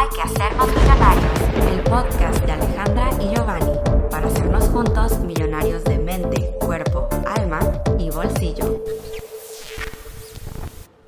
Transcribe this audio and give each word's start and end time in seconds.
Hay 0.00 0.08
que 0.08 0.22
hacernos 0.22 0.66
millonarios, 0.68 1.74
el 1.74 1.82
podcast 1.82 2.42
de 2.46 2.52
Alejandra 2.52 3.10
y 3.20 3.34
Giovanni, 3.34 3.72
para 4.10 4.28
hacernos 4.28 4.64
juntos 4.70 5.20
millonarios 5.20 5.84
de 5.84 5.98
mente, 5.98 6.54
cuerpo, 6.58 7.06
alma 7.26 7.60
y 7.98 8.08
bolsillo. 8.08 8.82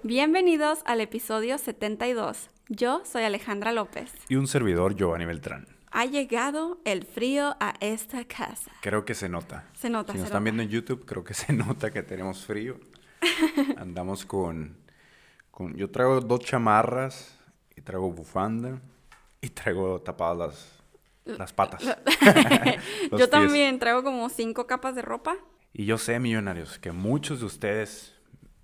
Bienvenidos 0.03 0.81
al 0.85 1.01
episodio 1.01 1.57
72. 1.57 2.51
Yo 2.69 3.01
soy 3.07 3.23
Alejandra 3.23 3.73
López. 3.73 4.13
Y 4.29 4.35
un 4.35 4.47
servidor, 4.47 4.95
Giovanni 4.95 5.25
Beltrán. 5.25 5.69
Ha 5.91 6.05
llegado 6.05 6.79
el 6.85 7.07
frío 7.07 7.57
a 7.61 7.73
esta 7.81 8.27
casa. 8.27 8.73
Creo 8.83 9.07
que 9.07 9.15
se 9.15 9.31
nota. 9.31 9.71
Se 9.73 9.89
nota. 9.89 10.13
Si 10.13 10.19
nos 10.19 10.27
están 10.27 10.45
nota. 10.45 10.53
viendo 10.53 10.63
en 10.65 10.69
YouTube, 10.69 11.07
creo 11.07 11.25
que 11.25 11.33
se 11.43 11.55
nota 11.55 11.91
que 11.91 12.03
tenemos 12.03 12.45
frío. 12.45 12.79
Andamos 13.79 14.27
con, 14.27 14.77
con... 15.51 15.79
Yo 15.79 15.91
traigo 15.91 16.21
dos 16.21 16.41
chamarras 16.41 17.39
y 17.83 17.85
traigo 17.85 18.13
bufanda 18.13 18.81
y 19.41 19.49
traigo 19.49 20.01
tapadas 20.01 20.83
las, 21.27 21.37
las 21.39 21.53
patas. 21.53 21.83
Yo 23.11 23.17
pies. 23.17 23.31
también 23.31 23.81
traigo 23.81 24.05
como 24.05 24.29
cinco 24.29 24.69
capas 24.69 24.95
de 24.95 25.03
ropa. 25.03 25.37
Y 25.75 25.87
yo 25.87 25.97
sé, 25.97 26.21
millonarios, 26.21 26.79
que 26.79 26.93
muchos 26.93 27.41
de 27.41 27.47
ustedes 27.47 28.15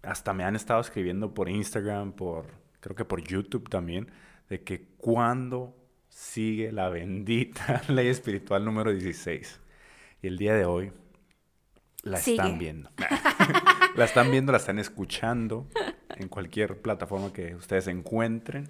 hasta 0.02 0.34
me 0.34 0.44
han 0.44 0.54
estado 0.56 0.80
escribiendo 0.82 1.32
por 1.32 1.48
Instagram, 1.48 2.12
por 2.12 2.44
creo 2.80 2.94
que 2.94 3.06
por 3.06 3.22
YouTube 3.22 3.68
también, 3.70 4.10
de 4.50 4.62
que 4.62 4.84
cuándo 4.98 5.74
sigue 6.10 6.70
la 6.70 6.90
bendita 6.90 7.82
ley 7.88 8.08
espiritual 8.08 8.64
número 8.64 8.92
16. 8.92 9.58
Y 10.22 10.26
el 10.26 10.36
día 10.36 10.54
de 10.54 10.66
hoy 10.66 10.92
la 12.02 12.18
Sigue. 12.18 12.36
están 12.36 12.58
viendo. 12.58 12.90
la 13.96 14.04
están 14.04 14.30
viendo, 14.30 14.52
la 14.52 14.58
están 14.58 14.78
escuchando 14.78 15.66
en 16.10 16.28
cualquier 16.28 16.80
plataforma 16.82 17.32
que 17.32 17.54
ustedes 17.54 17.86
encuentren. 17.88 18.68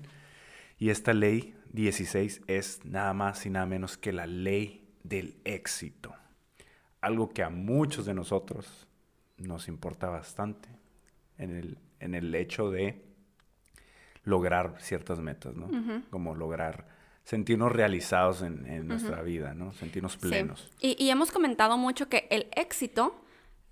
Y 0.79 0.91
esta 0.91 1.13
ley 1.15 1.55
16 1.73 2.43
es 2.47 2.85
nada 2.85 3.13
más 3.15 3.45
y 3.47 3.51
nada 3.51 3.67
menos 3.67 3.97
que 3.99 4.13
la 4.13 4.27
ley 4.27 4.89
del 5.03 5.37
éxito. 5.45 6.15
Algo 7.01 7.31
que 7.31 7.43
a 7.43 7.51
muchos 7.51 8.07
de 8.07 8.15
nosotros 8.15 8.87
nos 9.37 9.69
importa 9.69 10.09
bastante 10.09 10.69
en 11.37 11.57
el, 11.57 11.79
en 12.01 12.15
el 12.15 12.35
hecho 12.35 12.71
de 12.71 13.05
lograr 14.25 14.77
ciertas 14.81 15.21
metas, 15.21 15.55
¿no? 15.55 15.71
Como 16.11 16.35
lograr 16.35 16.87
sentirnos 17.25 17.71
realizados 17.73 18.43
en, 18.43 18.67
en 18.67 18.87
nuestra 18.89 19.23
vida, 19.23 19.55
¿no? 19.55 19.73
Sentirnos 19.73 20.13
Sí. 20.13 20.19
plenos. 20.19 20.71
Y, 20.81 21.03
y 21.03 21.11
hemos 21.11 21.31
comentado 21.31 21.77
mucho 21.79 22.09
que 22.09 22.27
el 22.31 22.49
éxito 22.57 23.21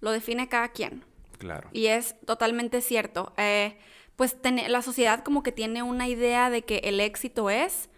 lo 0.00 0.12
define 0.12 0.48
cada 0.48 0.68
quien. 0.68 1.04
Claro. 1.38 1.68
Y 1.72 1.86
es 1.86 2.16
totalmente 2.26 2.80
cierto. 2.80 3.32
Eh, 3.36 3.76
pues 4.16 4.40
ten- 4.40 4.60
la 4.72 4.82
sociedad 4.82 5.22
como 5.22 5.42
que 5.42 5.52
tiene 5.52 5.82
una 5.82 6.08
idea 6.08 6.50
de 6.50 6.62
que 6.62 6.78
el 6.84 7.00
éxito 7.00 7.50
es 7.50 7.88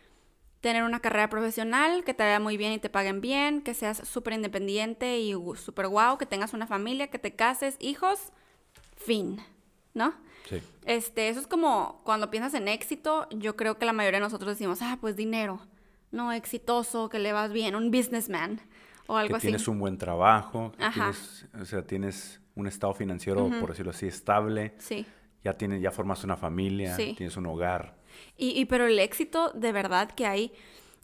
tener 0.61 0.83
una 0.83 0.99
carrera 1.01 1.29
profesional, 1.31 2.03
que 2.05 2.15
te 2.15 2.25
vaya 2.25 2.41
muy 2.41 2.57
bien 2.57 2.73
y 2.73 2.79
te 2.79 2.91
paguen 2.91 3.21
bien, 3.21 3.63
que 3.63 3.75
seas 3.75 3.99
súper 4.09 4.33
independiente 4.35 5.19
y 5.21 5.33
súper 5.57 5.87
guau, 5.87 6.19
que 6.19 6.27
tengas 6.27 6.53
una 6.53 6.67
familia, 6.67 7.07
que 7.09 7.19
te 7.21 7.37
cases, 7.37 7.77
hijos, 7.79 8.19
fin, 8.97 9.41
¿no? 9.95 10.13
Sí. 10.49 10.61
Este, 10.85 11.29
eso 11.29 11.39
es 11.41 11.47
como 11.47 12.01
cuando 12.05 12.31
piensas 12.31 12.55
en 12.55 12.67
éxito, 12.67 13.29
yo 13.31 13.55
creo 13.55 13.79
que 13.79 13.87
la 13.87 13.93
mayoría 13.93 14.19
de 14.19 14.25
nosotros 14.25 14.51
decimos, 14.51 14.81
ah, 14.83 14.99
pues 15.01 15.15
dinero, 15.15 15.61
no, 16.11 16.33
exitoso, 16.33 17.09
que 17.09 17.19
le 17.21 17.33
vas 17.33 17.53
bien, 17.53 17.77
un 17.77 17.91
businessman 17.93 18.61
o 19.07 19.17
algo 19.17 19.35
que 19.35 19.37
así. 19.37 19.47
tienes 19.47 19.69
un 19.69 19.79
buen 19.79 19.97
trabajo, 19.99 20.73
Ajá. 20.79 20.93
tienes, 21.13 21.47
o 21.61 21.65
sea, 21.67 21.83
tienes 21.87 22.41
un 22.57 22.67
estado 22.67 22.95
financiero, 22.95 23.49
por 23.61 23.71
decirlo 23.71 23.91
así, 23.93 24.07
estable, 24.07 24.75
Sí. 24.79 25.07
Ya 25.45 25.57
tienes, 25.57 25.81
ya 25.83 25.91
formas 25.91 26.25
una 26.25 26.37
familia, 26.37 26.97
Sí. 26.97 27.15
tienes 27.17 27.37
un 27.37 27.47
hogar. 27.47 27.97
Y, 28.37 28.59
y 28.59 28.65
pero 28.67 28.87
el 28.87 28.99
éxito, 28.99 29.51
de 29.55 29.73
verdad 29.73 30.11
que 30.13 30.27
hay, 30.27 30.53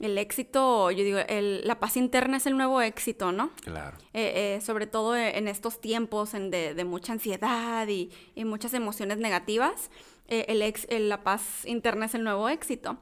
el 0.01 0.19
éxito, 0.19 0.91
yo 0.91 1.05
digo, 1.05 1.19
el- 1.29 1.67
la 1.67 1.79
paz 1.79 1.97
interna 1.97 2.37
es 2.39 2.47
el 2.47 2.57
nuevo 2.57 2.81
éxito, 2.81 3.31
¿no? 3.31 3.51
Claro. 3.62 3.97
Eh, 4.12 4.57
eh, 4.57 4.61
sobre 4.61 4.87
todo 4.89 5.15
eh, 5.17 5.39
en 5.39 5.47
estos 5.47 5.81
tiempos 5.81 6.35
en 6.35 6.50
de, 6.50 6.75
de 6.75 6.84
mucha 6.84 7.12
ansiedad 7.12 7.87
y, 7.87 8.11
y 8.34 8.44
muchas 8.44 8.75
emociones 8.75 9.19
negativas, 9.19 9.91
eh, 10.27 10.47
el 10.49 10.62
ex- 10.62 10.87
el- 10.91 11.09
la 11.09 11.23
paz 11.23 11.65
interna 11.65 12.06
es 12.06 12.15
el 12.17 12.25
nuevo 12.25 12.49
éxito. 12.49 12.99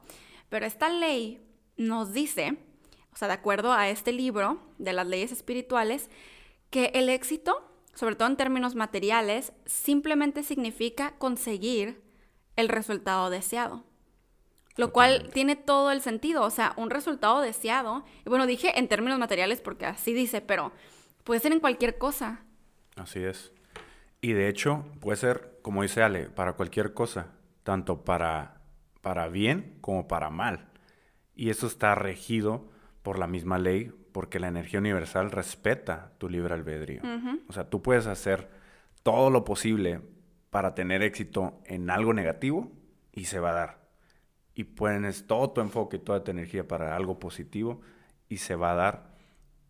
Pero 0.49 0.67
esta 0.67 0.89
ley 0.89 1.41
nos 1.77 2.13
dice, 2.13 2.57
o 3.11 3.17
sea, 3.17 3.27
de 3.27 3.33
acuerdo 3.33 3.73
a 3.73 3.89
este 3.89 4.11
libro 4.11 4.59
de 4.77 4.93
las 4.93 5.07
leyes 5.07 5.31
espirituales, 5.31 6.11
que 6.69 6.91
el 6.93 7.09
éxito, 7.09 7.72
sobre 7.93 8.15
todo 8.15 8.27
en 8.27 8.37
términos 8.37 8.75
materiales, 8.75 9.53
simplemente 9.65 10.43
significa 10.43 11.15
conseguir 11.17 12.01
el 12.55 12.69
resultado 12.69 13.29
deseado. 13.29 13.83
Lo 14.75 14.91
cual 14.91 15.29
tiene 15.31 15.55
todo 15.55 15.91
el 15.91 16.01
sentido, 16.01 16.43
o 16.43 16.49
sea, 16.49 16.73
un 16.77 16.89
resultado 16.89 17.41
deseado. 17.41 18.03
Y 18.25 18.29
bueno, 18.29 18.47
dije 18.47 18.79
en 18.79 18.87
términos 18.87 19.19
materiales 19.19 19.61
porque 19.61 19.85
así 19.85 20.13
dice, 20.13 20.41
pero 20.41 20.71
puede 21.23 21.39
ser 21.39 21.51
en 21.51 21.59
cualquier 21.59 21.97
cosa. 21.97 22.43
Así 22.95 23.23
es. 23.23 23.51
Y 24.19 24.33
de 24.33 24.47
hecho, 24.47 24.85
puede 24.99 25.17
ser, 25.17 25.59
como 25.61 25.83
dice 25.83 26.01
Ale, 26.01 26.29
para 26.29 26.53
cualquier 26.53 26.93
cosa, 26.93 27.33
tanto 27.63 28.03
para, 28.03 28.61
para 29.01 29.27
bien 29.27 29.77
como 29.81 30.07
para 30.07 30.31
mal. 30.31 30.69
Y 31.35 31.49
eso 31.49 31.67
está 31.67 31.93
regido 31.93 32.71
por 33.03 33.19
la 33.19 33.27
misma 33.27 33.59
ley, 33.59 33.91
porque 34.13 34.39
la 34.39 34.47
energía 34.47 34.79
universal 34.79 35.31
respeta 35.31 36.13
tu 36.19 36.29
libre 36.29 36.53
albedrío. 36.53 37.01
O 37.49 37.53
sea, 37.53 37.69
tú 37.69 37.81
puedes 37.81 38.07
hacer 38.07 38.47
todo 39.01 39.29
lo 39.29 39.43
posible 39.43 39.99
para 40.49 40.75
tener 40.75 41.01
éxito 41.01 41.59
en 41.65 41.89
algo 41.89 42.13
negativo 42.13 42.71
y 43.11 43.25
se 43.25 43.39
va 43.39 43.49
a 43.49 43.53
dar. 43.53 43.83
Y 44.55 44.65
pones 44.65 45.25
todo 45.25 45.49
tu 45.49 45.61
enfoque, 45.61 45.97
toda 45.97 46.23
tu 46.23 46.31
energía 46.31 46.67
para 46.67 46.95
algo 46.95 47.19
positivo 47.19 47.81
y 48.29 48.37
se 48.37 48.55
va 48.55 48.71
a 48.71 48.75
dar 48.75 49.13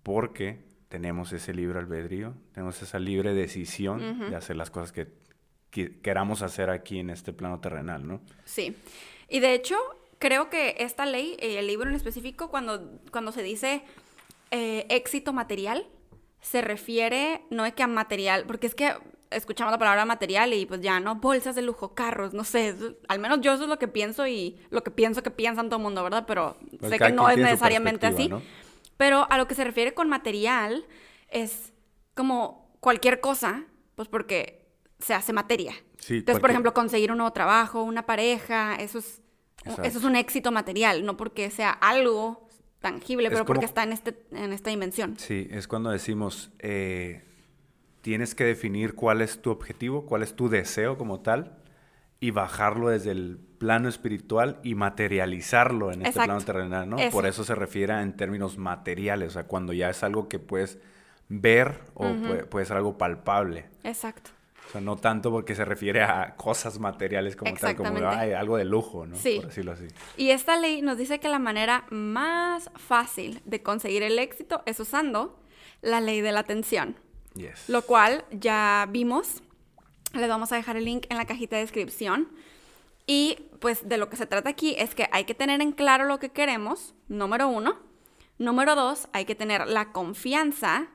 porque 0.03 0.65
tenemos 0.89 1.31
ese 1.31 1.53
libre 1.53 1.79
albedrío, 1.79 2.35
tenemos 2.51 2.81
esa 2.81 2.99
libre 2.99 3.33
decisión 3.33 4.29
de 4.29 4.35
hacer 4.35 4.57
las 4.57 4.69
cosas 4.69 4.91
que, 4.91 5.07
que 5.71 6.01
queramos 6.01 6.41
hacer 6.41 6.69
aquí 6.69 6.99
en 6.99 7.09
este 7.09 7.31
plano 7.31 7.61
terrenal, 7.61 8.05
¿no? 8.05 8.21
Sí. 8.43 8.75
Y 9.29 9.39
de 9.39 9.53
hecho, 9.53 9.77
creo 10.19 10.49
que 10.49 10.75
esta 10.79 11.05
ley, 11.05 11.35
eh, 11.39 11.59
el 11.59 11.67
libro 11.67 11.89
en 11.89 11.95
específico, 11.95 12.49
cuando, 12.49 12.99
cuando 13.11 13.31
se 13.31 13.41
dice 13.41 13.83
eh, 14.53 14.86
éxito 14.90 15.34
material, 15.34 15.88
se 16.40 16.62
refiere 16.62 17.41
no 17.50 17.66
es 17.66 17.74
que 17.74 17.81
a 17.81 17.88
material, 17.88 18.46
porque 18.46 18.68
es 18.68 18.75
que 18.75 18.94
escuchamos 19.31 19.72
la 19.72 19.80
palabra 19.80 20.06
material 20.06 20.53
y 20.53 20.68
pues 20.68 20.80
ya, 20.80 21.00
¿no? 21.00 21.16
Bolsas 21.16 21.56
de 21.56 21.64
lujo, 21.64 21.96
carros, 21.96 22.36
no 22.36 22.44
sé, 22.44 22.75
al 23.08 23.18
menos 23.18 23.41
yo 23.41 23.53
eso 23.53 23.64
es 23.64 23.69
lo 23.69 23.80
que 23.80 23.88
pienso 23.88 24.28
y 24.28 24.59
lo 24.69 24.84
que 24.84 24.91
pienso 24.91 25.24
que 25.24 25.31
piensan 25.31 25.69
todo 25.69 25.78
el 25.78 25.84
mundo, 25.84 26.03
¿verdad? 26.03 26.25
Pero 26.28 26.56
Pues 26.80 26.91
sé 26.91 27.00
que 27.00 27.12
no 27.12 27.28
es 27.30 27.38
necesariamente 27.38 28.06
así. 28.06 28.30
Pero 28.96 29.25
a 29.31 29.40
lo 29.40 29.47
que 29.47 29.56
se 29.56 29.64
refiere 29.64 29.96
con 29.96 30.08
material 30.08 30.85
es 31.30 31.74
como 32.14 32.78
cualquier 32.80 33.22
cosa, 33.22 33.66
pues 33.96 34.08
porque 34.08 34.68
se 35.00 35.16
hace 35.16 35.34
materia. 35.34 35.74
Sí, 35.97 36.18
Entonces, 36.18 36.40
por 36.40 36.52
ejemplo, 36.52 36.75
conseguir 36.75 37.12
un 37.12 37.18
nuevo 37.18 37.34
trabajo, 37.34 37.81
una 37.81 38.06
pareja, 38.06 38.75
eso 38.75 39.00
es, 39.00 39.20
Exacto. 39.64 39.81
eso 39.81 39.97
es 39.97 40.03
un 40.03 40.16
éxito 40.16 40.52
material, 40.52 41.06
no 41.06 41.18
porque 41.18 41.50
sea 41.50 41.72
algo 41.72 42.47
tangible, 42.83 43.27
Es 43.29 43.33
pero 43.33 43.45
porque 43.45 43.59
como- 43.61 43.67
está 43.67 43.81
en, 43.83 43.94
este, 43.94 44.16
en 44.33 44.51
esta 44.53 44.69
dimensión. 44.69 45.17
Sí, 45.17 45.47
es 45.49 45.67
cuando 45.67 45.89
decimos, 45.89 46.51
eh, 46.59 47.23
tienes 48.01 48.35
que 48.35 48.44
definir 48.44 48.94
cuál 48.94 49.21
es 49.21 49.41
tu 49.41 49.49
objetivo, 49.49 50.05
cuál 50.05 50.21
es 50.21 50.35
tu 50.35 50.49
deseo 50.49 50.97
como 50.97 51.22
tal, 51.22 51.57
y 52.19 52.31
bajarlo 52.31 52.89
desde 52.89 53.11
el 53.11 53.39
plano 53.57 53.88
espiritual 53.88 54.59
y 54.63 54.75
materializarlo 54.75 55.91
en 55.93 56.05
este 56.05 56.19
plano 56.22 56.41
terrenal, 56.41 56.89
¿no? 56.89 56.97
Eso. 56.97 57.11
Por 57.11 57.25
eso 57.25 57.43
se 57.45 57.55
refiere 57.55 57.99
en 58.01 58.16
términos 58.17 58.57
materiales, 58.57 59.29
o 59.29 59.31
sea, 59.31 59.43
cuando 59.47 59.72
ya 59.73 59.89
es 59.89 60.03
algo 60.03 60.27
que 60.27 60.39
puedes 60.39 60.77
ver 61.29 61.79
o 61.93 62.13
puede, 62.13 62.45
puede 62.45 62.66
ser 62.66 62.77
algo 62.77 62.97
palpable. 62.97 63.66
Exacto. 63.83 64.29
Sea, 64.73 64.81
no 64.81 64.95
tanto 64.97 65.29
porque 65.29 65.53
se 65.53 65.66
refiere 65.66 66.01
a 66.01 66.35
cosas 66.35 66.79
materiales 66.79 67.35
como 67.35 67.53
tal, 67.53 67.75
como 67.75 68.09
ay, 68.09 68.34
algo 68.34 68.57
de 68.57 68.66
lujo, 68.66 69.06
¿no? 69.06 69.16
Sí. 69.16 69.35
Por 69.35 69.50
decirlo 69.50 69.73
así. 69.73 69.85
Y 70.17 70.31
esta 70.31 70.57
ley 70.57 70.81
nos 70.81 70.97
dice 70.97 71.19
que 71.19 71.29
la 71.29 71.38
manera 71.38 71.85
más 71.91 72.72
fácil 72.75 73.40
de 73.46 73.61
conseguir 73.61 74.02
el 74.02 74.17
éxito 74.17 74.64
es 74.66 74.79
usando 74.79 75.40
la 75.81 76.02
ley 76.02 76.22
de 76.22 76.31
la 76.31 76.40
atención. 76.40 76.96
Yes. 77.35 77.70
Lo 77.70 77.84
cual 77.84 78.25
ya 78.31 78.87
vimos. 78.90 79.43
Les 80.14 80.28
vamos 80.28 80.52
a 80.52 80.55
dejar 80.55 80.75
el 80.75 80.85
link 80.85 81.05
en 81.09 81.17
la 81.17 81.25
cajita 81.25 81.55
de 81.55 81.61
descripción. 81.61 82.29
Y 83.05 83.37
pues 83.59 83.87
de 83.87 83.97
lo 83.97 84.09
que 84.09 84.17
se 84.17 84.25
trata 84.25 84.49
aquí 84.49 84.73
es 84.79 84.96
que 84.96 85.08
hay 85.11 85.25
que 85.25 85.35
tener 85.35 85.61
en 85.61 85.72
claro 85.72 86.05
lo 86.05 86.17
que 86.17 86.29
queremos, 86.29 86.96
número 87.08 87.47
uno. 87.47 87.78
Número 88.40 88.73
dos, 88.73 89.08
hay 89.14 89.25
que 89.25 89.35
tener 89.35 89.67
la 89.67 89.91
confianza. 89.91 90.87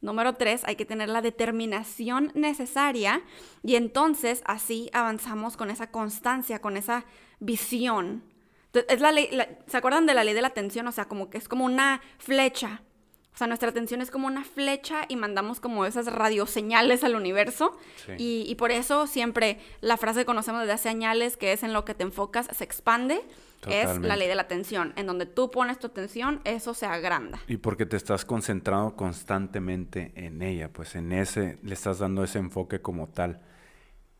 Número 0.00 0.34
tres, 0.36 0.62
hay 0.64 0.76
que 0.76 0.84
tener 0.84 1.08
la 1.08 1.22
determinación 1.22 2.30
necesaria. 2.34 3.22
Y 3.64 3.74
entonces 3.76 4.42
así 4.46 4.90
avanzamos 4.92 5.56
con 5.56 5.70
esa 5.70 5.90
constancia, 5.90 6.60
con 6.60 6.76
esa 6.76 7.04
visión. 7.40 8.22
Entonces, 8.66 8.92
es 8.94 9.00
la 9.00 9.12
ley, 9.12 9.28
la- 9.32 9.48
¿se 9.66 9.76
acuerdan 9.76 10.06
de 10.06 10.14
la 10.14 10.24
ley 10.24 10.34
de 10.34 10.42
la 10.42 10.48
atención? 10.48 10.86
O 10.86 10.92
sea, 10.92 11.06
como 11.06 11.30
que 11.30 11.38
es 11.38 11.48
como 11.48 11.64
una 11.64 12.00
flecha. 12.18 12.82
O 13.34 13.38
sea, 13.38 13.46
nuestra 13.46 13.68
atención 13.70 14.00
es 14.00 14.10
como 14.10 14.26
una 14.26 14.42
flecha 14.44 15.02
y 15.08 15.14
mandamos 15.16 15.60
como 15.60 15.86
esas 15.86 16.06
radioseñales 16.06 17.04
al 17.04 17.14
universo. 17.14 17.76
Sí. 18.04 18.12
Y, 18.18 18.44
y 18.50 18.54
por 18.56 18.72
eso 18.72 19.06
siempre 19.06 19.58
la 19.80 19.96
frase 19.96 20.20
que 20.20 20.26
conocemos 20.26 20.60
desde 20.60 20.72
hace 20.72 20.88
años, 20.88 21.36
que 21.36 21.52
es 21.52 21.62
en 21.62 21.72
lo 21.72 21.84
que 21.84 21.94
te 21.94 22.02
enfocas, 22.02 22.48
se 22.52 22.64
expande. 22.64 23.20
Es 23.66 23.98
la 23.98 24.16
ley 24.16 24.28
de 24.28 24.34
la 24.34 24.42
atención. 24.42 24.92
En 24.96 25.06
donde 25.06 25.26
tú 25.26 25.50
pones 25.50 25.78
tu 25.78 25.88
atención, 25.88 26.40
eso 26.44 26.74
se 26.74 26.86
agranda. 26.86 27.40
Y 27.48 27.56
porque 27.56 27.86
te 27.86 27.96
estás 27.96 28.24
concentrando 28.24 28.94
constantemente 28.94 30.12
en 30.14 30.42
ella, 30.42 30.72
pues 30.72 30.94
en 30.94 31.12
ese, 31.12 31.58
le 31.62 31.74
estás 31.74 31.98
dando 31.98 32.22
ese 32.22 32.38
enfoque 32.38 32.80
como 32.80 33.08
tal. 33.08 33.40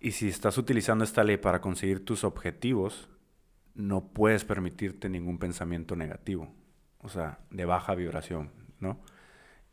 Y 0.01 0.13
si 0.13 0.29
estás 0.29 0.59
utilizando 0.59 1.05
esta 1.05 1.25
ley 1.25 1.37
para 1.37 1.61
conseguir 1.61 2.05
tus 2.05 2.25
objetivos, 2.25 3.09
no 3.75 4.09
puedes 4.09 4.45
permitirte 4.45 5.09
ningún 5.09 5.39
pensamiento 5.39 5.95
negativo, 5.97 6.53
o 6.99 7.09
sea, 7.09 7.39
de 7.51 7.65
baja 7.65 7.95
vibración, 7.95 8.51
¿no? 8.81 9.01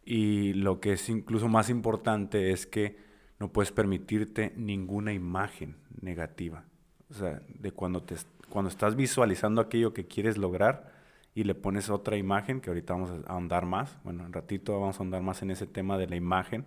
Y 0.04 0.54
lo 0.54 0.80
que 0.80 0.94
es 0.94 1.10
incluso 1.10 1.48
más 1.48 1.70
importante 1.72 2.52
es 2.52 2.68
que 2.68 2.98
no 3.40 3.52
puedes 3.52 3.72
permitirte 3.72 4.54
ninguna 4.56 5.12
imagen 5.12 5.78
negativa. 6.02 6.66
O 7.10 7.14
sea, 7.14 7.42
de 7.48 7.72
cuando, 7.72 8.04
te, 8.04 8.16
cuando 8.56 8.70
estás 8.70 8.96
visualizando 8.96 9.60
aquello 9.60 9.94
que 9.94 10.08
quieres 10.08 10.38
lograr 10.38 10.90
y 11.34 11.44
le 11.44 11.56
pones 11.56 11.90
otra 11.90 12.16
imagen, 12.16 12.62
que 12.62 12.70
ahorita 12.70 12.94
vamos 12.94 13.12
a 13.12 13.30
ahondar 13.30 13.66
más, 13.66 13.98
bueno, 14.06 14.24
un 14.24 14.32
ratito 14.32 14.80
vamos 14.80 14.96
a 14.96 15.00
ahondar 15.00 15.22
más 15.22 15.42
en 15.42 15.52
ese 15.52 15.68
tema 15.68 15.98
de 15.98 16.08
la 16.08 16.16
imagen, 16.16 16.66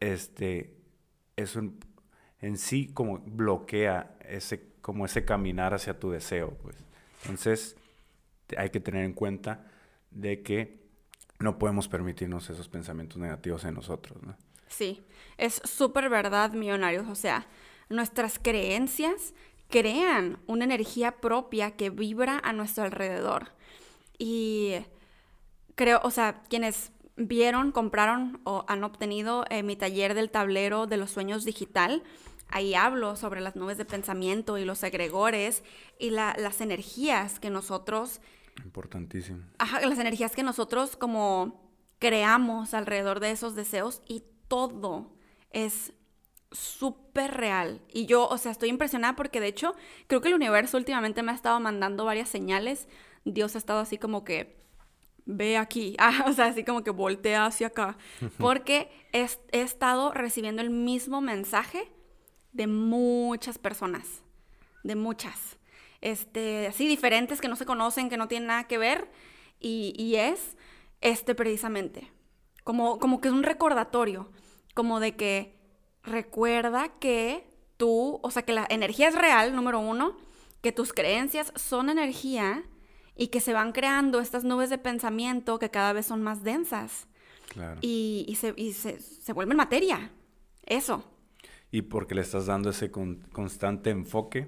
este, 0.00 0.74
eso 1.36 1.58
en, 1.58 1.78
en 2.40 2.56
sí 2.56 2.90
como 2.94 3.18
bloquea 3.18 4.16
ese, 4.26 4.72
como 4.80 5.04
ese 5.04 5.26
caminar 5.26 5.74
hacia 5.74 6.00
tu 6.00 6.10
deseo, 6.10 6.56
pues. 6.62 6.76
Entonces, 7.24 7.76
hay 8.56 8.70
que 8.70 8.80
tener 8.80 9.04
en 9.04 9.12
cuenta 9.12 9.66
de 10.10 10.42
que 10.42 10.80
no 11.40 11.58
podemos 11.58 11.88
permitirnos 11.88 12.48
esos 12.48 12.70
pensamientos 12.70 13.18
negativos 13.18 13.66
en 13.66 13.74
nosotros, 13.74 14.16
¿no? 14.22 14.34
Sí, 14.66 15.02
es 15.36 15.60
súper 15.64 16.08
verdad, 16.08 16.52
millonarios. 16.52 17.06
O 17.06 17.14
sea, 17.14 17.46
nuestras 17.90 18.38
creencias 18.38 19.34
crean 19.72 20.38
una 20.46 20.64
energía 20.64 21.16
propia 21.20 21.72
que 21.72 21.90
vibra 21.90 22.38
a 22.44 22.52
nuestro 22.52 22.84
alrededor. 22.84 23.48
Y 24.18 24.74
creo, 25.74 26.00
o 26.04 26.10
sea, 26.12 26.42
quienes 26.48 26.92
vieron, 27.16 27.72
compraron 27.72 28.40
o 28.44 28.64
han 28.68 28.84
obtenido 28.84 29.44
eh, 29.50 29.62
mi 29.64 29.74
taller 29.74 30.14
del 30.14 30.30
tablero 30.30 30.86
de 30.86 30.96
los 30.96 31.10
sueños 31.10 31.44
digital, 31.44 32.02
ahí 32.48 32.74
hablo 32.74 33.16
sobre 33.16 33.40
las 33.40 33.56
nubes 33.56 33.78
de 33.78 33.84
pensamiento 33.84 34.58
y 34.58 34.64
los 34.64 34.82
egregores 34.82 35.64
y 35.98 36.10
la- 36.10 36.36
las 36.38 36.60
energías 36.60 37.40
que 37.40 37.50
nosotros 37.50 38.20
Importantísimo. 38.64 39.40
Ajá, 39.58 39.80
las 39.80 39.98
energías 39.98 40.36
que 40.36 40.42
nosotros 40.42 40.96
como 40.96 41.72
creamos 41.98 42.74
alrededor 42.74 43.18
de 43.20 43.30
esos 43.30 43.54
deseos 43.54 44.02
y 44.06 44.24
todo 44.46 45.10
es 45.50 45.94
súper 46.52 47.34
real. 47.34 47.80
Y 47.92 48.06
yo, 48.06 48.28
o 48.28 48.38
sea, 48.38 48.52
estoy 48.52 48.68
impresionada 48.68 49.16
porque 49.16 49.40
de 49.40 49.48
hecho 49.48 49.74
creo 50.06 50.20
que 50.20 50.28
el 50.28 50.34
universo 50.34 50.76
últimamente 50.76 51.22
me 51.22 51.32
ha 51.32 51.34
estado 51.34 51.58
mandando 51.60 52.04
varias 52.04 52.28
señales. 52.28 52.88
Dios 53.24 53.54
ha 53.54 53.58
estado 53.58 53.80
así 53.80 53.98
como 53.98 54.24
que, 54.24 54.62
ve 55.24 55.56
aquí, 55.56 55.96
ah, 55.98 56.24
o 56.26 56.32
sea, 56.32 56.46
así 56.46 56.64
como 56.64 56.84
que 56.84 56.90
voltea 56.90 57.46
hacia 57.46 57.68
acá. 57.68 57.96
Porque 58.38 58.90
he, 59.12 59.26
he 59.52 59.62
estado 59.62 60.12
recibiendo 60.12 60.62
el 60.62 60.70
mismo 60.70 61.20
mensaje 61.20 61.90
de 62.52 62.66
muchas 62.66 63.58
personas, 63.58 64.22
de 64.84 64.94
muchas 64.94 65.58
este, 66.02 66.66
así 66.66 66.86
diferentes 66.86 67.40
que 67.40 67.48
no 67.48 67.56
se 67.56 67.64
conocen, 67.64 68.10
que 68.10 68.18
no 68.18 68.28
tienen 68.28 68.48
nada 68.48 68.64
que 68.64 68.76
ver, 68.76 69.08
y, 69.58 69.94
y 69.96 70.16
es 70.16 70.56
este 71.00 71.34
precisamente, 71.34 72.12
como, 72.64 72.98
como 72.98 73.20
que 73.20 73.28
es 73.28 73.34
un 73.34 73.44
recordatorio, 73.44 74.30
como 74.74 75.00
de 75.00 75.16
que 75.16 75.61
recuerda 76.02 76.88
que 76.98 77.46
tú, 77.76 78.20
o 78.22 78.30
sea, 78.30 78.42
que 78.42 78.52
la 78.52 78.66
energía 78.68 79.08
es 79.08 79.14
real, 79.14 79.54
número 79.54 79.80
uno, 79.80 80.16
que 80.60 80.72
tus 80.72 80.92
creencias 80.92 81.52
son 81.56 81.90
energía 81.90 82.64
y 83.16 83.28
que 83.28 83.40
se 83.40 83.52
van 83.52 83.72
creando 83.72 84.20
estas 84.20 84.44
nubes 84.44 84.70
de 84.70 84.78
pensamiento 84.78 85.58
que 85.58 85.70
cada 85.70 85.92
vez 85.92 86.06
son 86.06 86.22
más 86.22 86.42
densas 86.42 87.06
Claro. 87.48 87.78
y, 87.82 88.24
y 88.28 88.36
se, 88.36 88.54
y 88.56 88.72
se, 88.72 88.98
se 89.00 89.32
vuelven 89.32 89.56
materia. 89.58 90.10
Eso. 90.64 91.04
Y 91.74 91.80
porque 91.82 92.14
le 92.14 92.20
estás 92.20 92.44
dando 92.46 92.68
ese 92.68 92.90
con- 92.90 93.16
constante 93.32 93.88
enfoque, 93.88 94.46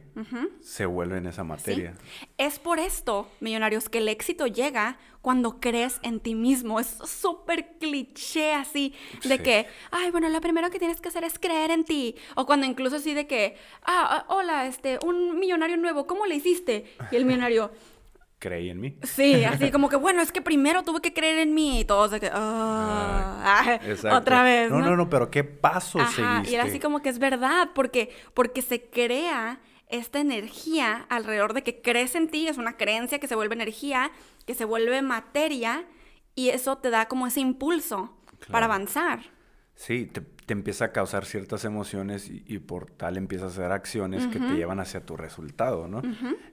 se 0.61 0.85
vuelve 0.85 1.17
en 1.17 1.27
esa 1.27 1.41
¿sí? 1.43 1.49
materia. 1.49 1.95
Es 2.37 2.59
por 2.59 2.79
esto, 2.79 3.27
millonarios, 3.41 3.89
que 3.89 3.97
el 3.99 4.09
éxito 4.09 4.47
llega 4.47 4.99
cuando 5.23 5.59
crees 5.59 6.01
en 6.03 6.21
ti 6.21 6.35
mismo. 6.35 6.79
Es 6.79 6.99
súper 7.07 7.79
cliché 7.81 8.53
así, 8.53 8.93
de 9.25 9.39
Sí. 9.39 9.43
que, 9.43 9.67
ay, 9.91 10.11
bueno, 10.11 10.29
lo 10.29 10.43
primero 10.43 10.69
que 10.69 10.79
tienes 10.79 11.01
que 11.01 11.09
hacer 11.09 11.25
es 11.25 11.39
creer 11.39 11.71
en 11.71 11.85
ti. 11.85 12.15
O 12.37 12.45
cuando 12.45 12.67
incluso 12.67 12.97
así 12.97 13.15
de 13.15 13.27
que, 13.27 13.57
ah, 13.87 14.07
ah, 14.07 14.25
hola, 14.29 14.67
este, 14.67 14.99
un 15.03 15.39
millonario 15.39 15.79
nuevo, 15.79 16.07
¿cómo 16.07 16.27
le 16.27 16.35
hiciste? 16.35 16.85
Y 17.11 17.17
el 17.17 17.25
millonario, 17.25 17.71
Creí 18.45 18.69
en 18.69 18.79
mí. 18.79 18.95
sí, 19.05 19.43
así 19.45 19.71
como 19.73 19.89
que, 19.89 19.97
bueno, 19.97 20.21
es 20.21 20.31
que 20.31 20.43
primero 20.43 20.83
tuve 20.83 21.01
que 21.01 21.15
creer 21.15 21.39
en 21.39 21.55
mí. 21.55 21.81
Y 21.81 21.85
todos 21.87 22.11
de 22.11 22.21
que, 22.21 22.31
ah, 22.31 23.41
ah, 23.43 23.81
Exacto. 23.87 24.19
otra 24.19 24.43
vez. 24.43 24.71
No, 24.71 24.81
no, 24.81 24.97
no, 24.97 25.09
pero 25.09 25.31
¿qué 25.31 25.45
pasos 25.45 26.03
Ajá, 26.03 26.13
seguiste? 26.13 26.51
y 26.51 26.55
era 26.55 26.65
así 26.65 26.79
como 26.79 27.01
que 27.01 27.09
es 27.09 27.19
verdad, 27.19 27.71
porque, 27.75 28.11
porque 28.35 28.61
se 28.61 28.83
crea 28.83 29.61
esta 29.89 30.21
energía 30.21 31.07
alrededor 31.09 31.55
de 31.55 31.63
que 31.63 31.81
crees 31.81 32.15
en 32.17 32.29
ti, 32.29 32.47
es 32.47 32.59
una 32.59 32.77
creencia 32.77 33.19
que 33.19 33.29
se 33.29 33.35
vuelve 33.35 33.55
energía, 33.55 34.11
que 34.45 34.53
se 34.53 34.67
vuelve 34.67 35.01
materia, 35.01 35.87
y 36.35 36.51
eso 36.51 36.77
te 36.77 36.91
da 36.91 37.09
como 37.09 37.27
ese 37.27 37.41
impulso 37.41 38.15
para 38.51 38.67
avanzar. 38.67 39.21
Sí, 39.75 40.05
te, 40.05 40.21
te 40.21 40.53
empieza 40.53 40.85
a 40.85 40.93
causar 40.93 41.25
ciertas 41.25 41.65
emociones 41.65 42.29
y, 42.29 42.45
y 42.47 42.59
por 42.59 42.91
tal 42.91 43.17
empiezas 43.17 43.53
a 43.53 43.63
hacer 43.63 43.73
acciones 43.73 44.27
que 44.27 44.39
te 44.39 44.55
llevan 44.55 44.81
hacia 44.81 45.01
tu 45.01 45.17
resultado, 45.17 45.89
¿no? 45.89 46.03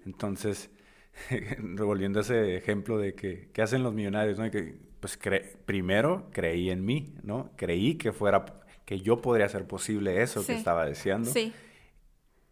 Entonces, 0.06 0.70
revolviendo 1.60 2.20
ese 2.22 2.56
ejemplo 2.56 2.98
de 2.98 3.14
que, 3.16 3.50
¿qué 3.54 3.62
hacen 3.62 3.84
los 3.84 3.94
millonarios? 3.94 4.40
¿no? 4.40 4.50
Que, 4.52 4.78
pues 5.00 5.20
cre- 5.20 5.56
primero 5.66 6.30
creí 6.32 6.70
en 6.70 6.86
mí, 6.86 7.14
¿no? 7.24 7.52
Creí 7.56 7.96
que 7.96 8.12
fuera, 8.12 8.46
que 8.86 9.00
yo 9.00 9.22
podría 9.22 9.46
hacer 9.48 9.68
posible 9.68 10.22
eso 10.22 10.46
que 10.46 10.54
estaba 10.54 10.86
deseando. 10.86 11.32
Sí, 11.32 11.54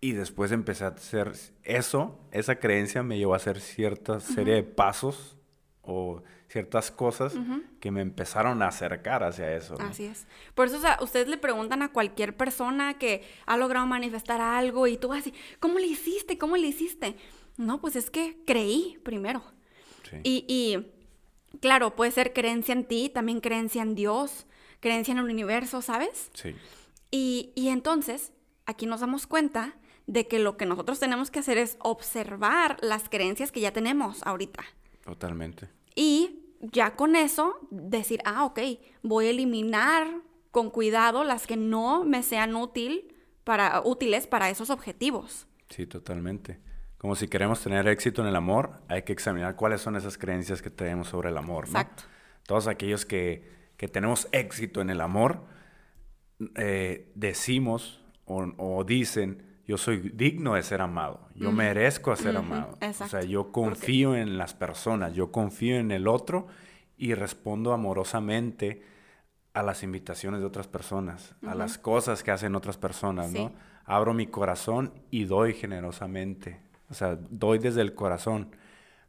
Y 0.02 0.14
después 0.14 0.52
empecé 0.52 0.86
a 0.86 0.90
hacer 0.90 1.34
eso, 1.64 2.20
esa 2.32 2.56
creencia 2.60 3.04
me 3.04 3.18
llevó 3.18 3.34
a 3.34 3.38
hacer 3.38 3.60
cierta 3.60 4.20
serie 4.20 4.56
de 4.56 4.64
pasos 4.64 5.38
o 5.82 6.24
ciertas 6.48 6.90
cosas 6.90 7.36
que 7.80 7.92
me 7.92 8.02
empezaron 8.02 8.62
a 8.64 8.68
acercar 8.70 9.24
hacia 9.24 9.56
eso. 9.56 9.76
¿no? 9.78 9.86
así 9.86 10.06
es. 10.06 10.26
Por 10.56 10.68
eso, 10.68 10.78
o 10.78 10.82
sea, 10.82 10.98
ustedes 11.02 11.28
le 11.28 11.38
preguntan 11.38 11.82
a 11.84 11.92
cualquier 11.92 12.36
persona 12.36 12.98
que 12.98 13.24
ha 13.46 13.58
logrado 13.58 13.86
manifestar 13.86 14.42
algo 14.42 14.88
y 14.88 14.98
tú 14.98 15.14
así, 15.14 15.34
¿cómo 15.60 15.78
le 15.78 15.86
hiciste? 15.88 16.38
¿Cómo 16.40 16.58
le 16.58 16.68
hiciste? 16.68 17.16
No, 17.60 17.82
pues 17.82 17.98
es 17.98 18.10
que 18.10 18.38
creí 18.48 18.98
primero. 19.04 19.44
Sí. 20.10 20.18
Y, 20.24 20.46
y, 20.48 21.58
claro, 21.60 21.94
puede 21.96 22.12
ser 22.12 22.32
creencia 22.32 22.72
en 22.72 22.86
ti, 22.86 23.10
también 23.14 23.42
creencia 23.42 23.82
en 23.82 23.96
Dios, 23.96 24.48
creencia 24.80 25.12
en 25.12 25.18
el 25.18 25.26
universo, 25.26 25.82
¿sabes? 25.82 26.30
Sí, 26.34 26.56
Y, 27.12 27.52
y 27.56 27.68
entonces, 27.68 28.32
aquí 28.66 28.86
nos 28.86 29.02
damos 29.02 29.28
cuenta 29.28 29.76
de 30.08 30.26
que 30.26 30.40
lo 30.40 30.56
que 30.56 30.66
nosotros 30.66 31.00
tenemos 31.00 31.32
que 31.32 31.40
hacer 31.40 31.58
es 31.58 31.76
observar 31.82 32.78
las 32.82 33.10
creencias 33.10 33.52
que 33.52 33.60
ya 33.60 33.74
tenemos 33.74 34.24
ahorita. 34.24 34.64
totalmente. 35.04 35.68
Y 35.96 36.40
ya 36.62 36.96
con 36.96 37.18
eso 37.18 37.60
decir, 37.72 38.22
ah, 38.24 38.46
ok, 38.46 38.60
voy 39.04 39.28
a 39.28 39.30
eliminar 39.32 40.08
con 40.52 40.70
cuidado 40.70 41.26
las 41.26 41.46
que 41.46 41.58
no 41.58 42.06
me 42.06 42.24
sean 42.24 42.56
útil 42.56 43.14
para, 43.44 43.82
útiles 43.84 44.28
para 44.28 44.50
esos 44.50 44.70
objetivos. 44.70 45.46
Sí, 45.70 45.86
totalmente. 45.86 46.60
Como 47.00 47.16
si 47.16 47.28
queremos 47.28 47.62
tener 47.64 47.88
éxito 47.88 48.22
en 48.22 48.28
el 48.28 48.36
amor, 48.36 48.82
hay 48.88 49.02
que 49.04 49.14
examinar 49.14 49.56
cuáles 49.56 49.82
son 49.82 49.96
esas 49.96 50.18
creencias 50.18 50.62
que 50.62 50.70
tenemos 50.70 51.08
sobre 51.08 51.30
el 51.30 51.38
amor, 51.38 51.64
¿no? 51.70 51.80
Exacto. 51.80 52.04
Todos 52.46 52.68
aquellos 52.68 53.06
que, 53.06 53.72
que 53.78 53.88
tenemos 53.88 54.28
éxito 54.34 54.82
en 54.82 54.90
el 54.92 55.00
amor, 55.02 55.46
eh, 56.56 57.12
decimos 57.16 58.04
o, 58.26 58.46
o 58.58 58.84
dicen, 58.84 59.44
yo 59.66 59.78
soy 59.78 60.12
digno 60.14 60.56
de 60.56 60.64
ser 60.64 60.82
amado, 60.82 61.28
yo 61.36 61.52
merezco 61.52 62.16
ser 62.16 62.36
amado. 62.36 62.74
O 62.74 62.78
sea, 62.80 62.90
exacto. 62.90 63.22
yo 63.26 63.52
confío 63.52 64.16
en 64.16 64.38
las 64.38 64.54
personas, 64.54 65.14
yo 65.14 65.32
confío 65.32 65.78
en 65.78 65.92
el 65.92 66.08
otro 66.08 66.48
y 66.98 67.14
respondo 67.14 67.72
amorosamente 67.72 68.84
a 69.54 69.64
las 69.64 69.84
invitaciones 69.84 70.42
de 70.42 70.46
otras 70.48 70.68
personas, 70.68 71.36
a 71.48 71.56
las 71.56 71.78
cosas 71.78 72.24
que 72.24 72.32
hacen 72.32 72.56
otras 72.56 72.78
personas, 72.78 73.32
Sí. 73.32 73.38
¿no? 73.38 73.54
Abro 73.86 74.14
mi 74.14 74.28
corazón 74.28 74.94
y 75.12 75.26
doy 75.26 75.54
generosamente. 75.54 76.60
O 76.90 76.94
sea, 76.94 77.18
doy 77.30 77.60
desde 77.60 77.82
el 77.82 77.94
corazón. 77.94 78.56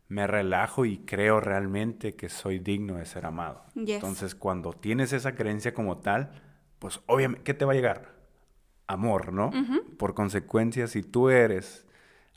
Me 0.08 0.26
relajo 0.26 0.84
y 0.84 0.98
creo 0.98 1.40
realmente 1.40 2.16
que 2.16 2.28
soy 2.28 2.58
digno 2.58 2.96
de 2.96 3.06
ser 3.06 3.26
amado. 3.26 3.64
Yes. 3.74 3.96
Entonces, 3.96 4.34
cuando 4.34 4.72
tienes 4.72 5.12
esa 5.12 5.34
creencia 5.34 5.72
como 5.72 5.98
tal, 5.98 6.32
pues 6.80 7.00
obviamente, 7.06 7.44
¿qué 7.44 7.54
te 7.54 7.64
va 7.64 7.72
a 7.72 7.76
llegar? 7.76 8.14
Amor, 8.86 9.32
¿no? 9.32 9.52
Por 9.98 10.14
consecuencia, 10.14 10.88
si 10.88 11.02
tú 11.02 11.30
eres 11.30 11.86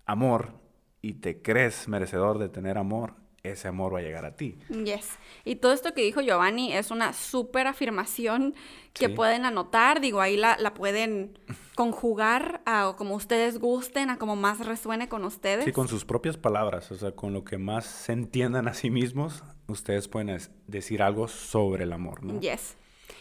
amor 0.06 0.54
y 1.02 1.14
te 1.16 1.42
crees 1.42 1.88
merecedor 1.88 2.38
de 2.38 2.50
tener 2.50 2.78
amor, 2.78 3.16
ese 3.44 3.68
amor 3.68 3.94
va 3.94 4.00
a 4.00 4.02
llegar 4.02 4.24
a 4.24 4.38
ti. 4.38 4.58
Yes. 4.70 5.18
Y 5.44 5.58
todo 5.58 5.74
esto 5.74 5.94
que 5.94 6.02
dijo 6.02 6.22
Giovanni 6.22 6.74
es 6.74 6.92
una 6.92 7.12
súper 7.12 7.68
afirmación 7.68 8.56
que 8.94 9.08
Sí. 9.08 9.14
pueden 9.14 9.44
anotar. 9.44 10.00
Digo, 10.00 10.22
ahí 10.22 10.38
la, 10.38 10.56
la 10.58 10.74
pueden 10.74 11.38
conjugar 11.76 12.62
a 12.66 12.96
como 12.98 13.16
ustedes 13.16 13.60
gusten, 13.60 14.10
a 14.10 14.18
como 14.18 14.38
más 14.38 14.66
resuene 14.66 15.10
con 15.10 15.26
ustedes. 15.26 15.66
Sí, 15.66 15.74
con 15.74 15.90
sus 15.90 16.06
propias 16.06 16.38
palabras, 16.38 16.90
o 16.92 16.96
sea, 16.96 17.12
con 17.12 17.34
lo 17.34 17.44
que 17.44 17.58
más 17.58 17.86
se 17.86 18.14
entiendan 18.14 18.70
a 18.70 18.74
sí 18.74 18.90
mismos, 18.90 19.44
ustedes 19.68 20.08
pueden 20.08 20.40
decir 20.68 21.04
algo 21.04 21.28
sobre 21.28 21.84
el 21.84 21.92
amor, 21.92 22.24
¿no? 22.24 22.40
Yes. 22.40 22.78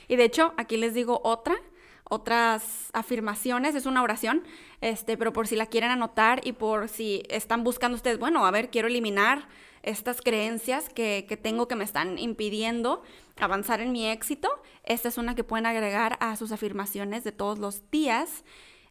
Y 0.06 0.14
de 0.14 0.22
hecho, 0.24 0.54
aquí 0.56 0.76
les 0.76 0.94
digo 0.94 1.20
otra, 1.24 1.56
otras 2.04 2.90
afirmaciones, 2.92 3.74
es 3.74 3.86
una 3.86 4.02
oración, 4.04 4.44
este, 4.82 5.16
pero 5.16 5.32
por 5.32 5.48
si 5.48 5.56
la 5.56 5.66
quieren 5.66 5.90
anotar 5.90 6.46
y 6.46 6.52
por 6.52 6.88
si 6.88 7.24
están 7.28 7.64
buscando 7.64 7.96
ustedes, 7.96 8.20
bueno, 8.20 8.46
a 8.46 8.52
ver, 8.52 8.70
quiero 8.70 8.86
eliminar 8.86 9.48
estas 9.82 10.20
creencias 10.20 10.88
que, 10.88 11.26
que 11.28 11.36
tengo 11.36 11.68
que 11.68 11.76
me 11.76 11.84
están 11.84 12.18
impidiendo 12.18 13.02
avanzar 13.40 13.80
en 13.80 13.92
mi 13.92 14.06
éxito. 14.06 14.48
Esta 14.84 15.08
es 15.08 15.18
una 15.18 15.34
que 15.34 15.44
pueden 15.44 15.66
agregar 15.66 16.16
a 16.20 16.36
sus 16.36 16.52
afirmaciones 16.52 17.24
de 17.24 17.32
todos 17.32 17.58
los 17.58 17.90
días. 17.90 18.44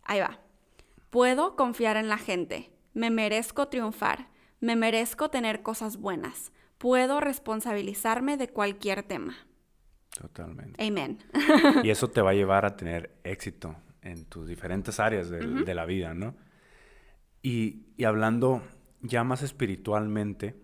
Ahí 0.03 0.19
va. 0.19 0.39
Puedo 1.09 1.55
confiar 1.55 1.97
en 1.97 2.09
la 2.09 2.17
gente. 2.17 2.71
Me 2.93 3.09
merezco 3.09 3.67
triunfar. 3.67 4.27
Me 4.59 4.75
merezco 4.75 5.29
tener 5.29 5.61
cosas 5.63 5.97
buenas. 5.97 6.51
Puedo 6.77 7.19
responsabilizarme 7.19 8.37
de 8.37 8.49
cualquier 8.49 9.03
tema. 9.03 9.35
Totalmente. 10.19 10.85
Amen. 10.85 11.19
Y 11.83 11.89
eso 11.89 12.09
te 12.09 12.21
va 12.21 12.31
a 12.31 12.33
llevar 12.33 12.65
a 12.65 12.75
tener 12.75 13.11
éxito 13.23 13.75
en 14.01 14.25
tus 14.25 14.47
diferentes 14.47 14.99
áreas 14.99 15.29
de, 15.29 15.73
la 15.73 15.85
vida, 15.85 16.13
¿no? 16.13 16.35
Y, 17.41 17.85
y 17.97 18.03
hablando 18.03 18.61
ya 19.01 19.23
más 19.23 19.41
espiritualmente, 19.41 20.55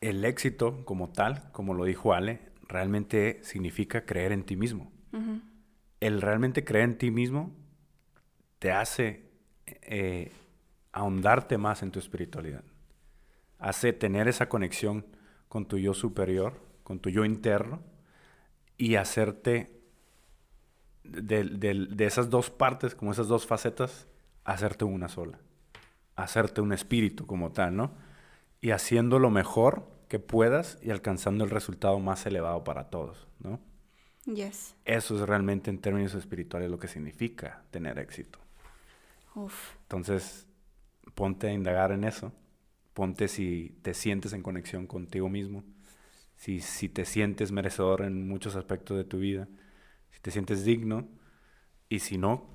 el 0.00 0.24
éxito 0.24 0.84
como 0.84 1.10
tal, 1.10 1.50
como 1.52 1.74
lo 1.74 1.84
dijo 1.84 2.12
Ale, 2.14 2.40
realmente 2.68 3.40
significa 3.42 4.04
creer 4.06 4.32
en 4.32 4.44
ti 4.44 4.56
mismo. 4.56 4.92
El 6.00 6.22
realmente 6.22 6.64
creer 6.64 6.84
en 6.84 6.98
ti 6.98 7.10
mismo 7.10 7.52
te 8.58 8.72
hace 8.72 9.28
eh, 9.66 10.32
ahondarte 10.92 11.58
más 11.58 11.82
en 11.82 11.90
tu 11.90 11.98
espiritualidad. 11.98 12.64
Hace 13.58 13.92
tener 13.92 14.28
esa 14.28 14.48
conexión 14.48 15.04
con 15.48 15.66
tu 15.66 15.76
yo 15.78 15.92
superior, 15.94 16.54
con 16.82 16.98
tu 17.00 17.10
yo 17.10 17.24
interno, 17.24 17.82
y 18.78 18.94
hacerte 18.94 19.78
de, 21.04 21.44
de- 21.44 21.86
de 21.90 22.04
esas 22.06 22.30
dos 22.30 22.50
partes, 22.50 22.94
como 22.94 23.12
esas 23.12 23.28
dos 23.28 23.46
facetas, 23.46 24.06
hacerte 24.44 24.84
una 24.84 25.08
sola. 25.08 25.38
Hacerte 26.16 26.60
un 26.60 26.72
espíritu 26.72 27.26
como 27.26 27.52
tal, 27.52 27.76
¿no? 27.76 27.92
Y 28.60 28.70
haciendo 28.70 29.18
lo 29.18 29.30
mejor 29.30 29.88
que 30.08 30.18
puedas 30.18 30.78
y 30.82 30.90
alcanzando 30.90 31.44
el 31.44 31.50
resultado 31.50 31.98
más 32.00 32.26
elevado 32.26 32.64
para 32.64 32.90
todos, 32.90 33.28
¿no? 33.38 33.60
Yes. 34.26 34.74
Eso 34.84 35.14
es 35.14 35.28
realmente 35.28 35.70
en 35.70 35.78
términos 35.78 36.14
espirituales 36.14 36.70
lo 36.70 36.78
que 36.78 36.88
significa 36.88 37.62
tener 37.70 37.98
éxito. 37.98 38.38
Uf. 39.34 39.76
Entonces, 39.82 40.46
ponte 41.14 41.48
a 41.48 41.52
indagar 41.52 41.92
en 41.92 42.04
eso. 42.04 42.32
Ponte 42.92 43.28
si 43.28 43.78
te 43.82 43.94
sientes 43.94 44.32
en 44.32 44.42
conexión 44.42 44.86
contigo 44.86 45.28
mismo. 45.28 45.64
Si, 46.36 46.60
si 46.60 46.88
te 46.88 47.04
sientes 47.04 47.52
merecedor 47.52 48.02
en 48.02 48.28
muchos 48.28 48.56
aspectos 48.56 48.96
de 48.96 49.04
tu 49.04 49.18
vida. 49.18 49.48
Si 50.10 50.20
te 50.20 50.30
sientes 50.30 50.64
digno. 50.64 51.08
Y 51.88 52.00
si 52.00 52.18
no, 52.18 52.46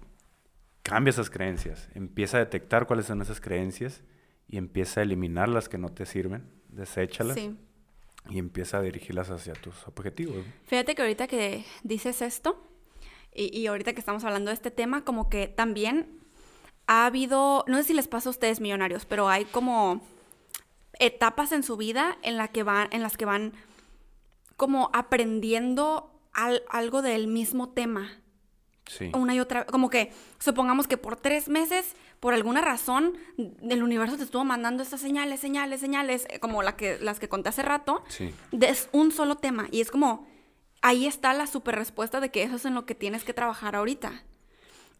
cambia 0.83 1.09
esas 1.09 1.29
creencias. 1.29 1.89
Empieza 1.95 2.37
a 2.37 2.41
detectar 2.41 2.85
cuáles 2.85 3.05
son 3.05 3.21
esas 3.21 3.41
creencias 3.41 4.03
y 4.47 4.57
empieza 4.57 4.99
a 4.99 5.03
eliminar 5.03 5.49
las 5.49 5.69
que 5.69 5.77
no 5.77 5.89
te 5.89 6.05
sirven. 6.05 6.49
Deséchalas 6.69 7.35
Sí. 7.35 7.55
y 8.29 8.37
empieza 8.39 8.77
a 8.77 8.81
dirigirlas 8.81 9.29
hacia 9.29 9.53
tus 9.53 9.87
objetivos. 9.87 10.43
Fíjate 10.65 10.95
que 10.95 11.01
ahorita 11.01 11.27
que 11.27 11.63
dices 11.83 12.21
esto, 12.21 12.61
y, 13.33 13.57
y 13.57 13.67
ahorita 13.67 13.93
que 13.93 13.99
estamos 13.99 14.23
hablando 14.23 14.49
de 14.49 14.55
este 14.55 14.71
tema, 14.71 15.03
como 15.03 15.29
que 15.29 15.47
también 15.47 16.19
ha 16.87 17.05
habido, 17.05 17.63
no 17.67 17.77
sé 17.77 17.83
si 17.83 17.93
les 17.93 18.07
pasa 18.07 18.29
a 18.29 18.31
ustedes 18.31 18.61
millonarios, 18.61 19.05
pero 19.05 19.27
hay 19.29 19.45
como 19.45 20.01
etapas 20.99 21.51
en 21.51 21.63
su 21.63 21.77
vida 21.77 22.17
en, 22.21 22.37
la 22.37 22.47
que 22.49 22.63
van, 22.63 22.87
en 22.91 23.01
las 23.01 23.17
que 23.17 23.25
van 23.25 23.53
como 24.55 24.89
aprendiendo 24.93 26.11
al- 26.33 26.63
algo 26.69 27.01
del 27.01 27.27
mismo 27.27 27.69
tema. 27.69 28.09
Sí. 28.87 29.09
una 29.15 29.33
y 29.33 29.39
otra, 29.39 29.65
como 29.65 29.89
que 29.89 30.11
supongamos 30.37 30.85
que 30.87 30.95
por 30.95 31.15
tres 31.15 31.49
meses, 31.49 31.95
por 32.25 32.33
alguna 32.33 32.59
razón, 32.59 33.13
el 33.69 33.83
universo 33.83 34.17
te 34.17 34.23
estuvo 34.23 34.43
mandando 34.43 34.81
estas 34.81 34.99
señales, 34.99 35.39
señales, 35.39 35.79
señales, 35.79 36.25
eh, 36.31 36.39
como 36.39 36.63
la 36.63 36.75
que, 36.75 36.97
las 36.99 37.19
que 37.19 37.29
conté 37.29 37.49
hace 37.49 37.61
rato, 37.61 38.03
Sí. 38.07 38.33
de 38.51 38.67
es 38.69 38.89
un 38.93 39.11
solo 39.11 39.35
tema. 39.35 39.67
Y 39.69 39.79
es 39.81 39.91
como, 39.91 40.25
ahí 40.81 41.05
está 41.05 41.35
la 41.35 41.45
super 41.45 41.75
respuesta 41.75 42.19
de 42.21 42.31
que 42.31 42.41
eso 42.41 42.55
es 42.55 42.65
en 42.65 42.73
lo 42.73 42.87
que 42.87 42.95
tienes 42.95 43.23
que 43.23 43.35
trabajar 43.35 43.75
ahorita. 43.75 44.23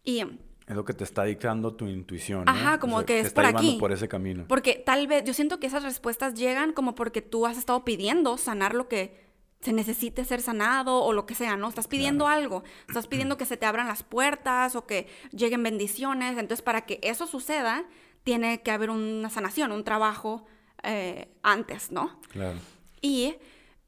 Y 0.04 0.20
Es 0.20 0.76
lo 0.76 0.84
que 0.84 0.94
te 0.94 1.02
está 1.02 1.24
dictando 1.24 1.74
tu 1.74 1.88
intuición. 1.88 2.44
¿no? 2.44 2.52
Ajá, 2.52 2.78
como 2.78 3.00
que 3.00 3.06
te 3.14 3.18
es 3.18 3.26
está 3.26 3.42
por 3.42 3.56
aquí. 3.56 3.76
por 3.80 3.90
ese 3.90 4.06
camino. 4.06 4.44
porque 4.46 4.74
tal 4.86 5.08
vez, 5.08 5.24
yo 5.24 5.34
siento 5.34 5.58
que 5.58 5.66
esas 5.66 5.82
respuestas 5.82 6.34
llegan 6.34 6.72
como 6.74 6.94
porque 6.94 7.22
tú 7.22 7.44
has 7.44 7.58
estado 7.58 7.84
pidiendo 7.84 8.38
sanar 8.38 8.72
lo 8.72 8.86
que 8.86 9.25
se 9.66 9.72
necesite 9.72 10.24
ser 10.24 10.40
sanado 10.40 11.02
o 11.02 11.12
lo 11.12 11.26
que 11.26 11.34
sea, 11.34 11.56
¿no? 11.56 11.68
Estás 11.68 11.88
pidiendo 11.88 12.26
algo, 12.28 12.62
estás 12.88 13.06
pidiendo 13.06 13.36
que 13.36 13.44
se 13.44 13.56
te 13.56 13.66
abran 13.66 13.88
las 13.88 14.02
puertas 14.02 14.76
o 14.76 14.86
que 14.86 15.06
lleguen 15.32 15.62
bendiciones. 15.62 16.38
Entonces, 16.38 16.62
para 16.62 16.82
que 16.86 16.98
eso 17.02 17.26
suceda, 17.26 17.84
tiene 18.24 18.62
que 18.62 18.70
haber 18.70 18.90
una 18.90 19.28
sanación, 19.28 19.72
un 19.72 19.84
trabajo 19.84 20.46
eh, 20.82 21.28
antes, 21.42 21.90
¿no? 21.92 22.20
Claro. 22.30 22.58
Y 23.00 23.34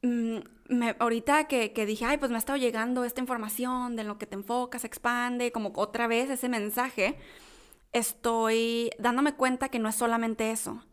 mm, 0.01 0.37
me- 0.69 0.95
ahorita 0.99 1.47
que, 1.47 1.71
que 1.73 1.85
dije, 1.85 2.05
ay, 2.05 2.17
pues 2.17 2.29
me 2.31 2.35
ha 2.37 2.39
estado 2.39 2.57
llegando 2.57 3.03
esta 3.05 3.21
información 3.21 3.95
de 3.95 4.03
lo 4.03 4.17
que 4.17 4.25
te 4.27 4.35
enfocas, 4.35 4.83
expande, 4.83 5.51
como 5.51 5.71
otra 5.75 6.07
vez 6.07 6.29
ese 6.29 6.49
mensaje, 6.49 7.17
estoy 7.93 8.91
dándome 8.99 9.33
cuenta 9.33 9.69
que 9.69 9.79
no 9.79 9.89
es 9.89 9.95
solamente 9.95 10.51
eso. 10.51 10.83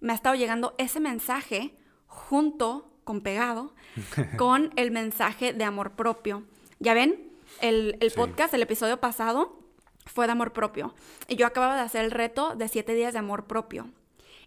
Me 0.00 0.12
ha 0.12 0.16
estado 0.16 0.34
llegando 0.34 0.74
ese 0.78 0.98
mensaje 1.00 1.76
junto, 2.06 2.89
con 3.10 3.22
pegado, 3.22 3.72
con 4.38 4.70
el 4.76 4.92
mensaje 4.92 5.52
de 5.52 5.64
amor 5.64 5.92
propio. 5.96 6.44
Ya 6.78 6.94
ven, 6.94 7.28
el, 7.60 7.96
el 8.00 8.10
Sí. 8.12 8.16
podcast, 8.16 8.54
el 8.54 8.62
episodio 8.62 9.00
pasado, 9.00 9.58
fue 10.06 10.26
de 10.26 10.32
amor 10.32 10.52
propio. 10.52 10.94
Y 11.26 11.34
yo 11.34 11.44
acababa 11.44 11.74
de 11.74 11.80
hacer 11.82 12.04
el 12.04 12.12
reto 12.12 12.54
de 12.54 12.68
siete 12.68 12.94
días 12.94 13.12
de 13.12 13.18
amor 13.18 13.46
propio. 13.46 13.88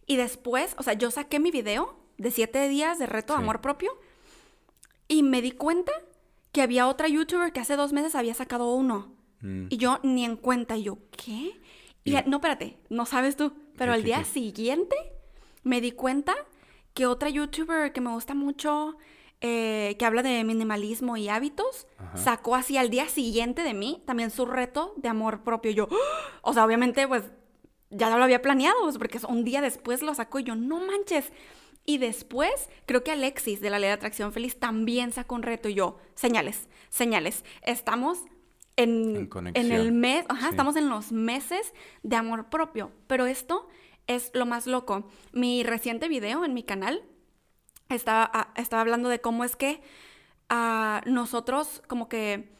Y 0.05 0.15
después, 0.15 0.75
o 0.77 0.83
sea, 0.83 0.93
yo 0.93 1.11
saqué 1.11 1.39
mi 1.41 1.51
video 1.51 1.97
de 2.17 2.31
siete 2.31 2.69
días 2.69 2.99
de 2.99 3.05
reto 3.05 3.33
de 3.33 3.39
Sí. 3.39 3.43
amor 3.43 3.59
propio 3.59 3.91
y 5.09 5.23
me 5.23 5.41
di 5.41 5.51
cuenta 5.51 5.91
que 6.53 6.61
había 6.61 6.87
otra 6.87 7.09
youtuber 7.09 7.51
que 7.51 7.59
hace 7.59 7.75
dos 7.75 7.91
meses 7.91 8.15
había 8.15 8.33
sacado 8.33 8.73
uno. 8.73 9.11
Mm. 9.41 9.65
Y 9.71 9.75
yo 9.77 9.99
ni 10.03 10.23
en 10.23 10.37
cuenta. 10.37 10.77
Y 10.77 10.83
yo, 10.83 10.97
¿qué? 11.11 11.59
Y, 12.05 12.15
Y- 12.15 12.23
no, 12.27 12.37
espérate, 12.37 12.77
no 12.89 13.05
sabes 13.05 13.35
tú. 13.35 13.51
Pero 13.77 13.91
¿Qué, 13.91 13.95
al 13.97 14.03
día 14.03 14.23
siguiente 14.23 14.95
me 15.63 15.81
di 15.81 15.91
cuenta 15.91 16.33
que 16.93 17.05
otra 17.07 17.29
youtuber 17.29 17.91
que 17.91 18.01
me 18.01 18.11
gusta 18.11 18.33
mucho, 18.33 18.97
eh, 19.41 19.95
que 19.99 20.05
habla 20.05 20.23
de 20.23 20.43
minimalismo 20.43 21.17
y 21.17 21.27
hábitos, 21.29 21.87
Ajá. 21.97 22.17
sacó 22.17 22.55
así 22.55 22.77
al 22.77 22.89
día 22.89 23.07
siguiente 23.09 23.63
de 23.63 23.73
mí 23.73 24.01
también 24.05 24.31
su 24.31 24.45
reto 24.45 24.93
de 24.97 25.09
amor 25.09 25.43
propio. 25.43 25.71
Yo, 25.71 25.87
o 26.41 26.53
sea, 26.53 26.65
obviamente, 26.65 27.07
pues 27.07 27.23
ya 27.89 28.15
lo 28.15 28.23
había 28.23 28.41
planeado, 28.41 28.79
pues, 28.83 28.97
porque 28.97 29.19
un 29.27 29.43
día 29.43 29.61
después 29.61 30.01
lo 30.01 30.13
sacó 30.13 30.39
y 30.39 30.43
yo, 30.43 30.55
no 30.55 30.79
manches. 30.79 31.31
Y 31.85 31.97
después, 31.97 32.69
creo 32.85 33.03
que 33.03 33.11
Alexis 33.11 33.59
de 33.59 33.69
la 33.69 33.77
Ley 33.77 33.89
de 33.89 33.93
Atracción 33.95 34.31
Feliz 34.31 34.57
también 34.57 35.11
sacó 35.11 35.35
un 35.35 35.43
reto 35.43 35.67
y 35.67 35.73
yo, 35.73 35.97
señales, 36.15 36.69
señales. 36.89 37.43
Estamos 37.61 38.19
en, 38.77 39.29
En 39.53 39.71
el 39.71 39.91
mes, 39.91 40.25
ajá, 40.29 40.43
Sí. 40.47 40.51
estamos 40.51 40.75
en 40.77 40.89
los 40.89 41.11
meses 41.11 41.73
de 42.01 42.15
amor 42.15 42.49
propio. 42.49 42.91
Pero 43.07 43.25
esto 43.25 43.67
es 44.07 44.31
lo 44.33 44.45
más 44.45 44.67
loco. 44.67 45.09
Mi 45.31 45.63
reciente 45.63 46.07
video 46.07 46.45
en 46.45 46.53
mi 46.53 46.63
canal 46.63 47.03
estaba, 47.89 48.29
ah, 48.33 48.53
estaba 48.55 48.81
hablando 48.81 49.09
de 49.09 49.21
cómo 49.21 49.43
es 49.43 49.55
que 49.55 49.81
ah, 50.49 51.01
nosotros 51.05 51.81
como 51.87 52.09
que 52.09 52.51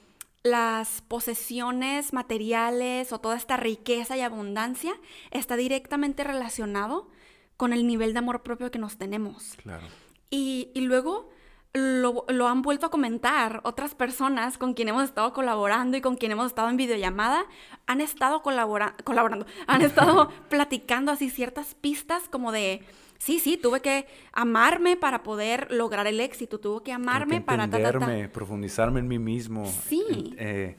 las 0.44 1.02
posesiones 1.02 2.12
materiales 2.12 3.14
o 3.14 3.20
toda 3.20 3.38
esta 3.38 3.58
riqueza 3.58 4.18
y 4.18 4.22
abundancia 4.22 4.94
está 5.32 5.56
directamente 5.56 6.24
relacionado 6.24 7.10
con 7.56 7.72
el 7.72 7.88
nivel 7.88 8.14
de 8.14 8.20
amor 8.20 8.44
propio 8.44 8.72
que 8.72 8.80
nos 8.80 8.98
tenemos. 8.98 9.56
Claro. 9.64 9.88
Y, 10.30 10.72
y 10.74 10.82
luego 10.82 11.30
lo, 11.74 12.26
lo 12.28 12.48
han 12.48 12.62
vuelto 12.62 12.86
a 12.86 12.92
comentar 12.92 13.62
otras 13.64 13.96
personas 13.96 14.58
con 14.58 14.74
quien 14.74 14.90
hemos 14.90 15.04
estado 15.04 15.34
colaborando 15.34 15.98
y 15.98 16.02
con 16.02 16.16
quien 16.18 16.32
hemos 16.32 16.48
estado 16.48 16.70
en 16.70 16.78
videollamada. 16.78 17.46
Han 17.88 18.00
estado 18.02 18.42
colabora- 18.44 18.96
colaborando, 19.04 19.46
han 19.68 19.82
estado 19.82 20.30
platicando 20.50 21.12
así 21.12 21.30
ciertas 21.30 21.74
pistas 21.74 22.30
como 22.30 22.52
de, 22.52 22.84
sí, 23.18 23.40
sí, 23.40 23.58
tuve 23.58 23.82
que 23.82 24.06
amarme 24.34 24.98
para 24.98 25.24
poder 25.24 25.72
lograr 25.72 26.06
el 26.06 26.20
éxito, 26.20 26.60
tuve 26.60 26.84
que 26.84 26.92
amarme 26.94 27.38
que 27.38 27.42
para... 27.42 27.68
ta, 27.70 27.82
ta, 27.82 28.00
ta". 28.00 28.30
profundizarme 28.32 29.00
en 29.00 29.08
mí 29.08 29.18
mismo. 29.20 29.66
Sí. 29.66 30.36
eh, 30.38 30.78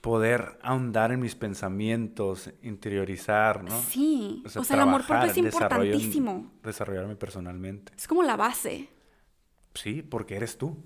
poder 0.00 0.58
ahondar 0.62 1.12
en 1.12 1.20
mis 1.20 1.34
pensamientos, 1.34 2.50
interiorizar, 2.62 3.64
¿no? 3.64 3.80
Sí, 3.82 4.42
o 4.46 4.48
sea, 4.64 4.76
el 4.76 4.82
amor 4.82 5.04
propio 5.04 5.30
es 5.30 5.36
importantísimo. 5.36 6.50
Desarrollarme 6.62 7.16
personalmente. 7.16 7.92
Es 7.96 8.06
como 8.06 8.22
la 8.22 8.36
base. 8.36 8.88
Sí, 9.82 10.02
porque 10.02 10.36
eres 10.36 10.58
tú. 10.58 10.76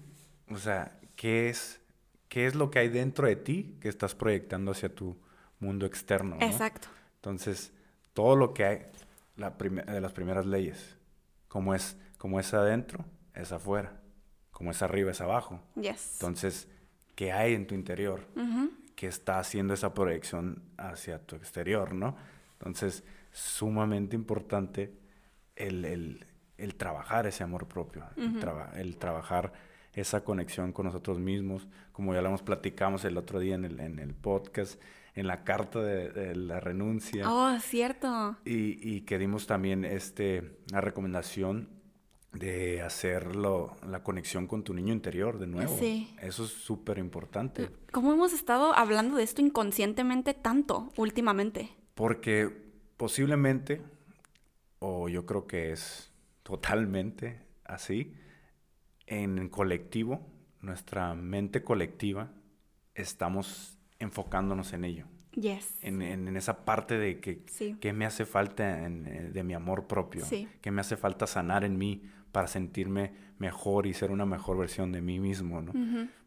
O 0.50 0.56
sea, 0.58 0.98
¿qué 1.16 1.48
es, 1.48 1.80
qué 2.28 2.46
es 2.46 2.54
lo 2.54 2.70
que 2.70 2.78
hay 2.80 2.88
dentro 2.88 3.26
de 3.26 3.36
ti 3.36 3.76
que 3.80 3.88
estás 3.88 4.14
proyectando 4.14 4.72
hacia 4.72 4.94
tu 4.94 5.16
mundo 5.60 5.86
externo? 5.86 6.36
¿no? 6.36 6.44
Exacto. 6.46 6.88
Entonces, 7.16 7.72
todo 8.12 8.36
lo 8.36 8.52
que 8.52 8.64
hay, 8.64 8.82
la 9.36 9.50
de 9.50 10.00
las 10.00 10.12
primeras 10.12 10.44
leyes, 10.46 10.96
como 11.48 11.74
es, 11.74 11.96
como 12.18 12.38
es 12.40 12.52
adentro, 12.54 13.04
es 13.34 13.52
afuera. 13.52 13.98
Como 14.50 14.70
es 14.70 14.82
arriba, 14.82 15.10
es 15.10 15.20
abajo. 15.20 15.60
Yes. 15.76 16.14
Entonces, 16.14 16.68
¿qué 17.14 17.32
hay 17.32 17.54
en 17.54 17.66
tu 17.66 17.74
interior? 17.74 18.26
Que 18.94 19.06
está 19.06 19.38
haciendo 19.38 19.72
esa 19.74 19.94
proyección 19.94 20.62
hacia 20.76 21.18
tu 21.18 21.36
exterior, 21.36 21.94
¿no? 21.94 22.16
Entonces, 22.58 23.02
sumamente 23.32 24.14
importante 24.14 24.92
el, 25.56 25.84
el- 25.84 26.26
el 26.62 26.74
trabajar 26.76 27.26
ese 27.26 27.42
amor 27.44 27.66
propio, 27.68 28.04
el, 28.16 28.38
traba- 28.40 28.72
el 28.76 28.96
trabajar 28.96 29.52
esa 29.94 30.24
conexión 30.24 30.72
con 30.72 30.86
nosotros 30.86 31.18
mismos, 31.18 31.68
como 31.92 32.14
ya 32.14 32.22
lo 32.22 32.28
hemos 32.28 32.42
platicamos 32.42 33.04
el 33.04 33.16
otro 33.18 33.38
día 33.40 33.54
en 33.56 33.64
el, 33.66 33.78
en 33.80 33.98
el 33.98 34.14
podcast, 34.14 34.80
en 35.14 35.26
la 35.26 35.44
carta 35.44 35.80
de, 35.82 36.08
de 36.10 36.34
la 36.34 36.60
renuncia, 36.60 37.30
Oh, 37.30 37.58
cierto. 37.60 38.36
y, 38.46 38.78
y 38.88 39.02
que 39.02 39.18
dimos 39.18 39.46
también 39.46 39.84
este, 39.84 40.56
la 40.70 40.80
recomendación 40.80 41.68
de 42.32 42.80
hacerlo, 42.80 43.76
la 43.86 44.02
conexión 44.02 44.46
con 44.46 44.62
tu 44.64 44.72
niño 44.72 44.94
interior 44.94 45.38
de 45.38 45.46
nuevo. 45.46 45.76
Sí. 45.78 46.14
Eso 46.22 46.44
es 46.44 46.50
súper 46.50 46.96
importante. 46.96 47.68
¿Cómo 47.90 48.10
hemos 48.14 48.32
estado 48.32 48.74
hablando 48.74 49.16
de 49.18 49.24
esto 49.24 49.42
inconscientemente 49.42 50.32
tanto 50.32 50.90
últimamente? 50.96 51.68
Porque 51.94 52.50
posiblemente, 52.96 53.82
o 54.78 55.08
yo 55.10 55.26
creo 55.26 55.46
que 55.46 55.72
es 55.72 56.10
totalmente 56.42 57.40
así, 57.64 58.14
en 59.06 59.48
colectivo, 59.48 60.26
nuestra 60.60 61.14
mente 61.14 61.62
colectiva, 61.62 62.30
estamos 62.94 63.78
enfocándonos 63.98 64.72
en 64.72 64.84
ello, 64.84 65.06
Yes. 65.32 65.78
en, 65.82 66.02
en- 66.02 66.28
en 66.28 66.36
esa 66.36 66.64
parte 66.64 66.98
de 66.98 67.20
que, 67.20 67.42
Sí. 67.48 67.76
qué 67.80 67.92
me 67.92 68.04
hace 68.04 68.24
falta 68.26 68.84
en- 68.84 69.06
eh, 69.06 69.30
de 69.32 69.42
mi 69.44 69.54
amor 69.54 69.86
propio, 69.86 70.24
Sí. 70.24 70.48
qué 70.60 70.70
me 70.70 70.80
hace 70.80 70.96
falta 70.96 71.26
sanar 71.26 71.64
en 71.64 71.78
mí 71.78 72.02
para 72.32 72.46
sentirme 72.46 73.12
mejor 73.38 73.86
y 73.86 73.94
ser 73.94 74.10
una 74.10 74.26
mejor 74.26 74.58
versión 74.58 74.92
de 74.92 75.00
mí 75.02 75.20
mismo, 75.20 75.60
¿no? 75.62 75.72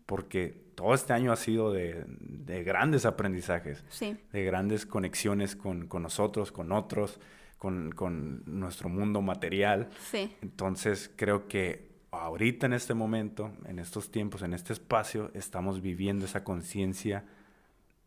Porque 0.06 0.66
todo 0.76 0.94
este 0.94 1.14
año 1.14 1.32
ha 1.32 1.36
sido 1.36 1.72
de, 1.72 2.06
de 2.08 2.64
grandes 2.64 3.06
aprendizajes 3.06 3.84
Sí. 3.90 4.18
de 4.32 4.44
grandes 4.44 4.86
conexiones 4.86 5.56
con, 5.56 5.88
con 5.88 6.04
nosotros, 6.04 6.52
con 6.52 6.72
otros, 6.72 7.20
con, 7.66 7.92
con 7.94 8.44
nuestro 8.46 8.90
mundo 8.90 9.22
material. 9.24 9.90
Sí. 10.12 10.32
Entonces 10.44 11.10
creo 11.16 11.48
que 11.48 11.90
ahorita 12.12 12.68
en 12.68 12.74
este 12.74 12.94
momento, 12.94 13.52
en 13.66 13.80
estos 13.80 14.12
tiempos, 14.12 14.44
en 14.44 14.54
este 14.54 14.72
espacio, 14.74 15.32
estamos 15.34 15.82
viviendo 15.82 16.26
esa 16.26 16.44
conciencia 16.44 17.24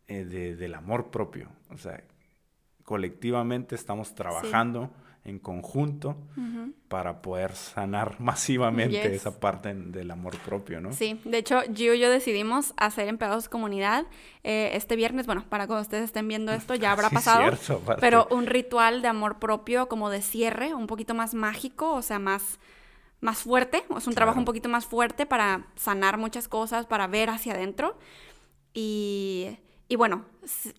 eh, 0.07 0.23
de- 0.23 0.55
del 0.55 0.75
amor 0.75 1.11
propio. 1.11 1.49
O 1.71 1.77
sea, 1.77 2.01
colectivamente 2.85 3.75
estamos 3.75 4.15
trabajando 4.15 4.91
en 5.25 5.37
conjunto 5.37 6.15
Ujú. 6.37 6.73
para 6.87 7.21
poder 7.21 7.55
sanar 7.55 8.15
masivamente 8.19 9.01
Yes. 9.03 9.21
esa 9.21 9.39
parte 9.39 9.73
del 9.73 10.09
amor 10.11 10.37
propio, 10.39 10.79
¿no? 10.81 10.93
Sí, 10.93 11.19
de 11.25 11.37
hecho, 11.37 11.61
Gio 11.73 11.93
y 11.93 11.99
yo 11.99 12.09
decidimos 12.09 12.73
hacer 12.77 13.07
Empedados 13.07 13.49
Comunidad 13.49 14.05
eh, 14.43 14.71
este 14.73 14.95
viernes. 14.95 15.25
Bueno, 15.25 15.45
para 15.49 15.67
cuando 15.67 15.81
ustedes 15.83 16.05
estén 16.05 16.27
viendo 16.27 16.51
esto 16.53 16.73
ya 16.75 16.91
habrá 16.93 17.09
Sí, 17.09 17.15
pasado. 17.15 17.41
cierto, 17.41 17.81
pero 17.99 18.27
un 18.31 18.45
ritual 18.47 19.01
de 19.01 19.09
amor 19.09 19.39
propio 19.39 19.87
como 19.89 20.09
de 20.09 20.21
cierre, 20.21 20.73
un 20.73 20.87
poquito 20.87 21.13
más 21.13 21.33
mágico, 21.33 21.93
o 21.93 22.01
sea, 22.01 22.17
más, 22.17 22.57
más 23.21 23.39
fuerte. 23.39 23.83
Sea, 23.87 23.95
un 24.07 24.15
trabajo 24.15 24.35
Claro. 24.35 24.39
un 24.39 24.45
poquito 24.45 24.69
más 24.69 24.85
fuerte 24.85 25.25
para 25.25 25.67
sanar 25.75 26.17
muchas 26.17 26.47
cosas, 26.47 26.85
para 26.85 27.07
ver 27.07 27.29
hacia 27.29 27.53
adentro. 27.53 27.97
Y, 28.73 29.57
y 29.91 29.95
bueno, 29.95 30.23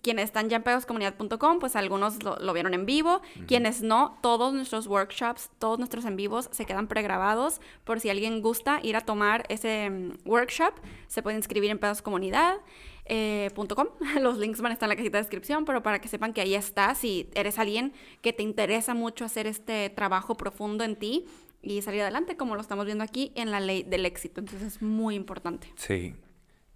quienes 0.01 0.23
están 0.25 0.47
ya 0.47 0.55
en 0.55 0.63
pedoscomunidad.com, 0.63 1.59
pues 1.59 1.75
algunos 1.75 2.23
lo, 2.23 2.37
lo 2.37 2.53
vieron 2.53 2.73
en 2.73 2.85
vivo. 2.85 3.21
Quienes 3.45 3.81
no, 3.81 4.17
todos 4.21 4.53
nuestros 4.53 4.87
workshops, 4.87 5.51
todos 5.59 5.77
nuestros 5.79 6.05
en 6.05 6.15
vivos 6.15 6.47
se 6.53 6.65
quedan 6.65 6.87
pregrabados. 6.87 7.59
Por 7.83 7.99
si 7.99 8.09
alguien 8.09 8.41
gusta 8.41 8.79
ir 8.81 8.95
a 8.95 9.01
tomar 9.01 9.43
ese 9.49 9.89
mm, 9.89 10.19
workshop, 10.23 10.75
se 11.07 11.21
puede 11.21 11.35
inscribir 11.35 11.71
en 11.71 11.77
pedoscomunidad.com. 11.77 13.87
Los 14.21 14.37
links 14.37 14.61
van 14.61 14.71
a 14.71 14.75
estar 14.75 14.87
en 14.87 14.91
la 14.91 14.95
cajita 14.95 15.17
de 15.17 15.23
descripción, 15.23 15.65
pero 15.65 15.83
para 15.83 15.99
que 15.99 16.07
sepan 16.07 16.31
que 16.31 16.39
ahí 16.39 16.55
está, 16.55 16.95
si 16.95 17.29
eres 17.35 17.59
alguien 17.59 17.91
que 18.21 18.31
te 18.31 18.43
interesa 18.43 18.93
mucho 18.93 19.25
hacer 19.25 19.45
este 19.45 19.89
trabajo 19.89 20.37
profundo 20.37 20.85
en 20.85 20.95
ti 20.95 21.25
y 21.61 21.81
salir 21.81 22.01
adelante, 22.01 22.37
como 22.37 22.55
lo 22.55 22.61
estamos 22.61 22.85
viendo 22.85 23.03
aquí 23.03 23.33
en 23.35 23.51
la 23.51 23.59
ley 23.59 23.83
del 23.83 24.05
éxito. 24.05 24.39
Entonces 24.39 24.75
es 24.75 24.81
muy 24.81 25.15
importante. 25.15 25.67
Sí, 25.75 26.15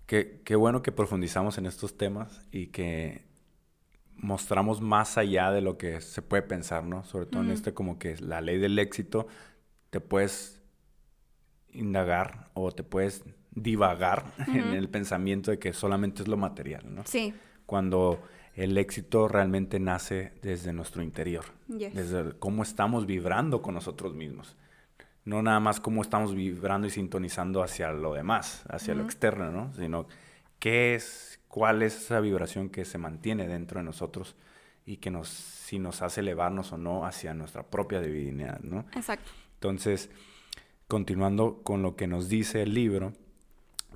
qué, 0.05 0.41
qué 0.43 0.55
bueno 0.55 0.81
que 0.81 0.91
profundizamos 0.91 1.57
en 1.57 1.65
estos 1.65 1.97
temas 1.97 2.41
y 2.51 2.67
que 2.67 3.25
mostramos 4.17 4.81
más 4.81 5.17
allá 5.17 5.51
de 5.51 5.61
lo 5.61 5.77
que 5.77 6.01
se 6.01 6.21
puede 6.21 6.43
pensar, 6.43 6.83
¿no? 6.83 7.03
Sobre 7.03 7.25
todo 7.25 7.43
en 7.43 7.51
este 7.51 7.73
como 7.73 7.99
que 7.99 8.15
la 8.17 8.41
ley 8.41 8.57
del 8.57 8.79
éxito, 8.79 9.27
te 9.89 9.99
puedes 9.99 10.61
indagar 11.71 12.49
o 12.53 12.71
te 12.71 12.83
puedes 12.83 13.23
divagar 13.51 14.25
en 14.47 14.73
el 14.73 14.89
pensamiento 14.89 15.51
de 15.51 15.59
que 15.59 15.73
solamente 15.73 16.21
es 16.21 16.27
lo 16.27 16.37
material, 16.37 16.93
¿no? 16.93 17.03
Sí, 17.05 17.33
Cuando 17.65 18.21
el 18.55 18.77
éxito 18.77 19.27
realmente 19.27 19.79
nace 19.79 20.31
desde 20.41 20.71
nuestro 20.71 21.03
interior, 21.03 21.43
Yes. 21.67 21.93
desde 21.93 22.37
cómo 22.39 22.63
estamos 22.63 23.05
vibrando 23.05 23.61
con 23.61 23.73
nosotros 23.73 24.13
mismos. 24.13 24.55
No 25.25 25.41
nada 25.41 25.59
más 25.59 25.79
cómo 25.79 26.01
estamos 26.01 26.33
vibrando 26.33 26.87
y 26.87 26.91
sintonizando 26.91 27.63
hacia 27.63 27.91
lo 27.91 28.13
demás, 28.13 28.63
hacia 28.69 28.93
lo 28.93 29.03
externo, 29.03 29.51
¿no? 29.51 29.73
Sino 29.73 30.07
qué 30.59 30.95
es, 30.95 31.39
cuál 31.47 31.81
es 31.81 31.95
esa 31.95 32.19
vibración 32.19 32.69
que 32.69 32.85
se 32.85 32.97
mantiene 32.97 33.47
dentro 33.47 33.79
de 33.79 33.85
nosotros 33.85 34.35
y 34.85 34.97
que 34.97 35.09
nos, 35.09 35.27
si 35.29 35.79
nos 35.79 36.01
hace 36.01 36.21
elevarnos 36.21 36.71
o 36.71 36.77
no 36.77 37.05
hacia 37.05 37.33
nuestra 37.33 37.63
propia 37.63 38.01
divinidad, 38.01 38.59
¿no? 38.61 38.85
exacto. 38.95 39.31
Entonces, 39.55 40.11
continuando 40.87 41.63
con 41.63 41.81
lo 41.81 41.95
que 41.95 42.07
nos 42.07 42.29
dice 42.29 42.61
el 42.61 42.73
libro, 42.73 43.13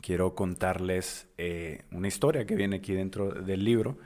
quiero 0.02 0.34
contarles 0.34 1.28
eh, 1.38 1.84
una 1.92 2.08
historia 2.08 2.46
que 2.46 2.56
viene 2.56 2.78
aquí 2.78 2.94
dentro 2.94 3.32
del 3.32 3.64
libro 3.64 3.98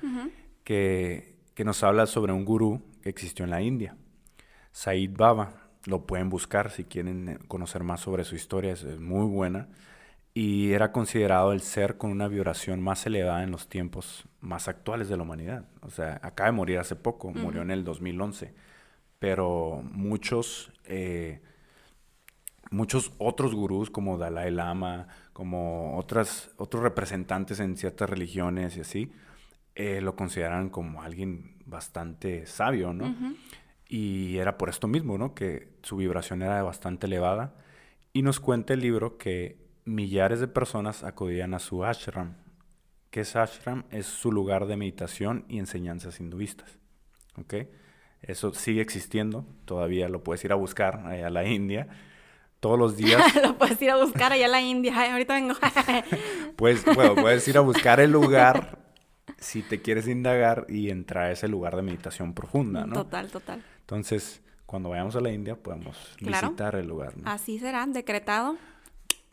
que, 0.64 1.36
que 1.54 1.64
nos 1.64 1.84
habla 1.84 2.06
sobre 2.06 2.34
un 2.34 2.44
gurú 2.44 2.82
que 3.02 3.10
existió 3.10 3.46
en 3.46 3.52
la 3.52 3.62
India, 3.62 3.96
Said 4.72 5.12
Baba. 5.16 5.63
Lo 5.86 6.06
pueden 6.06 6.30
buscar 6.30 6.72
si 6.72 6.84
quieren 6.86 7.30
eh, 7.30 7.40
conocer 7.48 7.84
más 7.84 8.02
sobre 8.02 8.24
su 8.24 8.36
historia, 8.36 8.74
es, 8.74 8.84
es 8.84 9.00
muy 9.00 9.28
buena. 9.28 9.70
Y 10.34 10.72
era 10.72 10.92
considerado 10.92 11.52
el 11.52 11.62
ser 11.62 11.98
con 11.98 12.12
una 12.12 12.28
vibración 12.28 12.82
más 12.82 13.06
elevada 13.06 13.44
en 13.44 13.52
los 13.52 13.68
tiempos 13.70 14.26
más 14.42 14.68
actuales 14.68 15.08
de 15.08 15.18
la 15.18 15.24
humanidad. 15.24 15.66
O 15.82 15.92
sea, 15.92 16.20
acaba 16.24 16.50
de 16.50 16.56
morir 16.58 16.80
hace 16.80 16.96
poco, 16.96 17.32
murió 17.32 17.62
en 17.62 17.70
el 17.70 17.84
2011. 17.84 18.54
Pero 19.20 19.84
muchos 19.92 20.74
eh, 20.86 21.42
muchos 22.74 23.14
otros 23.20 23.54
gurús 23.54 23.90
como 23.90 24.18
Dalai 24.18 24.52
Lama, 24.52 25.08
como 25.32 25.98
otras, 25.98 26.52
otros 26.58 26.84
representantes 26.84 27.60
en 27.60 27.78
ciertas 27.78 28.10
religiones 28.10 28.76
y 28.76 28.82
así, 28.82 29.12
eh, 29.76 30.02
lo 30.02 30.16
consideran 30.16 30.70
como 30.70 31.02
alguien 31.02 31.58
bastante 31.66 32.46
sabio, 32.46 32.94
¿no? 32.94 33.16
Y 33.88 34.38
era 34.38 34.58
por 34.58 34.70
esto 34.70 34.88
mismo, 34.88 35.18
¿no? 35.18 35.34
Que 35.36 35.70
su 35.84 35.98
vibración 35.98 36.42
era 36.42 36.62
bastante 36.64 37.08
elevada. 37.08 37.56
Y 38.12 38.22
nos 38.22 38.40
cuenta 38.40 38.74
el 38.74 38.80
libro 38.80 39.18
que 39.18 39.58
millares 39.86 40.40
de 40.40 40.48
personas 40.48 41.04
acudían 41.04 41.54
a 41.54 41.60
su 41.60 41.84
ashram. 41.84 42.36
¿Qué 43.10 43.22
es 43.22 43.36
ashram? 43.36 43.84
Es 43.92 44.06
su 44.06 44.32
lugar 44.32 44.66
de 44.66 44.78
meditación 44.78 45.46
y 45.48 45.60
enseñanzas 45.60 46.20
hinduistas. 46.20 46.80
¿Ok? 47.38 47.56
Eso 48.22 48.54
sigue 48.54 48.82
existiendo, 48.82 49.46
todavía 49.66 50.08
lo 50.08 50.24
puedes 50.24 50.44
ir 50.46 50.54
a 50.54 50.56
buscar 50.56 51.06
allá 51.06 51.28
a 51.28 51.30
la 51.30 51.46
India. 51.46 51.88
Todos 52.62 52.80
los 52.80 52.96
días 52.96 53.22
lo 53.44 53.58
puedes 53.58 53.82
ir 53.82 53.92
a 53.92 53.98
buscar 53.98 54.32
allá 54.32 54.46
a 54.46 54.50
la 54.50 54.62
India. 54.62 54.94
Ay, 54.96 55.12
ahorita 55.12 55.34
vengo. 55.34 55.56
Pues, 56.56 56.86
bueno, 56.86 57.16
puedes 57.16 57.46
ir 57.48 57.58
a 57.58 57.62
buscar 57.62 58.00
el 58.00 58.12
lugar 58.12 58.78
si 59.38 59.62
te 59.62 59.82
quieres 59.82 60.08
indagar 60.08 60.66
y 60.70 60.90
entrar 60.90 61.26
a 61.26 61.32
ese 61.32 61.48
lugar 61.48 61.76
de 61.76 61.82
meditación 61.82 62.34
profunda, 62.34 62.86
¿no? 62.86 62.94
Total, 62.94 63.30
total. 63.30 63.64
Entonces, 63.84 64.42
cuando 64.66 64.90
vayamos 64.90 65.16
a 65.16 65.22
la 65.22 65.32
India, 65.32 65.56
podemos 65.56 65.98
Claro. 66.18 66.48
visitar 66.50 66.76
el 66.76 66.88
lugar, 66.88 67.18
¿no? 67.18 67.30
Así 67.30 67.60
será, 67.60 67.86
decretado. 67.86 68.56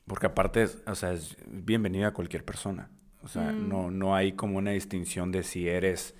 Porque 0.06 0.26
aparte, 0.26 0.64
es- 0.64 0.78
o 0.86 0.94
sea, 0.94 1.12
es 1.12 1.36
bienvenida 1.46 2.08
a 2.08 2.12
cualquier 2.12 2.44
persona. 2.44 2.90
O 3.22 3.28
sea, 3.28 3.54
Mm. 3.56 3.68
no, 3.68 3.90
no 3.90 4.14
hay 4.16 4.32
como 4.32 4.58
una 4.58 4.72
distinción 4.72 5.30
de 5.32 5.42
si 5.42 5.68
eres 5.68 6.14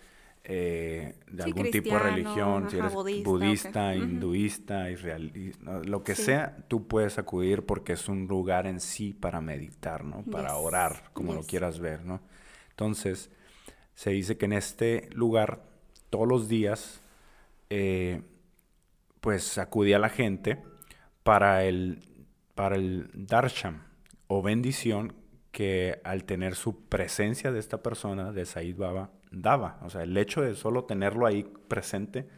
eh, 0.44 1.16
de 1.26 1.42
Sí, 1.42 1.48
algún 1.50 1.70
tipo 1.70 1.92
de 1.94 1.98
religión, 2.00 2.70
si 2.70 2.78
eres 2.78 2.94
budista, 3.24 3.94
hinduista, 3.94 4.90
israelita, 4.90 5.80
lo 5.84 6.02
que 6.02 6.14
Sí. 6.14 6.22
sea, 6.24 6.56
tú 6.66 6.88
puedes 6.88 7.18
acudir 7.18 7.66
porque 7.66 7.92
es 7.92 8.08
un 8.08 8.26
lugar 8.26 8.66
en 8.66 8.80
sí 8.80 9.12
para 9.12 9.42
meditar, 9.42 10.02
¿no? 10.02 10.22
Para 10.22 10.54
Yes, 10.54 10.58
orar, 10.64 11.10
como 11.12 11.34
lo 11.34 11.42
quieras 11.42 11.78
ver, 11.78 12.06
¿no? 12.06 12.20
Entonces, 12.70 13.30
se 13.94 14.10
dice 14.10 14.38
que 14.38 14.46
en 14.46 14.54
este 14.54 15.10
lugar 15.12 15.62
todos 16.08 16.26
los 16.26 16.48
días 16.48 17.02
eh, 17.70 18.22
pues 19.20 19.58
acudía 19.58 19.98
la 19.98 20.08
gente 20.08 20.62
para 21.22 21.64
el, 21.64 22.02
para 22.54 22.76
el 22.76 23.10
darsham 23.14 23.84
o 24.26 24.42
bendición 24.42 25.14
que 25.52 26.00
al 26.04 26.24
tener 26.24 26.54
su 26.54 26.84
presencia 26.88 27.52
de 27.52 27.58
esta 27.58 27.82
persona, 27.82 28.32
de 28.32 28.46
Said 28.46 28.76
Baba, 28.76 29.10
daba. 29.30 29.78
O 29.82 29.90
sea, 29.90 30.02
el 30.02 30.16
hecho 30.16 30.42
de 30.42 30.54
solo 30.54 30.84
tenerlo 30.84 31.26
ahí 31.26 31.44
presente, 31.68 32.28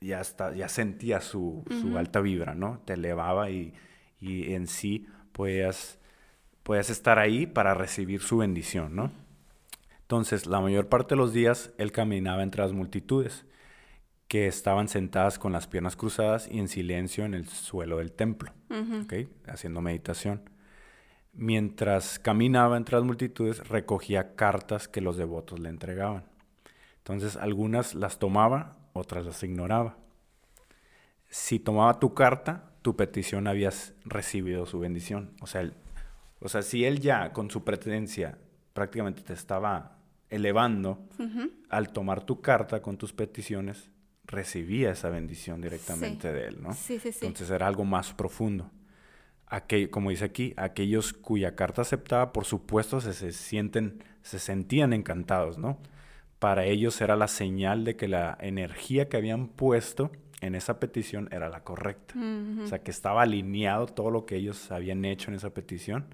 ya, 0.00 0.20
está, 0.20 0.54
ya 0.54 0.68
sentía 0.68 1.20
su, 1.20 1.64
su 1.80 1.96
alta 1.98 2.20
vibra, 2.20 2.54
¿no? 2.54 2.80
Te 2.84 2.94
elevaba 2.94 3.50
y, 3.50 3.74
y 4.20 4.54
en 4.54 4.66
sí 4.66 5.06
podías, 5.32 5.98
podías 6.62 6.90
estar 6.90 7.18
ahí 7.18 7.46
para 7.46 7.74
recibir 7.74 8.22
su 8.22 8.38
bendición, 8.38 8.96
¿no? 8.96 9.12
Entonces, 10.00 10.46
la 10.46 10.60
mayor 10.60 10.88
parte 10.88 11.14
de 11.14 11.18
los 11.18 11.32
días 11.32 11.72
él 11.78 11.92
caminaba 11.92 12.42
entre 12.42 12.62
las 12.62 12.72
multitudes 12.72 13.46
que 14.32 14.46
estaban 14.46 14.88
sentadas 14.88 15.38
con 15.38 15.52
las 15.52 15.66
piernas 15.66 15.94
cruzadas 15.94 16.48
y 16.50 16.58
en 16.58 16.68
silencio 16.68 17.26
en 17.26 17.34
el 17.34 17.46
suelo 17.46 17.98
del 17.98 18.12
templo, 18.12 18.50
¿ok? 18.70 19.28
haciendo 19.46 19.82
meditación. 19.82 20.48
Mientras 21.34 22.18
caminaba 22.18 22.78
entre 22.78 22.96
las 22.96 23.04
multitudes, 23.04 23.68
recogía 23.68 24.34
cartas 24.34 24.88
que 24.88 25.02
los 25.02 25.18
devotos 25.18 25.60
le 25.60 25.68
entregaban. 25.68 26.24
Entonces, 26.96 27.36
algunas 27.36 27.94
las 27.94 28.18
tomaba, 28.18 28.78
otras 28.94 29.26
las 29.26 29.42
ignoraba. 29.42 29.98
Si 31.28 31.58
tomaba 31.58 32.00
tu 32.00 32.14
carta, 32.14 32.72
tu 32.80 32.96
petición 32.96 33.46
habías 33.46 33.92
recibido 34.06 34.64
su 34.64 34.80
bendición. 34.80 35.34
O 35.42 35.46
sea, 35.46 35.70
o 36.40 36.48
sea, 36.48 36.62
si 36.62 36.86
él 36.86 37.00
ya 37.00 37.34
con 37.34 37.50
su 37.50 37.64
presencia 37.64 38.38
prácticamente 38.72 39.20
te 39.20 39.34
estaba 39.34 39.98
elevando, 40.30 41.06
al 41.68 41.92
tomar 41.92 42.24
tu 42.24 42.40
carta 42.40 42.80
con 42.80 42.96
tus 42.96 43.12
peticiones, 43.12 43.91
recibía 44.32 44.90
esa 44.90 45.08
bendición 45.08 45.60
directamente 45.60 46.32
de 46.32 46.48
él, 46.48 46.62
¿no? 46.62 46.72
Sí, 46.72 46.98
sí, 46.98 47.12
sí. 47.12 47.26
Entonces 47.26 47.50
era 47.50 47.68
algo 47.68 47.84
más 47.84 48.12
profundo 48.12 48.68
como 49.90 50.10
dice 50.10 50.24
aquí, 50.24 50.54
aquellos 50.56 51.12
cuya 51.12 51.54
carta 51.54 51.82
aceptaba, 51.82 52.32
por 52.32 52.44
supuesto, 52.44 53.00
se, 53.00 53.32
sienten, 53.32 54.02
se 54.22 54.38
sentían 54.38 54.92
encantados, 54.92 55.58
¿no? 55.58 55.78
Para 56.38 56.64
ellos 56.64 57.00
era 57.00 57.16
la 57.16 57.28
señal 57.28 57.84
de 57.84 57.96
que 57.96 58.08
la 58.08 58.36
energía 58.40 59.08
que 59.08 59.16
habían 59.16 59.48
puesto 59.48 60.10
en 60.40 60.54
esa 60.54 60.80
petición 60.80 61.28
era 61.30 61.48
la 61.48 61.62
correcta. 61.62 62.14
O 62.64 62.66
sea, 62.66 62.82
que 62.82 62.90
estaba 62.90 63.22
alineado 63.22 63.86
todo 63.86 64.10
lo 64.10 64.26
que 64.26 64.36
ellos 64.36 64.72
habían 64.72 65.04
hecho 65.04 65.30
en 65.30 65.36
esa 65.36 65.50
petición 65.50 66.06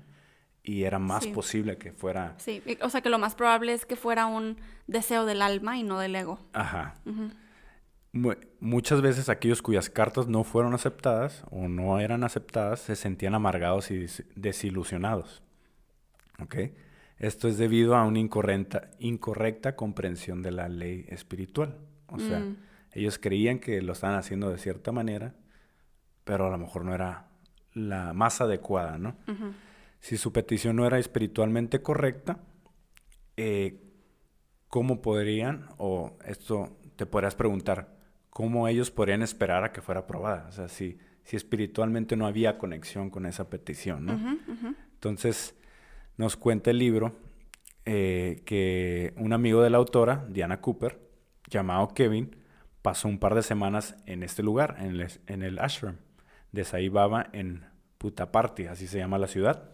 y 0.62 0.82
era 0.82 0.98
más 0.98 1.26
posible 1.28 1.78
que 1.78 1.92
fuera... 1.92 2.34
Sí, 2.38 2.62
o 2.82 2.90
sea, 2.90 3.00
que 3.00 3.08
lo 3.08 3.18
más 3.18 3.34
probable 3.34 3.72
es 3.72 3.86
que 3.86 3.96
fuera 3.96 4.26
un 4.26 4.58
deseo 4.86 5.24
del 5.24 5.40
alma 5.40 5.78
y 5.78 5.82
no 5.82 5.98
del 5.98 6.14
ego. 6.16 6.40
Ajá 6.52 6.94
muchas 8.12 9.02
veces 9.02 9.28
aquellos 9.28 9.62
cuyas 9.62 9.90
cartas 9.90 10.28
no 10.28 10.44
fueron 10.44 10.74
aceptadas 10.74 11.44
o 11.50 11.68
no 11.68 12.00
eran 12.00 12.24
aceptadas 12.24 12.80
se 12.80 12.96
sentían 12.96 13.34
amargados 13.34 13.90
y 13.90 14.06
desilusionados. 14.34 15.42
Esto 17.18 17.48
es 17.48 17.58
debido 17.58 17.96
a 17.96 18.04
una 18.04 18.20
incorrecta, 18.20 18.90
incorrecta 18.98 19.74
comprensión 19.74 20.42
de 20.42 20.52
la 20.52 20.68
ley 20.68 21.04
espiritual. 21.08 21.76
O 22.06 22.18
sea, 22.18 22.38
mm. 22.38 22.56
ellos 22.92 23.18
creían 23.18 23.58
que 23.58 23.82
lo 23.82 23.92
estaban 23.92 24.16
haciendo 24.16 24.50
de 24.50 24.58
cierta 24.58 24.92
manera, 24.92 25.34
pero 26.24 26.46
a 26.46 26.50
lo 26.50 26.58
mejor 26.58 26.84
no 26.84 26.94
era 26.94 27.28
la 27.74 28.12
más 28.12 28.40
adecuada, 28.40 28.98
¿no? 28.98 29.16
Si 30.00 30.16
su 30.16 30.32
petición 30.32 30.76
no 30.76 30.86
era 30.86 30.98
espiritualmente 30.98 31.82
correcta, 31.82 32.38
eh, 33.36 33.82
¿cómo 34.68 35.02
podrían, 35.02 35.68
o 35.76 36.16
esto 36.24 36.78
te 36.94 37.04
podrás 37.04 37.34
preguntar, 37.34 37.97
cómo 38.30 38.68
ellos 38.68 38.90
podrían 38.90 39.22
esperar 39.22 39.64
a 39.64 39.72
que 39.72 39.80
fuera 39.80 40.00
aprobada. 40.00 40.46
O 40.48 40.52
sea, 40.52 40.68
si, 40.68 40.98
si 41.24 41.36
espiritualmente 41.36 42.16
no 42.16 42.26
había 42.26 42.58
conexión 42.58 43.10
con 43.10 43.26
esa 43.26 43.48
petición, 43.50 44.06
¿no? 44.06 44.38
Entonces, 44.94 45.54
nos 46.16 46.36
cuenta 46.36 46.70
el 46.70 46.78
libro 46.78 47.16
eh, 47.84 48.42
que 48.44 49.14
un 49.16 49.32
amigo 49.32 49.62
de 49.62 49.70
la 49.70 49.78
autora, 49.78 50.26
Diana 50.28 50.60
Cooper, 50.60 51.00
llamado 51.48 51.88
Kevin, 51.88 52.36
pasó 52.82 53.08
un 53.08 53.18
par 53.18 53.34
de 53.34 53.42
semanas 53.42 53.96
en 54.06 54.22
este 54.22 54.42
lugar, 54.42 54.76
en 54.78 55.00
el, 55.00 55.08
en 55.26 55.42
el 55.42 55.58
ashram 55.58 55.96
de 56.52 56.64
Sai 56.64 56.88
Baba 56.88 57.28
en 57.32 57.64
Puttaparthi, 57.98 58.66
así 58.66 58.86
se 58.86 58.98
llama 58.98 59.18
la 59.18 59.26
ciudad. 59.26 59.70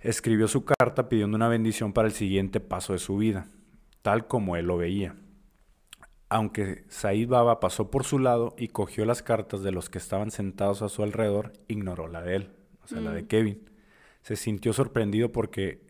Escribió 0.00 0.48
su 0.48 0.64
carta 0.64 1.08
pidiendo 1.08 1.36
una 1.36 1.48
bendición 1.48 1.92
para 1.92 2.08
el 2.08 2.14
siguiente 2.14 2.60
paso 2.60 2.92
de 2.92 2.98
su 2.98 3.16
vida, 3.16 3.46
tal 4.02 4.26
como 4.26 4.56
él 4.56 4.66
lo 4.66 4.76
veía 4.76 5.14
aunque 6.32 6.84
Said 6.88 7.28
Baba 7.28 7.60
pasó 7.60 7.90
por 7.90 8.04
su 8.04 8.18
lado 8.18 8.54
y 8.56 8.68
cogió 8.68 9.04
las 9.04 9.22
cartas 9.22 9.62
de 9.62 9.70
los 9.70 9.90
que 9.90 9.98
estaban 9.98 10.30
sentados 10.30 10.80
a 10.80 10.88
su 10.88 11.02
alrededor, 11.02 11.52
ignoró 11.68 12.08
la 12.08 12.22
de 12.22 12.36
él, 12.36 12.52
o 12.82 12.86
sea, 12.86 13.00
la 13.00 13.12
de 13.12 13.22
mm. 13.22 13.26
Kevin. 13.26 13.70
Se 14.22 14.36
sintió 14.36 14.72
sorprendido 14.72 15.30
porque 15.30 15.82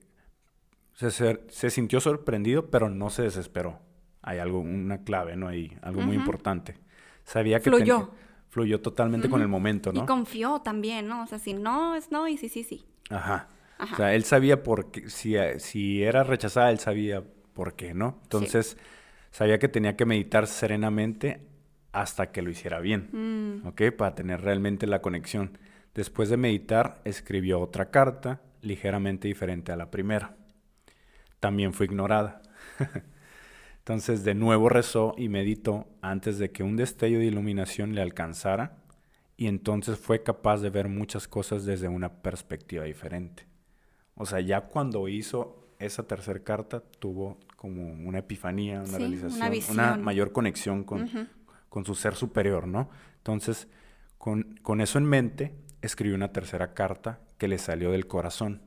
se, 0.95 1.71
sintió 1.71 2.01
sorprendido, 2.01 2.71
pero 2.71 2.91
no 2.91 3.09
se 3.11 3.23
desesperó. 3.23 3.79
Hay 4.21 4.39
algo, 4.39 4.59
una 4.59 5.05
clave, 5.05 5.37
¿no? 5.37 5.47
Hay 5.47 5.77
algo 5.81 6.01
muy 6.03 6.17
importante. 6.17 6.77
Sabía 7.25 7.61
que 7.61 7.71
fluyó. 7.71 8.11
fluyó 8.49 8.81
totalmente 8.81 9.29
con 9.29 9.43
el 9.43 9.49
momento, 9.49 9.93
¿no? 9.93 10.03
Y 10.03 10.07
confió 10.07 10.61
también, 10.61 11.07
¿no? 11.07 11.23
O 11.23 11.27
sea, 11.27 11.39
si 11.39 11.55
no 11.55 11.95
es 11.95 12.11
no 12.11 12.27
y 12.27 12.37
sí, 12.37 12.49
sí, 12.49 12.65
sí. 12.65 12.85
Ajá. 13.11 13.49
O 13.79 13.97
sea, 13.97 14.15
él 14.15 14.25
sabía 14.25 14.63
por 14.65 14.91
qué, 14.91 15.09
si, 15.09 15.35
si 15.59 16.03
era 16.03 16.25
rechazada, 16.25 16.71
él 16.71 16.81
sabía 16.81 17.23
por 17.53 17.75
qué, 17.75 17.95
¿no? 17.95 18.19
Entonces... 18.25 18.77
Sabía 19.33 19.59
que 19.59 19.69
tenía 19.69 19.97
que 19.97 20.07
meditar 20.07 20.47
serenamente 20.47 21.41
hasta 21.91 22.31
que 22.31 22.43
lo 22.43 22.51
hiciera 22.51 22.81
bien, 22.81 23.09
mm. 23.13 23.67
¿ok? 23.67 23.83
Para 23.97 24.15
tener 24.15 24.43
realmente 24.43 24.87
la 24.87 25.03
conexión. 25.03 25.59
Después 25.95 26.29
de 26.29 26.37
meditar, 26.37 27.01
escribió 27.05 27.61
otra 27.61 27.91
carta 27.91 28.41
ligeramente 28.61 29.29
diferente 29.29 29.73
a 29.73 29.77
la 29.77 29.91
primera. 29.91 30.37
También 31.41 31.73
fue 31.73 31.87
ignorada. 31.87 32.41
Entonces 33.79 34.23
de 34.23 34.35
nuevo 34.35 34.69
rezó 34.69 35.15
y 35.19 35.29
meditó 35.29 35.89
antes 36.03 36.39
de 36.39 36.53
que 36.53 36.63
un 36.63 36.77
destello 36.77 37.19
de 37.19 37.25
iluminación 37.25 37.95
le 37.95 38.03
alcanzara 38.03 38.77
y 39.37 39.49
entonces 39.49 39.99
fue 39.99 40.23
capaz 40.23 40.59
de 40.59 40.71
ver 40.71 40.87
muchas 40.87 41.27
cosas 41.27 41.65
desde 41.65 41.89
una 41.89 42.23
perspectiva 42.23 42.85
diferente. 42.85 43.45
O 44.15 44.25
sea, 44.25 44.39
ya 44.39 44.61
cuando 44.61 45.09
hizo 45.09 45.67
esa 45.81 46.05
tercera 46.05 46.39
carta 46.45 46.81
tuvo 47.01 47.41
como 47.63 47.93
una 47.93 48.19
epifanía, 48.19 48.81
una 48.81 48.99
realización, 48.99 49.71
una, 49.71 49.97
mayor 49.97 50.33
conexión 50.33 50.83
con, 50.83 51.09
con, 51.69 51.85
su 51.85 51.95
ser 51.95 52.17
superior, 52.17 52.67
¿no? 52.67 52.91
Entonces, 53.19 53.69
con, 54.19 54.59
con, 54.63 54.81
eso 54.81 54.99
en 54.99 55.05
mente, 55.05 55.55
escribió 55.81 56.17
una 56.17 56.33
tercera 56.33 56.75
carta 56.75 57.21
que 57.39 57.47
le 57.47 57.59
salió 57.59 57.93
del 57.93 58.09
corazón. 58.09 58.63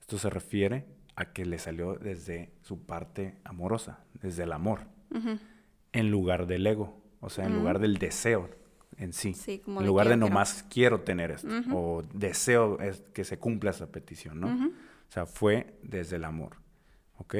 Esto 0.00 0.16
se 0.16 0.30
refiere 0.30 0.86
a 1.16 1.34
que 1.34 1.44
le 1.44 1.58
salió 1.58 1.96
desde 1.96 2.54
su 2.62 2.86
parte 2.86 3.36
amorosa, 3.44 3.98
desde 4.22 4.44
el 4.44 4.52
amor, 4.52 4.86
en 5.92 6.10
lugar 6.10 6.46
del 6.46 6.66
ego, 6.66 6.98
o 7.20 7.28
sea, 7.28 7.44
en 7.44 7.54
lugar 7.54 7.78
del 7.78 7.98
deseo 7.98 8.48
en 8.96 9.12
sí. 9.12 9.36
en 9.66 9.86
lugar 9.86 10.08
de 10.08 10.16
nomás 10.16 10.64
quiero 10.70 11.02
tener 11.02 11.30
esto, 11.30 11.48
o 11.74 12.02
deseo 12.14 12.78
que 13.12 13.24
se 13.24 13.38
cumpla 13.38 13.72
esa 13.72 13.92
petición, 13.92 14.40
¿no? 14.40 14.48
O 14.48 15.12
sea, 15.12 15.26
fue 15.26 15.78
desde 15.82 16.16
el 16.16 16.24
amor, 16.24 16.56
¿ok? 17.18 17.34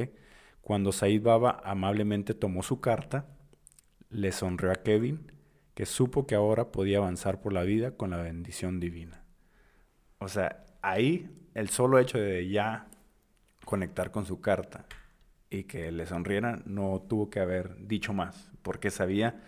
Cuando 0.65 0.93
Said 0.93 1.23
Baba 1.23 1.61
amablemente 1.63 2.33
tomó 2.33 2.63
su 2.63 2.81
carta, 2.81 3.27
le 4.09 4.33
sonrió 4.33 4.73
a 4.73 4.77
Kevin, 4.77 5.31
que 5.75 5.85
supo 5.85 6.27
que 6.27 6.35
ahora 6.35 6.73
podía 6.73 6.99
avanzar 6.99 7.43
por 7.43 7.53
la 7.53 7.65
vida 7.65 7.99
con 7.99 8.09
la 8.09 8.17
bendición 8.17 8.81
divina. 8.81 9.25
O 10.21 10.29
sea, 10.29 10.65
ahí 10.81 11.29
el 11.53 11.69
solo 11.69 11.99
hecho 11.99 12.17
de 12.17 12.49
ya 12.49 12.89
conectar 13.67 14.11
con 14.11 14.25
su 14.25 14.41
carta 14.41 14.87
y 15.51 15.65
que 15.65 15.93
le 15.93 16.07
sonriera 16.07 16.63
no 16.65 17.05
tuvo 17.07 17.29
que 17.29 17.41
haber 17.41 17.87
dicho 17.87 18.15
más, 18.15 18.51
porque 18.63 18.91
sabía 18.91 19.43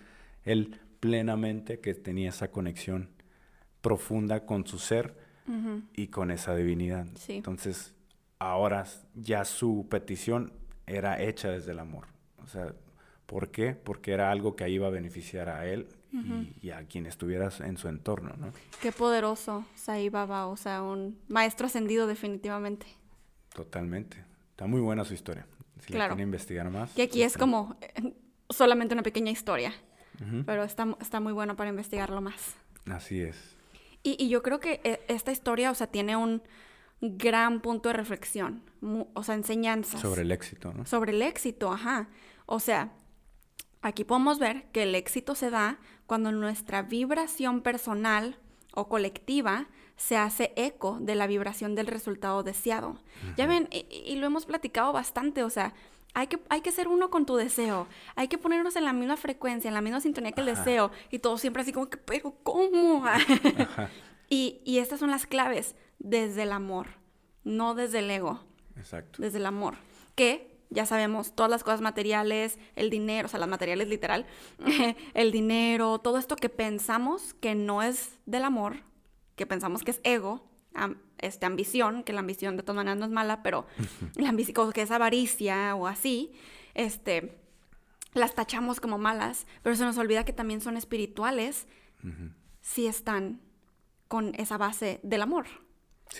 él 0.44 0.78
plenamente 1.00 1.80
que 1.80 1.94
tenía 1.94 2.28
esa 2.28 2.50
conexión 2.50 3.08
profunda 3.80 4.44
con 4.44 4.66
su 4.66 4.78
ser 4.78 5.16
y 5.94 6.08
con 6.08 6.30
esa 6.30 6.54
divinidad. 6.54 7.06
Entonces, 7.28 7.94
ahora 8.38 8.84
ya 9.14 9.46
su 9.46 9.86
petición 9.88 10.52
era 10.86 11.20
hecha 11.20 11.50
desde 11.50 11.72
el 11.72 11.78
amor. 11.78 12.06
O 12.44 12.48
sea, 12.48 12.72
¿por 13.26 13.50
qué? 13.50 13.74
Porque 13.74 14.12
era 14.12 14.30
algo 14.30 14.56
que 14.56 14.68
iba 14.68 14.86
a 14.86 14.90
beneficiar 14.90 15.48
a 15.48 15.66
él 15.66 15.88
y, 16.62 16.70
a 16.70 16.82
quien 16.84 17.04
estuviera 17.04 17.50
en 17.60 17.76
su 17.76 17.88
entorno, 17.88 18.34
¿no? 18.38 18.50
Qué 18.80 18.90
poderoso 18.90 19.66
Sai 19.74 20.08
Baba, 20.08 20.46
o 20.46 20.56
sea, 20.56 20.82
un 20.82 21.18
maestro 21.28 21.66
ascendido 21.66 22.06
definitivamente. 22.06 22.86
Totalmente. 23.52 24.24
Está 24.50 24.66
muy 24.66 24.80
buena 24.80 25.04
su 25.04 25.12
historia. 25.12 25.46
Si 25.80 25.88
claro. 25.88 26.04
la 26.04 26.08
quieren 26.14 26.28
investigar 26.28 26.70
más. 26.70 26.96
Y 26.96 27.02
aquí 27.02 27.22
es 27.22 27.36
como 27.36 27.76
eh, 27.82 28.14
solamente 28.48 28.94
una 28.94 29.02
pequeña 29.02 29.30
historia, 29.30 29.74
pero 30.46 30.64
está, 30.64 30.96
está 31.00 31.20
muy 31.20 31.34
bueno 31.34 31.56
para 31.56 31.68
investigarlo 31.68 32.22
más. 32.22 32.54
Así 32.86 33.20
es. 33.20 33.54
Y, 34.02 34.16
y 34.18 34.30
yo 34.30 34.42
creo 34.42 34.60
que 34.60 34.80
eh, 34.84 35.04
esta 35.08 35.32
historia, 35.32 35.70
o 35.70 35.74
sea, 35.74 35.88
tiene 35.88 36.16
un 36.16 36.40
gran 37.00 37.60
punto 37.60 37.88
de 37.88 37.94
reflexión, 37.94 38.62
o 39.14 39.22
sea, 39.22 39.34
enseñanzas. 39.34 40.00
Sobre 40.00 40.22
el 40.22 40.32
éxito, 40.32 40.72
¿no? 40.72 40.86
Sobre 40.86 41.12
el 41.12 41.22
éxito, 41.22 41.72
ajá. 41.72 42.08
O 42.46 42.60
sea, 42.60 42.92
aquí 43.82 44.04
podemos 44.04 44.38
ver 44.38 44.64
que 44.72 44.84
el 44.84 44.94
éxito 44.94 45.34
se 45.34 45.50
da 45.50 45.78
cuando 46.06 46.32
nuestra 46.32 46.82
vibración 46.82 47.60
personal 47.60 48.38
o 48.72 48.88
colectiva 48.88 49.68
se 49.96 50.16
hace 50.16 50.52
eco 50.56 50.98
de 51.00 51.14
la 51.14 51.26
vibración 51.26 51.74
del 51.74 51.86
resultado 51.86 52.42
deseado. 52.42 52.98
Ya 53.36 53.46
ven, 53.46 53.68
y, 53.70 54.16
lo 54.16 54.26
hemos 54.26 54.44
platicado 54.44 54.92
bastante, 54.92 55.42
o 55.42 55.50
sea, 55.50 55.74
hay 56.12 56.28
que, 56.28 56.38
hay 56.48 56.60
que 56.60 56.72
ser 56.72 56.88
uno 56.88 57.10
con 57.10 57.26
tu 57.26 57.36
deseo, 57.36 57.88
hay 58.14 58.28
que 58.28 58.38
ponernos 58.38 58.76
en 58.76 58.84
la 58.84 58.92
misma 58.92 59.16
frecuencia, 59.16 59.68
en 59.68 59.74
la 59.74 59.80
misma 59.80 60.00
sintonía 60.00 60.32
que 60.32 60.40
el 60.40 60.46
deseo, 60.46 60.90
y 61.10 61.18
todo 61.18 61.38
siempre 61.38 61.62
así 61.62 61.72
como 61.72 61.88
que, 61.88 61.96
pero 61.96 62.34
¿cómo? 62.42 63.04
y, 64.28 64.60
y 64.64 64.78
estas 64.78 65.00
son 65.00 65.10
las 65.10 65.26
claves 65.26 65.74
desde 65.98 66.42
el 66.42 66.52
amor, 66.52 66.88
no 67.44 67.74
desde 67.74 68.00
el 68.00 68.10
ego. 68.10 68.40
Exacto. 68.76 69.22
Desde 69.22 69.38
el 69.38 69.46
amor. 69.46 69.76
Que 70.14 70.56
ya 70.70 70.86
sabemos, 70.86 71.34
todas 71.34 71.50
las 71.50 71.62
cosas 71.62 71.80
materiales, 71.80 72.58
el 72.74 72.90
dinero, 72.90 73.26
o 73.26 73.28
sea, 73.28 73.40
las 73.40 73.48
materiales 73.48 73.88
literal, 73.88 74.26
el 75.14 75.32
dinero, 75.32 75.98
todo 76.00 76.18
esto 76.18 76.36
que 76.36 76.48
pensamos 76.48 77.34
que 77.34 77.54
no 77.54 77.82
es 77.82 78.18
del 78.26 78.44
amor, 78.44 78.82
que 79.36 79.46
pensamos 79.46 79.84
que 79.84 79.92
es 79.92 80.00
ego, 80.02 80.48
este, 81.18 81.46
ambición, 81.46 82.02
que 82.02 82.12
la 82.12 82.20
ambición 82.20 82.56
de 82.56 82.62
todas 82.62 82.76
maneras 82.76 82.98
no 82.98 83.06
es 83.06 83.10
mala, 83.10 83.42
pero 83.42 83.66
la 84.16 84.28
ambición, 84.28 84.72
que 84.72 84.82
es 84.82 84.90
avaricia 84.90 85.74
o 85.74 85.86
así, 85.86 86.32
este, 86.74 87.38
las 88.12 88.34
tachamos 88.34 88.80
como 88.80 88.98
malas, 88.98 89.46
pero 89.62 89.76
se 89.76 89.84
nos 89.84 89.98
olvida 89.98 90.24
que 90.24 90.32
también 90.32 90.60
son 90.60 90.76
espirituales 90.76 91.66
si 92.60 92.86
están 92.86 93.40
con 94.08 94.34
esa 94.36 94.58
base 94.58 95.00
del 95.02 95.22
amor. 95.22 95.46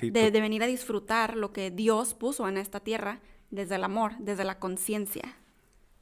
De, 0.00 0.30
de 0.30 0.40
venir 0.40 0.62
a 0.62 0.66
disfrutar 0.66 1.36
lo 1.36 1.52
que 1.52 1.70
Dios 1.70 2.14
puso 2.14 2.48
en 2.48 2.56
esta 2.56 2.80
tierra 2.80 3.20
desde 3.50 3.76
el 3.76 3.84
amor, 3.84 4.12
desde 4.18 4.44
la 4.44 4.58
conciencia. 4.58 5.36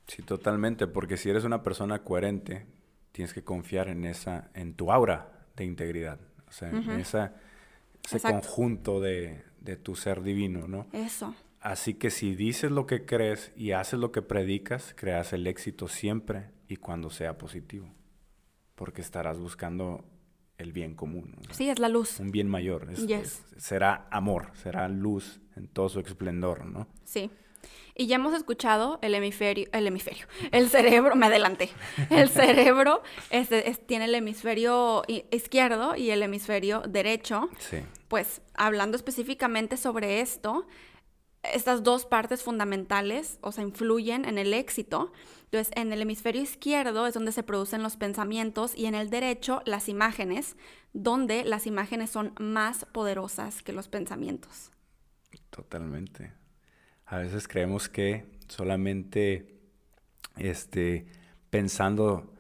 Sí, 0.06 0.22
totalmente, 0.22 0.86
porque 0.86 1.16
si 1.16 1.30
eres 1.30 1.44
una 1.44 1.62
persona 1.62 2.02
coherente, 2.02 2.66
tienes 3.12 3.32
que 3.32 3.42
confiar 3.42 3.88
en 3.88 4.04
esa, 4.04 4.50
en 4.54 4.74
tu 4.74 4.92
aura 4.92 5.46
de 5.56 5.64
integridad, 5.64 6.18
o 6.46 6.52
sea, 6.52 6.70
en 6.70 6.90
esa, 7.00 7.34
ese 8.04 8.20
conjunto 8.20 9.00
de, 9.00 9.44
de, 9.60 9.76
tu 9.76 9.94
ser 9.94 10.22
divino, 10.22 10.66
¿no? 10.68 10.86
Eso. 10.92 11.34
Así 11.60 11.94
que 11.94 12.10
si 12.10 12.34
dices 12.34 12.70
lo 12.70 12.86
que 12.86 13.06
crees 13.06 13.52
y 13.56 13.72
haces 13.72 13.98
lo 13.98 14.12
que 14.12 14.20
predicas, 14.20 14.94
creas 14.96 15.32
el 15.32 15.46
éxito 15.46 15.88
siempre 15.88 16.50
y 16.68 16.76
cuando 16.76 17.08
sea 17.08 17.38
positivo, 17.38 17.88
porque 18.74 19.00
estarás 19.00 19.38
buscando 19.38 20.04
el 20.58 20.72
bien 20.72 20.94
común. 20.94 21.36
Sí, 21.50 21.68
es 21.68 21.78
la 21.78 21.88
luz. 21.88 22.20
Un 22.20 22.30
bien 22.30 22.48
mayor. 22.48 22.88
será 23.56 24.06
amor, 24.10 24.50
será 24.54 24.88
luz 24.88 25.40
en 25.56 25.68
todo 25.68 25.88
su 25.88 26.00
esplendor, 26.00 26.64
¿no? 26.66 26.86
Sí. 27.04 27.30
Y 27.96 28.06
ya 28.06 28.16
hemos 28.16 28.34
escuchado 28.34 28.98
el 29.02 29.14
hemisferio, 29.14 29.68
el 29.72 29.86
hemisferio, 29.86 30.26
el 30.50 30.68
cerebro, 30.68 31.14
me 31.14 31.26
adelanté. 31.26 31.70
El 32.10 32.28
cerebro 32.30 33.02
tiene 33.86 34.06
el 34.06 34.14
hemisferio 34.16 35.04
izquierdo 35.30 35.94
y 35.94 36.10
el 36.10 36.22
hemisferio 36.22 36.82
derecho. 36.88 37.48
Sí. 37.58 37.78
Pues 38.08 38.42
hablando 38.54 38.96
específicamente 38.96 39.76
sobre 39.76 40.20
esto, 40.20 40.66
estas 41.52 41.82
dos 41.82 42.06
partes 42.06 42.42
fundamentales, 42.42 43.38
o 43.40 43.52
sea, 43.52 43.64
influyen 43.64 44.24
en 44.24 44.38
el 44.38 44.54
éxito. 44.54 45.12
Entonces, 45.44 45.72
en 45.76 45.92
el 45.92 46.02
hemisferio 46.02 46.42
izquierdo 46.42 47.06
es 47.06 47.14
donde 47.14 47.32
se 47.32 47.42
producen 47.42 47.82
los 47.82 47.96
pensamientos 47.96 48.76
y 48.76 48.86
en 48.86 48.94
el 48.94 49.10
derecho 49.10 49.62
las 49.66 49.88
imágenes, 49.88 50.56
donde 50.92 51.44
las 51.44 51.66
imágenes 51.66 52.10
son 52.10 52.32
más 52.40 52.86
poderosas 52.86 53.62
que 53.62 53.72
los 53.72 53.88
pensamientos. 53.88 54.70
Totalmente. 55.50 56.32
A 57.06 57.18
veces 57.18 57.46
creemos 57.46 57.88
que 57.88 58.26
solamente 58.48 59.60
este, 60.36 61.06
pensando 61.50 62.34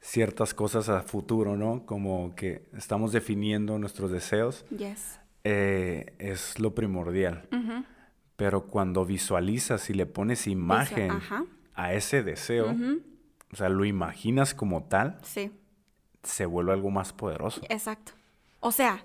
ciertas 0.00 0.54
cosas 0.54 0.88
a 0.88 1.02
futuro, 1.02 1.56
¿no? 1.56 1.86
Como 1.86 2.34
que 2.34 2.68
estamos 2.76 3.12
definiendo 3.12 3.78
nuestros 3.78 4.10
deseos. 4.10 4.64
Yes. 4.70 5.20
Eh, 5.44 6.14
es 6.18 6.58
lo 6.58 6.74
primordial. 6.74 7.48
Pero 8.40 8.62
cuando 8.62 9.04
visualizas 9.04 9.90
y 9.90 9.92
le 9.92 10.06
pones 10.06 10.46
imagen 10.46 11.12
a 11.74 11.92
ese 11.92 12.22
deseo, 12.22 12.74
o 13.52 13.56
sea, 13.56 13.68
lo 13.68 13.84
imaginas 13.84 14.54
como 14.54 14.84
tal, 14.84 15.18
sí. 15.22 15.52
se 16.22 16.46
vuelve 16.46 16.72
algo 16.72 16.90
más 16.90 17.12
poderoso. 17.12 17.60
Exacto. 17.68 18.12
O 18.60 18.72
sea, 18.72 19.04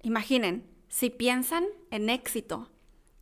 imaginen, 0.00 0.64
si 0.88 1.10
piensan 1.10 1.66
en 1.90 2.08
éxito, 2.08 2.70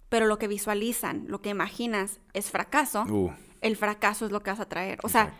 pero 0.08 0.26
lo 0.26 0.38
que 0.38 0.46
visualizan, 0.46 1.24
lo 1.26 1.42
que 1.42 1.50
imaginas 1.50 2.20
es 2.34 2.52
fracaso, 2.52 3.02
uh. 3.02 3.32
el 3.62 3.74
fracaso 3.76 4.26
es 4.26 4.30
lo 4.30 4.44
que 4.44 4.50
vas 4.52 4.60
a 4.60 4.68
traer. 4.68 5.00
O 5.02 5.08
sea, 5.08 5.34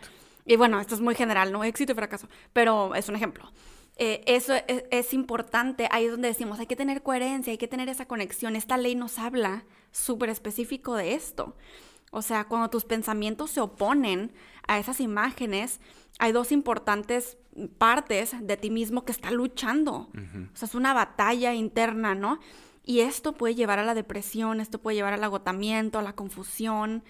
y 0.45 0.57
bueno, 0.57 0.81
esto 0.81 0.95
es 0.95 0.99
muy 0.99 1.15
general, 1.15 1.53
¿no? 1.53 1.63
Éxito 1.63 1.93
y 1.93 1.95
fracaso, 1.95 2.27
pero 2.51 2.93
es 2.93 3.07
un 3.07 3.15
ejemplo. 3.15 3.49
Eh, 3.95 4.21
eso 4.27 4.53
es, 4.67 5.13
importante, 5.13 5.87
ahí 5.91 6.05
es 6.05 6.11
donde 6.11 6.27
decimos, 6.27 6.59
hay 6.59 6.65
que 6.65 6.75
tener 6.75 7.03
coherencia, 7.03 7.51
hay 7.51 7.57
que 7.57 7.69
tener 7.69 7.87
esa 7.87 8.05
conexión. 8.05 8.57
Esta 8.57 8.75
ley 8.75 8.95
nos 8.95 9.17
habla 9.17 9.63
súper 9.93 10.29
específico 10.29 10.95
de 10.95 11.13
esto. 11.13 11.55
O 12.11 12.21
sea, 12.21 12.43
cuando 12.43 12.69
tus 12.69 12.83
pensamientos 12.83 13.51
se 13.51 13.61
oponen 13.61 14.33
a 14.67 14.77
esas 14.77 14.99
imágenes, 14.99 15.79
hay 16.19 16.33
dos 16.33 16.51
importantes 16.51 17.37
partes 17.77 18.35
de 18.45 18.57
ti 18.57 18.69
mismo 18.69 19.05
que 19.05 19.11
está 19.13 19.31
luchando. 19.31 20.09
O 20.53 20.55
sea, 20.55 20.67
es 20.67 20.75
una 20.75 20.93
batalla 20.93 21.53
interna, 21.53 22.13
¿no? 22.13 22.39
Y 22.83 22.99
esto 22.99 23.33
puede 23.33 23.55
llevar 23.55 23.79
a 23.79 23.85
la 23.85 23.93
depresión, 23.93 24.59
esto 24.59 24.81
puede 24.81 24.95
llevar 24.95 25.13
al 25.13 25.23
agotamiento, 25.23 25.99
a 25.99 26.03
la 26.03 26.13
confusión, 26.13 27.03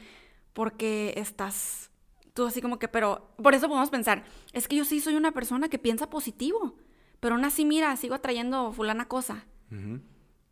porque 0.54 1.16
estás 1.18 1.90
tú 2.34 2.46
así 2.46 2.62
como 2.62 2.80
que, 2.80 2.88
pero 2.88 3.34
por 3.42 3.54
eso 3.54 3.68
podemos 3.68 3.90
pensar, 3.90 4.24
es 4.54 4.68
que 4.68 4.76
yo 4.76 4.86
sí 4.86 5.00
soy 5.00 5.16
una 5.16 5.32
persona 5.32 5.70
que 5.70 5.80
piensa 5.80 6.10
positivo, 6.10 6.76
pero 7.20 7.36
aún 7.36 7.46
así, 7.46 7.64
mira, 7.66 7.96
sigo 7.96 8.16
atrayendo 8.16 8.72
fulana 8.74 9.08
cosa. 9.08 9.46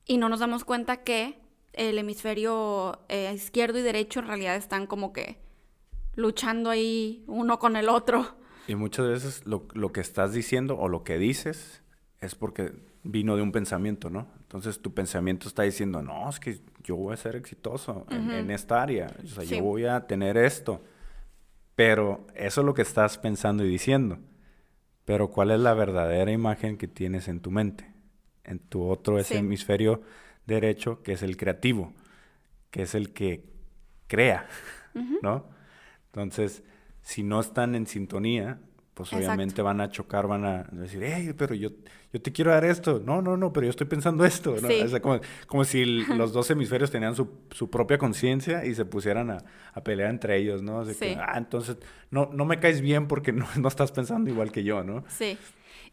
Y 0.06 0.18
no 0.18 0.30
nos 0.30 0.40
damos 0.40 0.64
cuenta 0.66 1.04
que 1.04 1.40
el 1.74 1.98
hemisferio 1.98 3.00
eh, 3.10 3.32
izquierdo 3.34 3.80
y 3.80 3.82
derecho 3.82 4.20
en 4.20 4.28
realidad 4.28 4.56
están 4.56 4.88
como 4.88 5.14
que 5.14 5.38
luchando 6.16 6.70
ahí 6.70 7.24
uno 7.28 7.60
con 7.60 7.76
el 7.76 7.90
otro. 7.90 8.36
Y 8.68 8.76
muchas 8.76 9.08
veces 9.08 9.46
lo, 9.46 9.68
que 9.92 10.02
estás 10.02 10.34
diciendo 10.34 10.78
o 10.78 10.88
lo 10.88 11.04
que 11.04 11.18
dices 11.18 11.82
es 12.20 12.36
porque 12.36 12.74
vino 13.04 13.36
de 13.36 13.42
un 13.42 13.52
pensamiento, 13.52 14.10
¿no? 14.10 14.28
Entonces 14.40 14.82
tu 14.82 14.94
pensamiento 14.94 15.48
está 15.48 15.64
diciendo, 15.64 16.02
no, 16.02 16.30
es 16.30 16.40
que 16.40 16.60
yo 16.84 16.96
voy 16.96 17.14
a 17.14 17.18
ser 17.18 17.36
exitoso 17.36 18.06
en, 18.10 18.52
esta 18.52 18.82
área, 18.82 19.16
o 19.24 19.28
sea, 19.28 19.44
yo 19.44 19.64
voy 19.64 19.86
a 19.86 20.08
tener 20.08 20.38
esto. 20.38 20.84
Pero 21.76 22.28
eso 22.36 22.62
es 22.62 22.66
lo 22.66 22.74
que 22.74 22.82
estás 22.82 23.18
pensando 23.18 23.66
y 23.66 23.70
diciendo. 23.70 24.20
Pero 25.06 25.32
¿cuál 25.32 25.52
es 25.52 25.60
la 25.60 25.74
verdadera 25.74 26.32
imagen 26.32 26.78
que 26.78 26.88
tienes 26.88 27.28
en 27.28 27.40
tu 27.40 27.50
mente? 27.50 27.92
En 28.44 28.60
tu 28.60 28.84
otro 28.84 29.18
ese 29.18 29.38
hemisferio 29.38 30.02
derecho, 30.46 31.02
que 31.04 31.14
es 31.14 31.24
el 31.24 31.38
creativo, 31.38 31.94
que 32.70 32.84
es 32.84 32.96
el 32.96 33.14
que 33.14 33.44
crea, 34.08 34.48
¿no? 35.22 35.46
Entonces, 36.08 36.64
si 37.02 37.24
no 37.24 37.40
están 37.40 37.76
en 37.76 37.88
sintonía, 37.88 38.60
pues 38.94 39.14
obviamente 39.14 39.62
van 39.62 39.80
a 39.80 39.90
chocar, 39.90 40.28
van 40.28 40.46
a 40.46 40.64
decir, 40.72 41.02
hey, 41.04 41.34
pero 41.38 41.56
yo, 41.56 41.70
yo 42.12 42.22
te 42.22 42.32
quiero 42.32 42.52
dar 42.52 42.66
esto. 42.66 43.02
No, 43.04 43.22
no, 43.22 43.38
no, 43.38 43.54
pero 43.54 43.66
yo 43.66 43.70
estoy 43.70 43.88
pensando 43.88 44.26
esto. 44.26 44.56
como, 45.48 45.64
si 45.64 45.86
los 45.86 46.34
dos 46.34 46.52
hemisferios 46.52 46.92
tenían 46.92 47.16
su, 47.16 47.70
propia 47.70 47.98
conciencia 47.98 48.66
y 48.66 48.76
se 48.76 48.84
pusieran 48.86 49.32
a, 49.32 49.84
pelear 49.84 50.10
entre 50.10 50.38
ellos, 50.38 50.62
¿no? 50.62 50.82
ah, 50.82 51.38
entonces, 51.38 51.78
no, 52.10 52.30
no 52.34 52.46
me 52.46 52.60
caes 52.60 52.82
bien 52.82 53.08
porque 53.08 53.32
no, 53.32 53.48
no 53.58 53.68
estás 53.70 53.92
pensando 53.92 54.30
igual 54.30 54.52
que 54.52 54.64
yo, 54.64 54.84
¿no? 54.84 55.04
Sí. 55.08 55.38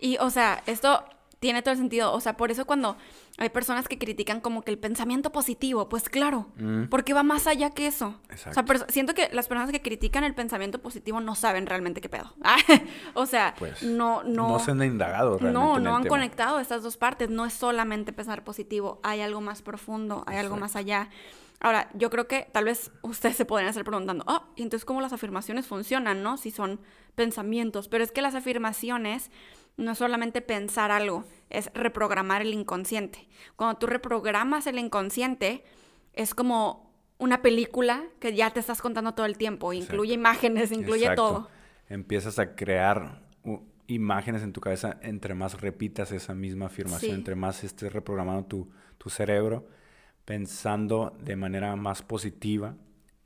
Y, 0.01 0.17
o 0.19 0.31
sea, 0.31 0.63
esto 0.67 1.05
tiene 1.41 1.63
todo 1.63 1.73
el 1.73 1.79
sentido. 1.79 2.13
O 2.13 2.21
sea, 2.21 2.37
por 2.37 2.51
eso 2.51 2.67
cuando 2.67 2.97
hay 3.39 3.49
personas 3.51 3.87
que 3.87 3.99
critican 3.99 4.41
como 4.41 4.63
que 4.63 4.71
el 4.71 4.79
pensamiento 4.79 5.31
positivo, 5.31 5.89
pues 5.89 6.09
claro, 6.09 6.49
mm. 6.57 6.85
porque 6.85 7.15
va 7.15 7.23
más 7.23 7.47
allá 7.47 7.71
que 7.71 7.87
eso. 7.87 8.21
Exacto. 8.31 8.73
O 8.73 8.79
sea, 8.79 8.87
siento 8.89 9.15
que 9.15 9.29
las 9.33 9.49
personas 9.49 9.71
que 9.71 9.81
critican 9.81 10.25
el 10.25 10.35
pensamiento 10.35 10.81
positivo 10.81 11.21
no 11.21 11.35
saben 11.35 11.67
realmente 11.67 12.01
qué 12.01 12.09
pedo. 12.09 12.35
o 13.15 13.27
sea, 13.27 13.55
pues, 13.59 13.83
no, 13.83 14.23
no. 14.25 14.49
No 14.49 14.59
se 14.59 14.73
han 14.73 14.83
indagado 14.83 15.39
realmente. 15.39 15.53
No, 15.53 15.79
no 15.79 15.97
han 15.97 16.07
conectado 16.07 16.61
estas 16.61 16.83
dos 16.83 16.97
partes. 16.97 17.31
No 17.31 17.47
es 17.47 17.53
solamente 17.53 18.13
pensar 18.13 18.45
positivo, 18.45 19.01
hay 19.03 19.21
algo 19.21 19.41
más 19.41 19.63
profundo, 19.63 20.25
hay 20.27 20.39
algo 20.39 20.57
más 20.57 20.77
allá. 20.77 21.09
Ahora, 21.61 21.91
yo 21.95 22.09
creo 22.09 22.29
que 22.29 22.49
tal 22.53 22.67
vez 22.67 22.93
ustedes 23.03 23.37
se 23.37 23.45
podrían 23.45 23.71
estar 23.71 23.85
preguntando, 23.85 24.25
oh, 24.29 24.45
¿y 24.55 24.63
entonces 24.63 24.85
cómo 24.85 25.01
las 25.01 25.13
afirmaciones 25.13 25.67
funcionan, 25.67 26.23
no? 26.23 26.37
Si 26.37 26.53
son 26.53 26.81
pensamientos. 27.17 27.89
Pero 27.89 28.05
es 28.05 28.13
que 28.13 28.23
las 28.23 28.37
afirmaciones 28.37 29.31
no 29.79 29.93
es 29.93 29.99
solamente 29.99 30.43
pensar 30.43 30.91
algo, 30.91 31.25
es 31.49 31.71
reprogramar 31.73 32.43
el 32.43 32.53
inconsciente. 32.53 33.27
Cuando 33.57 33.79
tú 33.79 33.87
reprogramas 33.87 34.67
el 34.67 34.79
inconsciente, 34.79 35.65
es 36.13 36.35
como 36.35 36.93
una 37.17 37.41
película 37.43 38.05
que 38.21 38.35
ya 38.35 38.51
te 38.51 38.61
estás 38.61 38.83
contando 38.83 39.15
todo 39.15 39.25
el 39.27 39.39
tiempo, 39.39 39.73
incluye 39.73 40.13
imágenes, 40.13 40.71
incluye 40.73 41.15
todo. 41.15 41.49
Empiezas 41.89 42.39
a 42.39 42.55
crear 42.55 43.23
imágenes 43.87 44.43
en 44.43 44.53
tu 44.53 44.61
cabeza, 44.61 44.99
entre 45.01 45.35
más 45.35 45.61
repitas 45.61 46.13
esa 46.13 46.35
misma 46.35 46.67
afirmación, 46.67 47.13
Sí. 47.13 47.17
entre 47.17 47.35
más 47.35 47.65
estés 47.65 47.93
reprogramando 47.93 48.45
tu, 48.45 48.71
tu 48.99 49.09
cerebro, 49.09 49.67
pensando 50.25 51.17
de 51.23 51.37
manera 51.37 51.75
más 51.77 52.03
positiva 52.03 52.77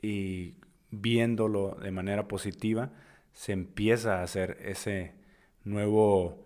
y 0.01 0.55
viéndolo 0.91 1.77
de 1.83 1.91
manera 1.91 2.29
positiva, 2.29 2.93
se 3.33 3.53
empieza 3.53 4.21
a 4.21 4.23
hacer 4.23 4.59
ese 4.63 5.15
nuevo 5.65 6.45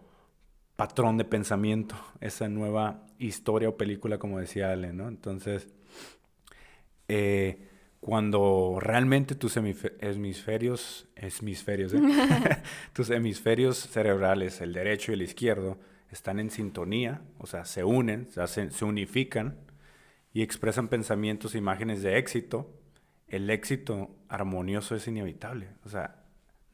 patrón 0.76 1.18
de 1.18 1.24
pensamiento, 1.24 1.96
esa 2.20 2.48
nueva 2.48 3.06
historia 3.18 3.68
o 3.70 3.76
película, 3.76 4.18
como 4.18 4.38
decía 4.40 4.72
Ale, 4.72 4.92
¿no? 4.92 5.08
Entonces, 5.08 5.68
eh, 7.08 7.68
cuando 8.00 8.78
realmente 8.80 9.34
tus 9.34 9.56
hemisferios, 9.56 11.08
hemisferios, 11.16 11.94
¿eh? 11.94 12.00
tus 12.92 13.10
hemisferios 13.10 13.78
cerebrales, 13.78 14.60
el 14.60 14.72
derecho 14.72 15.12
y 15.12 15.14
el 15.14 15.22
izquierdo, 15.22 15.78
están 16.10 16.38
en 16.38 16.50
sintonía, 16.50 17.22
o 17.38 17.46
sea, 17.46 17.64
se 17.64 17.82
unen, 17.84 18.28
se, 18.30 18.40
hacen- 18.40 18.70
se 18.70 18.84
unifican 18.84 19.58
y 20.34 20.42
expresan 20.42 20.88
pensamientos 20.88 21.54
e 21.54 21.58
imágenes 21.58 22.02
de 22.02 22.18
éxito, 22.18 22.72
el 23.28 23.50
éxito 23.50 24.16
armonioso 24.28 24.96
es 24.96 25.08
inevitable. 25.08 25.70
O 25.84 25.90
sea, 25.90 26.25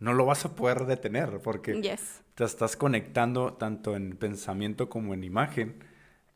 no 0.03 0.13
lo 0.15 0.27
vas 0.27 0.45
a 0.45 0.55
poder 0.55 0.85
detener 0.87 1.41
porque 1.43 1.81
Yes. 1.81 2.23
te 2.35 2.45
estás 2.45 2.77
conectando 2.77 3.55
tanto 3.55 3.95
en 3.97 4.17
pensamiento 4.17 4.89
como 4.89 5.15
en 5.15 5.23
imagen 5.25 5.83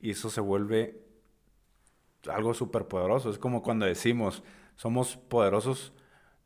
y 0.01 0.11
eso 0.11 0.31
se 0.31 0.41
vuelve 0.41 1.03
algo 2.29 2.55
súper 2.55 2.87
poderoso. 2.87 3.31
Es 3.31 3.39
como 3.39 3.63
cuando 3.63 3.85
decimos, 3.87 4.43
somos 4.77 5.17
poderosos 5.17 5.93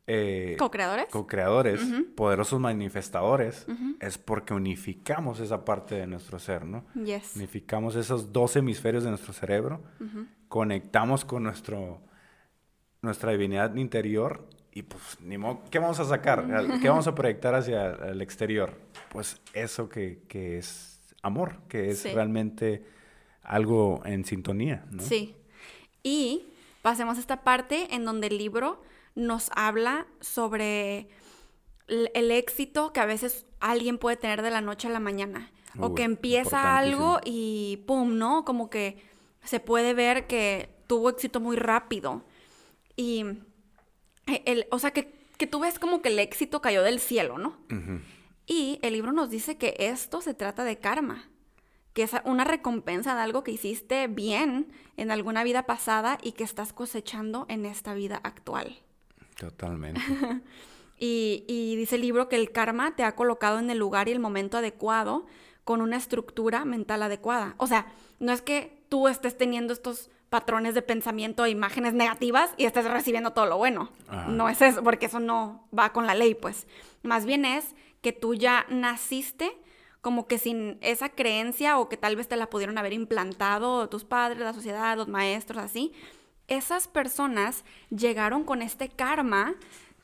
eh, 0.06 0.56
¿Co-creadores? 0.58 1.06
co-creadores, 1.10 1.80
poderosos 2.16 2.58
manifestadores, 2.58 3.66
es 4.00 4.18
porque 4.18 4.54
unificamos 4.54 5.38
esa 5.40 5.64
parte 5.64 5.94
de 5.94 6.06
nuestro 6.06 6.38
ser, 6.40 6.64
¿no? 6.64 6.84
Yes. 6.94 7.36
Unificamos 7.36 7.94
esos 7.96 8.32
dos 8.32 8.56
hemisferios 8.56 9.04
de 9.04 9.10
nuestro 9.10 9.32
cerebro, 9.32 9.82
conectamos 10.48 11.24
con 11.24 11.44
nuestro, 11.44 12.00
nuestra 13.02 13.30
divinidad 13.30 13.74
interior 13.76 14.48
y 14.72 14.82
pues, 14.82 15.18
ni 15.20 15.36
modo, 15.38 15.62
¿qué 15.70 15.78
vamos 15.78 15.98
a 16.00 16.04
sacar? 16.04 16.46
¿Qué 16.80 16.88
vamos 16.88 17.06
a 17.06 17.14
proyectar 17.14 17.54
hacia 17.54 17.90
el 18.10 18.22
exterior? 18.22 18.72
Pues 19.10 19.40
eso 19.52 19.88
que, 19.88 20.22
que 20.28 20.58
es 20.58 21.00
amor, 21.22 21.58
que 21.68 21.90
es 21.90 22.00
Sí. 22.00 22.10
realmente 22.12 22.84
algo 23.42 24.00
en 24.04 24.24
sintonía, 24.24 24.84
¿no? 24.90 25.02
Sí. 25.02 25.34
Y 26.02 26.46
pasemos 26.82 27.16
a 27.16 27.20
esta 27.20 27.42
parte 27.42 27.94
en 27.94 28.04
donde 28.04 28.28
el 28.28 28.38
libro 28.38 28.80
nos 29.16 29.50
habla 29.56 30.06
sobre 30.20 31.08
el, 31.88 32.10
el 32.14 32.30
éxito 32.30 32.92
que 32.92 33.00
a 33.00 33.06
veces 33.06 33.44
alguien 33.58 33.98
puede 33.98 34.16
tener 34.16 34.40
de 34.42 34.50
la 34.50 34.60
noche 34.60 34.88
a 34.88 34.90
la 34.92 35.00
mañana. 35.00 35.50
o 35.78 35.94
que 35.94 36.02
empieza 36.04 36.78
algo 36.78 37.20
y 37.24 37.82
pum, 37.86 38.18
¿no? 38.18 38.44
Como 38.44 38.70
que 38.70 39.02
se 39.44 39.60
puede 39.60 39.94
ver 39.94 40.26
que 40.26 40.68
tuvo 40.86 41.10
éxito 41.10 41.38
muy 41.40 41.56
rápido. 41.56 42.24
Y, 42.96 43.24
el, 44.44 44.66
o 44.70 44.78
sea, 44.78 44.92
que, 44.92 45.12
que 45.36 45.46
tú 45.46 45.60
ves 45.60 45.78
como 45.78 46.02
que 46.02 46.08
el 46.10 46.18
éxito 46.18 46.60
cayó 46.60 46.82
del 46.82 47.00
cielo, 47.00 47.38
¿no? 47.38 47.56
Y 48.46 48.78
el 48.82 48.94
libro 48.94 49.12
nos 49.12 49.30
dice 49.30 49.56
que 49.56 49.74
esto 49.78 50.20
se 50.20 50.34
trata 50.34 50.64
de 50.64 50.78
karma, 50.78 51.28
que 51.92 52.02
es 52.02 52.12
una 52.24 52.44
recompensa 52.44 53.14
de 53.14 53.20
algo 53.20 53.44
que 53.44 53.52
hiciste 53.52 54.06
bien 54.08 54.72
en 54.96 55.10
alguna 55.10 55.44
vida 55.44 55.66
pasada 55.66 56.18
y 56.22 56.32
que 56.32 56.44
estás 56.44 56.72
cosechando 56.72 57.46
en 57.48 57.66
esta 57.66 57.94
vida 57.94 58.20
actual. 58.22 58.78
Totalmente. 59.38 60.00
Y, 61.02 61.46
y 61.48 61.76
dice 61.76 61.94
el 61.94 62.02
libro 62.02 62.28
que 62.28 62.36
el 62.36 62.52
karma 62.52 62.94
te 62.94 63.04
ha 63.04 63.16
colocado 63.16 63.58
en 63.58 63.70
el 63.70 63.78
lugar 63.78 64.06
y 64.06 64.12
el 64.12 64.20
momento 64.20 64.58
adecuado 64.58 65.24
con 65.64 65.80
una 65.80 65.96
estructura 65.96 66.66
mental 66.66 67.02
adecuada. 67.02 67.54
O 67.56 67.66
sea, 67.66 67.86
no 68.18 68.32
es 68.32 68.42
que 68.42 68.82
tú 68.90 69.08
estés 69.08 69.38
teniendo 69.38 69.72
estos 69.72 70.10
patrones 70.30 70.74
de 70.74 70.82
pensamiento 70.82 71.44
e 71.44 71.50
imágenes 71.50 71.92
negativas 71.92 72.54
y 72.56 72.64
estés 72.64 72.84
recibiendo 72.84 73.32
todo 73.32 73.46
lo 73.46 73.58
bueno. 73.58 73.90
Ajá. 74.08 74.28
No 74.28 74.48
es 74.48 74.62
eso, 74.62 74.82
porque 74.82 75.06
eso 75.06 75.20
no 75.20 75.68
va 75.76 75.92
con 75.92 76.06
la 76.06 76.14
ley, 76.14 76.34
pues. 76.34 76.66
Más 77.02 77.26
bien 77.26 77.44
es 77.44 77.74
que 78.00 78.12
tú 78.12 78.34
ya 78.34 78.64
naciste 78.70 79.52
como 80.00 80.26
que 80.26 80.38
sin 80.38 80.78
esa 80.80 81.10
creencia 81.10 81.78
o 81.78 81.88
que 81.88 81.96
tal 81.96 82.16
vez 82.16 82.28
te 82.28 82.36
la 82.36 82.48
pudieron 82.48 82.78
haber 82.78 82.92
implantado 82.92 83.88
tus 83.88 84.04
padres, 84.04 84.38
la 84.38 84.54
sociedad, 84.54 84.96
los 84.96 85.08
maestros, 85.08 85.62
así. 85.62 85.92
Esas 86.48 86.88
personas 86.88 87.64
llegaron 87.90 88.44
con 88.44 88.62
este 88.62 88.88
karma 88.88 89.54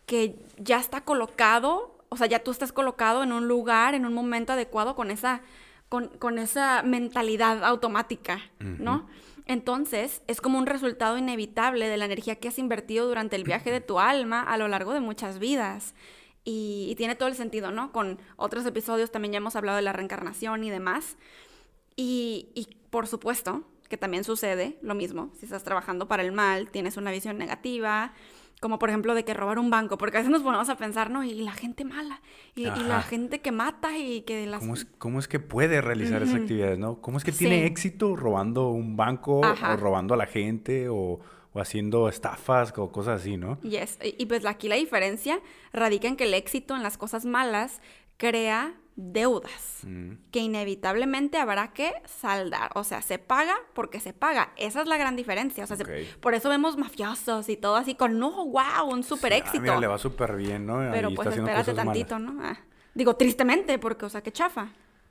que 0.05 0.39
ya 0.59 0.79
está 0.79 1.03
colocado, 1.03 1.99
o 2.09 2.17
sea, 2.17 2.27
ya 2.27 2.41
tú 2.45 2.51
estás 2.51 2.73
colocado 2.73 3.23
en 3.23 3.33
un 3.33 3.49
lugar, 3.49 3.95
en 3.95 4.05
un 4.05 4.13
momento 4.13 4.53
adecuado 4.53 4.95
con 4.95 5.11
esa, 5.11 5.41
con, 5.89 6.09
con 6.19 6.39
esa 6.39 6.83
mentalidad 6.83 7.65
automática, 7.65 8.41
¿no? 8.59 9.09
Entonces, 9.47 10.23
es 10.27 10.41
como 10.41 10.59
un 10.59 10.67
resultado 10.67 11.17
inevitable 11.17 11.89
de 11.89 11.97
la 11.97 12.05
energía 12.05 12.37
que 12.37 12.49
has 12.49 12.59
invertido 12.59 13.07
durante 13.07 13.37
el 13.37 13.45
viaje 13.45 13.71
de 13.71 13.81
tu 13.81 13.99
alma 14.01 14.43
a 14.43 14.59
lo 14.59 14.69
largo 14.69 14.93
de 14.93 15.01
muchas 15.01 15.39
vidas. 15.39 15.95
Y, 16.45 16.89
y 16.91 16.95
tiene 16.97 17.15
todo 17.15 17.29
el 17.29 17.37
sentido, 17.37 17.71
¿no? 17.71 17.93
Con 17.93 18.19
otros 18.37 18.67
episodios 18.67 19.11
también 19.11 19.33
ya 19.33 19.39
hemos 19.39 19.57
hablado 19.57 19.77
de 19.77 19.83
la 19.83 19.93
reencarnación 19.93 20.65
y 20.65 20.71
demás. 20.71 21.17
Y, 21.97 22.51
y 22.55 22.77
por 22.91 23.07
supuesto 23.07 23.65
que 23.89 23.97
también 23.97 24.25
sucede 24.25 24.79
lo 24.83 24.95
mismo. 24.95 25.31
Si 25.39 25.45
estás 25.47 25.63
trabajando 25.63 26.09
para 26.09 26.23
el 26.23 26.33
mal, 26.33 26.71
tienes 26.71 26.97
una 26.97 27.11
visión 27.11 27.39
negativa, 27.39 28.13
como 28.61 28.79
por 28.79 28.89
ejemplo 28.89 29.15
de 29.15 29.25
que 29.25 29.35
robar 29.35 29.59
un 29.59 29.69
banco, 29.71 29.99
porque 29.99 30.17
a 30.17 30.21
veces 30.21 30.31
nos 30.33 30.43
ponemos 30.43 30.69
a 30.71 30.77
pensar, 30.77 31.11
¿no? 31.11 31.23
Y 31.25 31.35
la 31.35 31.53
gente 31.53 31.85
mala, 31.85 32.23
y, 32.55 32.63
y 32.67 32.85
la 32.89 33.03
gente 33.03 33.41
que 33.41 33.53
mata 33.53 33.97
y 33.99 34.23
que 34.23 34.47
las... 34.47 34.61
¿Cómo 34.61 34.75
es, 34.75 34.87
cómo 34.99 35.19
es 35.19 35.29
que 35.29 35.41
puede 35.41 35.81
realizar 35.83 36.23
esas 36.23 36.37
actividades, 36.37 36.79
no? 36.79 37.01
¿Cómo 37.01 37.19
es 37.19 37.25
que 37.25 37.33
tiene 37.33 37.61
Sí. 37.61 37.65
éxito 37.67 38.17
robando 38.17 38.71
un 38.71 38.97
banco 38.97 39.45
Ajá. 39.45 39.75
o 39.75 39.77
robando 39.77 40.15
a 40.15 40.17
la 40.17 40.27
gente 40.27 40.89
o, 40.89 41.21
o 41.53 41.61
haciendo 41.61 42.09
estafas 42.09 42.73
o 42.79 42.91
cosas 42.91 43.21
así, 43.21 43.37
no? 43.37 43.61
Yes. 43.61 43.99
Y, 44.03 44.15
y 44.23 44.27
pues 44.27 44.45
aquí 44.47 44.69
la 44.69 44.77
diferencia 44.77 45.41
radica 45.73 46.09
en 46.09 46.17
que 46.17 46.25
el 46.25 46.35
éxito 46.35 46.75
en 46.75 46.83
las 46.83 46.97
cosas 46.99 47.25
malas 47.27 47.81
crea 48.17 48.75
deudas 48.97 49.81
Mm, 49.87 50.15
que 50.33 50.41
inevitablemente 50.41 51.39
habrá 51.39 51.73
que 51.73 51.93
saldar. 52.07 52.71
O 52.75 52.83
sea, 52.83 53.03
se 53.03 53.19
paga 53.19 53.55
porque 53.75 54.01
se 54.01 54.13
paga. 54.13 54.53
Esa 54.57 54.81
es 54.83 54.89
la 54.89 54.97
gran 54.97 55.15
diferencia. 55.17 55.63
O 55.65 55.67
sea, 55.67 55.77
se- 55.77 55.85
por 56.21 56.35
eso 56.35 56.49
vemos 56.49 56.77
mafiosos 56.77 57.49
y 57.49 57.57
todo 57.57 57.77
así 57.77 57.95
con, 57.95 58.19
no, 58.19 58.47
wow, 58.47 58.87
un 58.91 59.03
super 59.05 59.33
Ah, 59.33 59.37
éxito. 59.37 59.61
mira, 59.63 59.79
le 59.79 59.87
va 59.87 59.99
súper 59.99 60.35
bien, 60.37 60.67
¿no? 60.67 60.79
Pero 60.91 61.09
Ahí 61.09 61.15
pues 61.15 61.29
espérate 61.29 61.73
malas. 61.73 61.77
tantito, 61.87 62.19
¿no? 62.19 62.43
Ah, 62.43 62.59
Digo, 62.95 63.15
tristemente, 63.17 63.79
porque, 63.79 64.07
o 64.07 64.09
sea, 64.09 64.23
qué 64.23 64.33
chafa. 64.33 64.71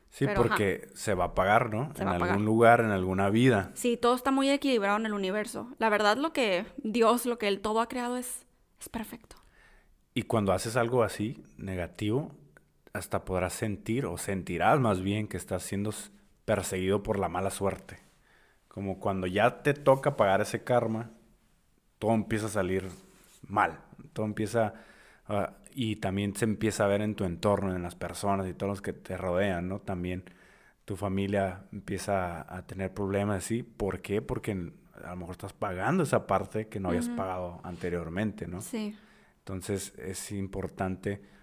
Sí, 0.10 0.26
Pero, 0.26 0.41
ajá. 0.41 0.50
porque 0.50 0.88
se 0.95 1.13
va 1.13 1.26
a 1.26 1.36
pagar, 1.36 1.71
¿no? 1.71 1.91
Se 1.95 2.02
en 2.02 2.08
algún 2.08 2.28
pagar. 2.28 2.41
lugar, 2.41 2.80
en 2.80 2.91
alguna 2.91 3.30
vida. 3.30 3.71
Sí, 3.76 3.95
todo 3.98 4.15
está 4.15 4.32
muy 4.32 4.50
equilibrado 4.50 4.98
en 4.98 5.06
el 5.06 5.13
universo. 5.13 5.69
La 5.78 5.89
verdad, 5.89 6.17
lo 6.17 6.34
que 6.34 6.65
Dios, 6.78 7.26
lo 7.28 7.38
que 7.38 7.48
Él 7.48 7.60
todo 7.62 7.82
ha 7.82 7.88
creado 7.88 8.17
es, 8.17 8.45
es 8.80 8.89
perfecto. 8.89 9.36
Y 10.15 10.24
cuando 10.24 10.52
haces 10.54 10.76
algo 10.78 11.04
así, 11.04 11.43
negativo, 11.58 12.32
hasta 12.95 13.25
podrás 13.25 13.53
sentir, 13.53 14.05
o 14.05 14.17
sentirás 14.17 14.79
más 14.79 15.01
bien, 15.01 15.27
que 15.27 15.38
estás 15.38 15.63
siendo 15.63 15.93
perseguido 16.45 17.03
por 17.03 17.19
la 17.19 17.27
mala 17.27 17.49
suerte. 17.49 17.99
Como 18.69 18.99
cuando 18.99 19.27
ya 19.27 19.63
te 19.63 19.73
toca 19.73 20.15
pagar 20.15 20.41
ese 20.41 20.63
karma, 20.63 21.12
todo 21.99 22.13
empieza 22.13 22.45
a 22.45 22.49
salir 22.49 22.89
mal. 23.47 23.79
Todo 24.13 24.25
empieza... 24.25 24.73
y 25.73 25.97
también 25.97 26.36
se 26.36 26.45
empieza 26.45 26.86
a 26.86 26.88
ver 26.88 27.01
en 27.01 27.15
tu 27.15 27.25
entorno, 27.25 27.75
en 27.75 27.84
las 27.84 27.95
personas 27.95 28.47
y 28.47 28.53
todos 28.53 28.69
los 28.69 28.81
que 28.81 28.93
te 28.93 29.17
rodean, 29.17 29.67
¿no? 29.67 29.79
También 29.79 30.23
tu 30.86 30.95
familia 30.95 31.63
empieza 31.73 32.41
a, 32.41 32.58
a 32.58 32.65
tener 32.65 32.93
problemas 32.93 33.43
así. 33.43 33.63
¿Por 33.63 34.01
qué? 34.01 34.21
Porque 34.21 34.71
a 35.03 35.10
lo 35.10 35.15
mejor 35.17 35.34
estás 35.34 35.53
pagando 35.53 36.03
esa 36.03 36.27
parte 36.27 36.67
que 36.67 36.79
no 36.79 36.89
habías 36.89 37.10
pagado 37.10 37.60
anteriormente, 37.63 38.47
¿no? 38.47 38.62
Sí. 38.62 38.95
Entonces 39.39 39.93
es 39.97 40.31
importante 40.31 41.35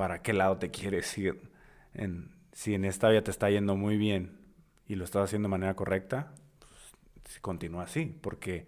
para 0.00 0.22
qué 0.22 0.32
lado 0.32 0.56
te 0.56 0.70
quieres 0.70 1.18
ir. 1.18 1.38
Si 2.54 2.72
en 2.72 2.86
esta 2.86 3.10
vida 3.10 3.22
te 3.22 3.30
está 3.30 3.50
yendo 3.50 3.76
muy 3.76 3.98
bien 3.98 4.38
y 4.88 4.94
lo 4.94 5.04
estás 5.04 5.24
haciendo 5.24 5.48
de 5.48 5.50
manera 5.50 5.76
correcta, 5.76 6.32
pues, 7.22 7.38
continúa 7.40 7.82
así, 7.82 8.06
porque 8.22 8.66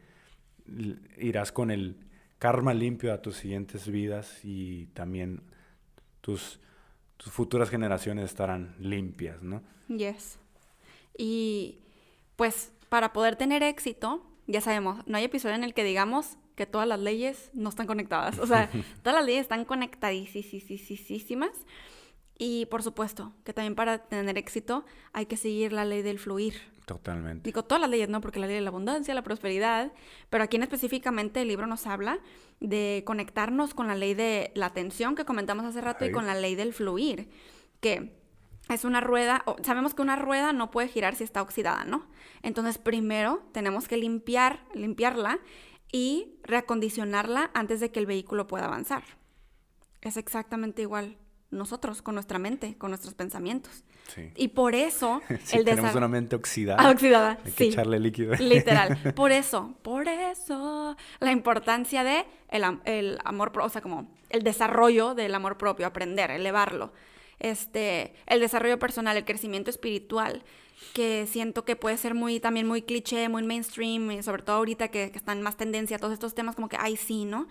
irás 1.17 1.51
con 1.51 1.71
el 1.71 1.97
karma 2.39 2.75
limpio 2.75 3.15
a 3.15 3.23
tus 3.23 3.37
siguientes 3.37 3.89
vidas 3.89 4.45
y 4.45 4.89
también 4.89 5.41
tus, 6.21 6.61
tus 7.17 7.33
futuras 7.33 7.71
generaciones 7.71 8.27
estarán 8.27 8.75
limpias, 8.79 9.43
¿no? 9.43 9.63
Yes. 9.89 10.39
Y 11.17 11.79
pues 12.37 12.73
para 12.91 13.15
poder 13.15 13.37
tener 13.37 13.63
éxito, 13.63 14.23
ya 14.47 14.61
sabemos, 14.61 14.99
no 15.07 15.17
hay 15.17 15.25
episodio 15.25 15.55
en 15.55 15.65
el 15.65 15.73
que 15.73 15.83
digamos 15.83 16.37
que 16.55 16.67
todas 16.67 16.87
las 16.89 17.01
leyes 17.01 17.51
no 17.55 17.69
están 17.69 17.87
conectadas. 17.87 18.39
O 18.39 18.47
sea, 18.47 18.69
todas 19.03 19.17
las 19.17 19.25
leyes 19.27 19.43
están 19.43 19.65
conectadísimas. 19.65 21.51
Y 22.39 22.67
por 22.67 22.83
supuesto 22.83 23.33
que 23.45 23.53
también 23.53 23.75
para 23.75 23.99
tener 23.99 24.37
éxito 24.39 24.85
hay 25.13 25.27
que 25.27 25.37
seguir 25.37 25.73
la 25.73 25.85
ley 25.85 26.03
del 26.03 26.19
fluir. 26.19 26.55
Totalmente. 26.87 27.45
Digo, 27.45 27.63
todas 27.63 27.81
las 27.81 27.89
leyes, 27.91 28.09
¿no? 28.09 28.21
Porque 28.21 28.41
la 28.41 28.47
ley 28.47 28.57
de 28.57 28.61
la 28.63 28.71
abundancia, 28.71 29.15
la 29.15 29.23
prosperidad, 29.23 29.93
pero 30.31 30.43
aquí 30.43 30.57
en 30.57 30.65
específicamente 30.65 31.43
el 31.43 31.49
libro 31.49 31.67
nos 31.69 31.87
habla 31.87 32.19
de 32.59 33.05
conectarnos 33.07 33.75
con 33.75 33.87
la 33.87 33.95
ley 33.95 34.15
de 34.15 34.51
la 34.57 34.67
atención 34.67 35.15
que 35.15 35.25
comentamos 35.25 35.65
hace 35.65 35.81
rato 35.81 36.05
y 36.05 36.09
Ahí. 36.09 36.13
con 36.13 36.27
la 36.27 36.35
ley 36.35 36.57
del 36.57 36.73
fluir, 36.73 37.29
que 37.81 38.13
es 38.69 38.85
una 38.85 39.01
rueda, 39.01 39.43
o- 39.47 39.57
sabemos 39.63 39.95
que 39.95 40.03
una 40.03 40.17
rueda 40.17 40.53
no 40.53 40.71
puede 40.73 40.89
girar 40.89 41.15
si 41.15 41.23
está 41.23 41.43
oxidada, 41.43 41.85
¿no? 41.85 42.09
Entonces 42.43 42.79
primero 42.79 43.45
tenemos 43.53 43.87
que 43.87 43.97
limpiar, 43.97 44.65
limpiarla 44.75 45.39
y 45.93 46.35
reacondicionarla 46.43 47.51
antes 47.55 47.79
de 47.81 47.93
que 47.93 48.01
el 48.01 48.07
vehículo 48.07 48.47
pueda 48.49 48.65
avanzar. 48.65 49.05
Es 50.01 50.17
exactamente 50.17 50.83
igual 50.83 51.17
nosotros, 51.51 52.01
con 52.01 52.15
nuestra 52.15 52.39
mente, 52.39 52.77
con 52.79 52.91
nuestros 52.91 53.13
pensamientos. 53.15 53.85
Sí. 54.15 54.33
Y 54.37 54.49
por 54.49 54.75
eso 54.75 55.21
Si 55.45 55.59
el 55.59 55.65
tenemos 55.67 55.95
una 55.95 56.09
mente 56.09 56.35
oxidada, 56.35 56.83
Ah, 56.83 56.91
oxidada, 56.91 57.39
hay 57.45 57.53
que 57.53 57.65
sí. 57.65 57.71
echarle 57.71 58.01
líquido. 58.01 58.35
Literal. 58.41 59.13
Por 59.15 59.33
eso, 59.33 59.75
por 59.83 60.09
eso, 60.09 60.97
la 61.21 61.31
importancia 61.31 62.03
de 62.05 62.25
el, 62.49 62.65
el 62.87 63.19
amor, 63.25 63.53
o 63.61 63.69
sea, 63.69 63.83
como 63.83 64.11
el 64.31 64.43
desarrollo 64.43 65.15
del 65.15 65.35
amor 65.35 65.59
propio, 65.59 65.87
aprender, 65.87 66.31
elevarlo. 66.31 66.93
Este, 67.39 68.15
el 68.27 68.41
desarrollo 68.41 68.79
personal, 68.79 69.17
el 69.17 69.25
crecimiento 69.25 69.69
espiritual, 69.69 70.45
que 70.95 71.27
siento 71.27 71.65
que 71.65 71.77
puede 71.77 71.97
ser 71.97 72.15
muy, 72.15 72.41
también 72.41 72.67
muy 72.67 72.83
cliché, 72.83 73.29
muy 73.29 73.43
mainstream, 73.43 74.11
y 74.13 74.23
sobre 74.23 74.43
todo 74.43 74.57
ahorita 74.57 74.89
que, 74.89 75.11
que 75.11 75.19
están 75.19 75.41
más 75.43 75.57
tendencia 75.57 75.99
todos 75.99 76.13
estos 76.13 76.35
temas 76.35 76.55
como 76.57 76.69
que, 76.69 76.77
ay, 76.79 76.97
sí, 76.97 77.25
¿no? 77.25 77.47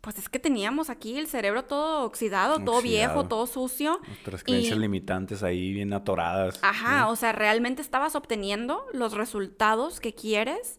Pues 0.00 0.18
es 0.18 0.28
que 0.28 0.38
teníamos 0.38 0.90
aquí 0.90 1.16
el 1.18 1.26
cerebro 1.28 1.64
todo 1.64 2.04
oxidado, 2.04 2.58
todo 2.62 2.82
viejo, 2.82 3.04
Oxidado. 3.20 3.28
todo 3.28 3.46
sucio. 3.46 4.00
Nuestras 4.06 4.42
y- 4.42 4.44
creencias 4.44 4.78
limitantes 4.78 5.42
ahí 5.42 5.72
bien 5.72 5.94
atoradas. 5.94 6.58
Ajá, 6.62 7.00
¿no? 7.02 7.10
o 7.10 7.16
sea, 7.16 7.32
realmente 7.32 7.80
estabas 7.80 8.14
obteniendo 8.14 8.84
los 8.92 9.14
resultados 9.14 10.00
que 10.00 10.14
quieres 10.14 10.78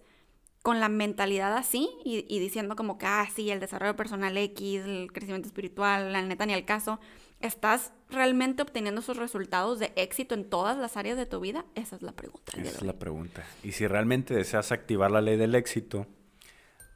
con 0.61 0.79
la 0.79 0.89
mentalidad 0.89 1.55
así 1.57 1.89
y, 2.03 2.25
y 2.27 2.37
diciendo 2.39 2.75
como 2.75 2.99
que, 2.99 3.07
ah, 3.07 3.27
sí, 3.35 3.49
el 3.49 3.59
desarrollo 3.59 3.95
personal 3.95 4.37
X, 4.37 4.81
el 4.83 5.11
crecimiento 5.11 5.47
espiritual, 5.47 6.11
la 6.13 6.21
neta 6.21 6.45
ni 6.45 6.53
al 6.53 6.65
caso. 6.65 6.99
¿Estás 7.41 7.91
realmente 8.09 8.61
obteniendo 8.63 9.01
esos 9.01 9.17
resultados 9.17 9.79
de 9.79 9.91
éxito 9.95 10.35
en 10.35 10.45
todas 10.49 10.77
las 10.77 10.97
áreas 10.97 11.17
de 11.17 11.25
tu 11.25 11.39
vida? 11.39 11.65
Esa 11.75 11.95
es 11.95 12.01
la 12.01 12.13
pregunta. 12.13 12.53
Esa 12.57 12.77
es 12.77 12.81
la 12.81 12.93
pregunta. 12.93 13.43
Y 13.63 13.73
si 13.73 13.85
realmente 13.87 14.33
deseas 14.33 14.71
activar 14.71 15.11
la 15.11 15.21
ley 15.21 15.37
del 15.37 15.53
éxito, 15.53 16.07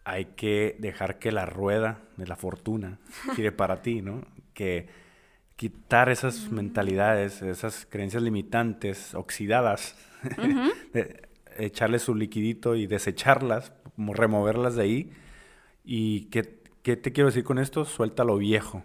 hay 0.05 0.25
que 0.25 0.75
dejar 0.79 1.19
que 1.19 1.31
la 1.31 1.45
rueda 1.45 2.01
de 2.17 2.25
la 2.25 2.35
fortuna 2.35 2.99
gire 3.35 3.51
para 3.51 3.81
ti, 3.81 4.01
¿no? 4.01 4.23
Que 4.53 4.87
quitar 5.55 6.09
esas 6.09 6.49
mentalidades, 6.51 7.41
esas 7.41 7.85
creencias 7.85 8.23
limitantes, 8.23 9.13
oxidadas, 9.13 9.95
de- 10.93 11.27
echarle 11.57 11.99
su 11.99 12.15
liquidito 12.15 12.75
y 12.75 12.87
desecharlas, 12.87 13.73
removerlas 13.97 14.75
de 14.75 14.83
ahí. 14.83 15.11
¿Y 15.83 16.25
qué, 16.29 16.61
qué 16.81 16.95
te 16.95 17.11
quiero 17.11 17.27
decir 17.29 17.43
con 17.43 17.59
esto? 17.59 17.83
Suelta 17.83 18.23
lo 18.23 18.37
viejo 18.37 18.83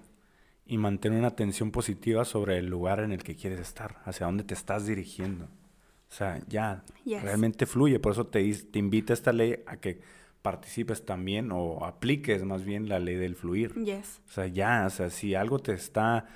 y 0.67 0.79
mantén 0.79 1.13
una 1.15 1.29
atención 1.29 1.71
positiva 1.71 2.25
sobre 2.25 2.59
el 2.59 2.67
lugar 2.67 3.01
en 3.01 3.13
el 3.13 3.23
que 3.23 3.37
quieres 3.37 3.61
estar, 3.61 4.01
hacia 4.05 4.27
dónde 4.27 4.45
te 4.45 4.55
estás 4.55 4.87
dirigiendo. 4.87 5.45
O 5.45 6.17
sea, 6.17 6.41
ya, 6.49 6.85
Yes. 7.05 7.23
realmente 7.23 7.67
fluye. 7.67 7.99
Por 7.99 8.13
eso 8.13 8.27
te, 8.27 8.53
te 8.55 8.79
invita 8.79 9.13
esta 9.13 9.33
ley 9.33 9.63
a 9.67 9.77
que 9.79 10.01
participes 10.43 11.05
también 11.05 11.51
o 11.53 11.85
apliques 11.85 12.45
más 12.45 12.65
bien 12.65 12.89
la 12.89 12.99
ley 12.99 13.17
del 13.17 13.35
fluir. 13.35 13.75
Yes. 13.83 14.21
O 14.29 14.31
sea, 14.31 14.47
ya, 14.47 14.85
o 14.87 14.91
sea, 14.91 15.11
si 15.11 15.35
algo 15.35 15.59
te 15.59 15.73
está 15.73 16.27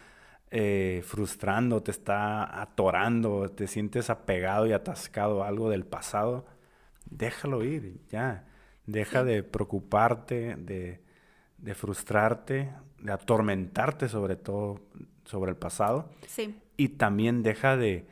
eh, 0.50 1.02
frustrando, 1.06 1.82
te 1.82 1.90
está 1.90 2.60
atorando, 2.60 3.50
te 3.50 3.66
sientes 3.66 4.10
apegado 4.10 4.66
y 4.66 4.72
atascado 4.72 5.44
a 5.44 5.48
algo 5.48 5.68
del 5.70 5.84
pasado, 5.84 6.46
déjalo 7.10 7.62
ir, 7.64 8.00
ya. 8.10 8.46
Deja 8.86 9.22
de 9.24 9.42
preocuparte, 9.42 10.56
de, 10.56 11.02
de 11.58 11.74
frustrarte, 11.74 12.72
de 13.00 13.12
atormentarte 13.12 14.08
sobre 14.08 14.36
todo 14.36 14.80
sobre 15.24 15.50
el 15.50 15.56
pasado 15.56 16.10
Sí. 16.26 16.54
y 16.76 16.88
también 16.90 17.42
deja 17.42 17.76
de, 17.76 18.06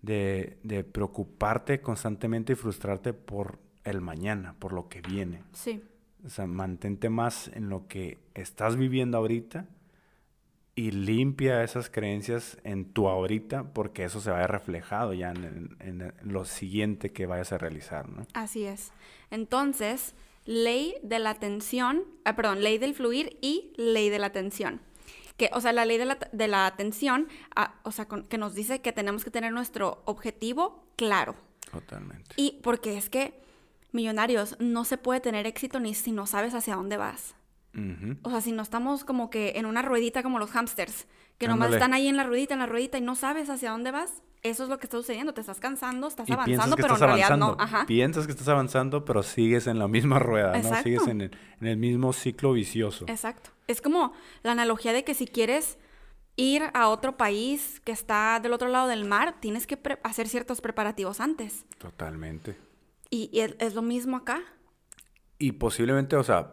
de, 0.00 0.58
de 0.62 0.84
preocuparte 0.84 1.80
constantemente 1.80 2.54
y 2.54 2.56
frustrarte 2.56 3.12
por 3.12 3.58
el 3.84 4.00
mañana, 4.00 4.54
por 4.58 4.72
lo 4.72 4.88
que 4.88 5.00
viene. 5.02 5.42
Sí. 5.52 5.82
O 6.24 6.28
sea, 6.28 6.46
mantente 6.46 7.08
más 7.10 7.48
en 7.54 7.68
lo 7.68 7.88
que 7.88 8.18
estás 8.34 8.76
viviendo 8.76 9.18
ahorita 9.18 9.66
y 10.74 10.92
limpia 10.92 11.62
esas 11.62 11.90
creencias 11.90 12.56
en 12.64 12.86
tu 12.86 13.08
ahorita 13.08 13.74
porque 13.74 14.04
eso 14.04 14.20
se 14.20 14.30
va 14.30 14.38
a 14.38 14.40
ver 14.42 14.52
reflejado 14.52 15.12
ya 15.12 15.30
en, 15.32 15.76
en- 15.80 16.00
en 16.00 16.12
lo 16.32 16.44
siguiente 16.46 17.10
que 17.12 17.26
vayas 17.26 17.52
a 17.52 17.58
realizar, 17.58 18.08
¿no? 18.08 18.26
Así 18.32 18.64
es. 18.64 18.92
Entonces, 19.30 20.14
ley 20.44 20.94
de 21.02 21.18
la 21.18 21.30
atención, 21.30 22.04
ah, 22.24 22.34
perdón, 22.36 22.62
ley 22.62 22.78
del 22.78 22.94
fluir 22.94 23.38
y 23.40 23.72
ley 23.76 24.08
de 24.10 24.18
la 24.18 24.26
atención. 24.26 24.80
Que, 25.36 25.50
o 25.54 25.60
sea, 25.60 25.72
la 25.72 25.84
ley 25.86 25.98
de 25.98 26.04
la, 26.04 26.18
de 26.32 26.48
la 26.48 26.66
atención, 26.66 27.28
ah, 27.56 27.74
o 27.84 27.90
sea, 27.92 28.06
con- 28.06 28.24
que 28.24 28.38
nos 28.38 28.54
dice 28.54 28.80
que 28.80 28.92
tenemos 28.92 29.24
que 29.24 29.30
tener 29.30 29.52
nuestro 29.52 30.02
objetivo 30.04 30.84
claro. 30.96 31.34
Totalmente. 31.70 32.34
Y 32.36 32.60
porque 32.62 32.96
es 32.98 33.08
que, 33.08 33.40
millonarios, 33.92 34.56
no 34.58 34.84
se 34.84 34.98
puede 34.98 35.20
tener 35.20 35.46
éxito 35.46 35.80
ni 35.80 35.94
si 35.94 36.12
no 36.12 36.26
sabes 36.26 36.54
hacia 36.54 36.76
dónde 36.76 36.96
vas. 36.96 37.34
Ujú. 37.74 38.18
O 38.22 38.30
sea, 38.30 38.40
si 38.42 38.52
no 38.52 38.62
estamos 38.62 39.04
como 39.04 39.30
que 39.30 39.54
en 39.56 39.64
una 39.64 39.80
ruedita 39.80 40.22
como 40.22 40.38
los 40.38 40.50
hamsters, 40.50 41.06
que 41.38 41.48
nomás 41.48 41.66
Ándale. 41.66 41.76
están 41.76 41.94
ahí 41.94 42.08
en 42.08 42.16
la 42.18 42.24
ruedita, 42.24 42.52
en 42.54 42.60
la 42.60 42.66
ruedita 42.66 42.98
y 42.98 43.00
no 43.00 43.14
sabes 43.16 43.48
hacia 43.48 43.70
dónde 43.70 43.90
vas, 43.90 44.22
eso 44.42 44.64
es 44.64 44.68
lo 44.68 44.78
que 44.78 44.86
está 44.86 44.96
sucediendo. 44.96 45.32
Te 45.34 45.40
estás 45.40 45.60
cansando, 45.60 46.08
estás 46.08 46.28
Y 46.28 46.32
avanzando, 46.32 46.76
pero 46.76 46.88
en 46.88 46.94
estás 46.94 47.08
realidad 47.08 47.26
avanzando. 47.32 47.56
no. 47.56 47.62
Ajá. 47.62 47.86
Piensas 47.86 48.26
que 48.26 48.32
estás 48.32 48.48
avanzando, 48.48 49.04
pero 49.04 49.22
sigues 49.22 49.66
en 49.66 49.78
la 49.78 49.88
misma 49.88 50.18
rueda, 50.18 50.56
¿no? 50.58 50.82
Sigues 50.82 51.06
en 51.06 51.20
el, 51.22 51.36
en 51.60 51.66
el 51.68 51.76
mismo 51.76 52.12
ciclo 52.12 52.52
vicioso. 52.52 53.04
Exacto. 53.08 53.50
Es 53.68 53.80
como 53.80 54.12
la 54.42 54.52
analogía 54.52 54.92
de 54.92 55.04
que 55.04 55.14
si 55.14 55.26
quieres 55.26 55.78
ir 56.36 56.62
a 56.74 56.88
otro 56.88 57.16
país 57.16 57.80
que 57.84 57.92
está 57.92 58.40
del 58.42 58.52
otro 58.52 58.68
lado 58.68 58.88
del 58.88 59.04
mar, 59.04 59.36
tienes 59.40 59.66
que 59.66 59.76
pre- 59.76 59.98
hacer 60.02 60.28
ciertos 60.28 60.60
preparativos 60.60 61.20
antes. 61.20 61.64
Totalmente. 61.78 62.56
Y, 63.10 63.28
y 63.32 63.40
es, 63.40 63.54
es 63.58 63.74
lo 63.74 63.82
mismo 63.82 64.16
acá. 64.16 64.40
Y 65.38 65.52
posiblemente, 65.52 66.16
o 66.16 66.22
sea, 66.24 66.52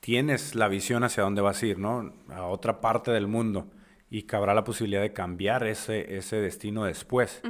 tienes 0.00 0.54
la 0.54 0.68
visión 0.68 1.04
hacia 1.04 1.22
dónde 1.22 1.40
vas 1.42 1.62
a 1.62 1.66
ir, 1.66 1.78
¿no? 1.78 2.12
A 2.30 2.42
otra 2.44 2.80
parte 2.80 3.10
del 3.10 3.26
mundo. 3.26 3.68
Y 4.16 4.22
cabrá 4.22 4.54
la 4.54 4.64
posibilidad 4.64 5.02
de 5.02 5.12
cambiar 5.12 5.66
ese, 5.66 6.16
ese 6.16 6.36
destino 6.36 6.84
después. 6.84 7.42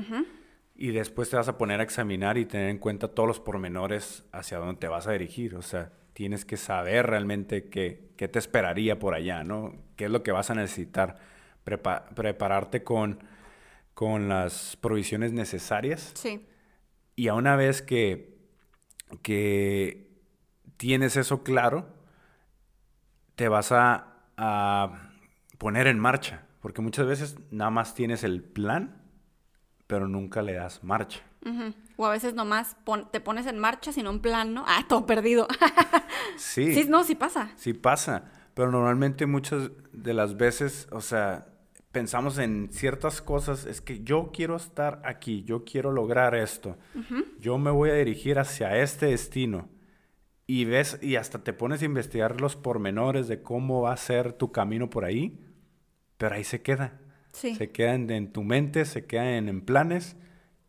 Y 0.74 0.90
después 0.90 1.30
te 1.30 1.36
vas 1.36 1.46
a 1.46 1.56
poner 1.58 1.78
a 1.78 1.84
examinar 1.84 2.38
y 2.38 2.44
tener 2.44 2.70
en 2.70 2.78
cuenta 2.78 3.06
todos 3.06 3.28
los 3.28 3.38
pormenores 3.38 4.24
hacia 4.32 4.58
dónde 4.58 4.80
te 4.80 4.88
vas 4.88 5.06
a 5.06 5.12
dirigir. 5.12 5.54
O 5.54 5.62
sea, 5.62 5.92
tienes 6.12 6.44
que 6.44 6.56
saber 6.56 7.06
realmente 7.06 7.68
qué, 7.68 8.10
qué 8.16 8.26
te 8.26 8.40
esperaría 8.40 8.98
por 8.98 9.14
allá, 9.14 9.44
¿no? 9.44 9.76
¿Qué 9.94 10.06
es 10.06 10.10
lo 10.10 10.24
que 10.24 10.32
vas 10.32 10.50
a 10.50 10.56
necesitar? 10.56 11.18
Prepa- 11.64 12.08
prepararte 12.16 12.82
con, 12.82 13.22
con 13.94 14.28
las 14.28 14.76
provisiones 14.80 15.32
necesarias. 15.32 16.10
Sí. 16.14 16.48
Y 17.14 17.28
a 17.28 17.34
una 17.34 17.54
vez 17.54 17.80
que, 17.80 18.38
que 19.22 20.10
tienes 20.78 21.16
eso 21.16 21.44
claro, 21.44 21.86
te 23.36 23.48
vas 23.48 23.70
a, 23.70 24.16
a 24.36 25.12
poner 25.58 25.86
en 25.86 26.00
marcha. 26.00 26.42
Porque 26.66 26.82
muchas 26.82 27.06
veces 27.06 27.36
nada 27.52 27.70
más 27.70 27.94
tienes 27.94 28.24
el 28.24 28.42
plan, 28.42 29.00
pero 29.86 30.08
nunca 30.08 30.42
le 30.42 30.54
das 30.54 30.82
marcha. 30.82 31.20
O 31.96 32.04
a 32.06 32.10
veces 32.10 32.34
nomás 32.34 32.74
pon- 32.82 33.08
te 33.12 33.20
pones 33.20 33.46
en 33.46 33.56
marcha 33.56 33.92
sin 33.92 34.08
un 34.08 34.18
plan, 34.18 34.52
¿no? 34.52 34.64
Ah, 34.66 34.84
todo 34.88 35.06
perdido. 35.06 35.46
Sí, 36.36 36.74
sí, 36.74 36.88
no, 36.88 37.04
sí 37.04 37.14
pasa. 37.14 37.52
sí 37.54 37.72
pasa. 37.72 38.24
Pero 38.54 38.72
normalmente 38.72 39.26
muchas 39.26 39.70
de 39.92 40.12
las 40.12 40.36
veces, 40.36 40.88
o 40.90 41.00
sea, 41.00 41.46
pensamos 41.92 42.36
en 42.38 42.68
ciertas 42.72 43.22
cosas, 43.22 43.64
es 43.64 43.80
que 43.80 44.02
yo 44.02 44.32
quiero 44.34 44.56
estar 44.56 45.00
aquí, 45.04 45.44
yo 45.44 45.64
quiero 45.64 45.92
lograr 45.92 46.34
esto, 46.34 46.76
yo 47.38 47.58
me 47.58 47.70
voy 47.70 47.90
a 47.90 47.94
dirigir 47.94 48.40
hacia 48.40 48.76
este 48.78 49.06
destino. 49.06 49.68
Y 50.48 50.64
ves, 50.64 50.98
y 51.00 51.14
hasta 51.14 51.44
te 51.44 51.52
pones 51.52 51.80
a 51.82 51.84
investigar 51.84 52.40
los 52.40 52.56
pormenores 52.56 53.28
de 53.28 53.40
cómo 53.40 53.82
va 53.82 53.92
a 53.92 53.96
ser 53.96 54.32
tu 54.32 54.50
camino 54.50 54.90
por 54.90 55.04
ahí, 55.04 55.45
pero 56.18 56.34
ahí 56.34 56.44
se 56.44 56.62
queda. 56.62 56.98
Sí. 57.32 57.54
Se 57.54 57.70
queda 57.70 57.94
en, 57.94 58.10
en 58.10 58.32
tu 58.32 58.42
mente, 58.42 58.84
se 58.84 59.06
queda 59.06 59.36
en, 59.36 59.48
en 59.48 59.60
planes 59.60 60.16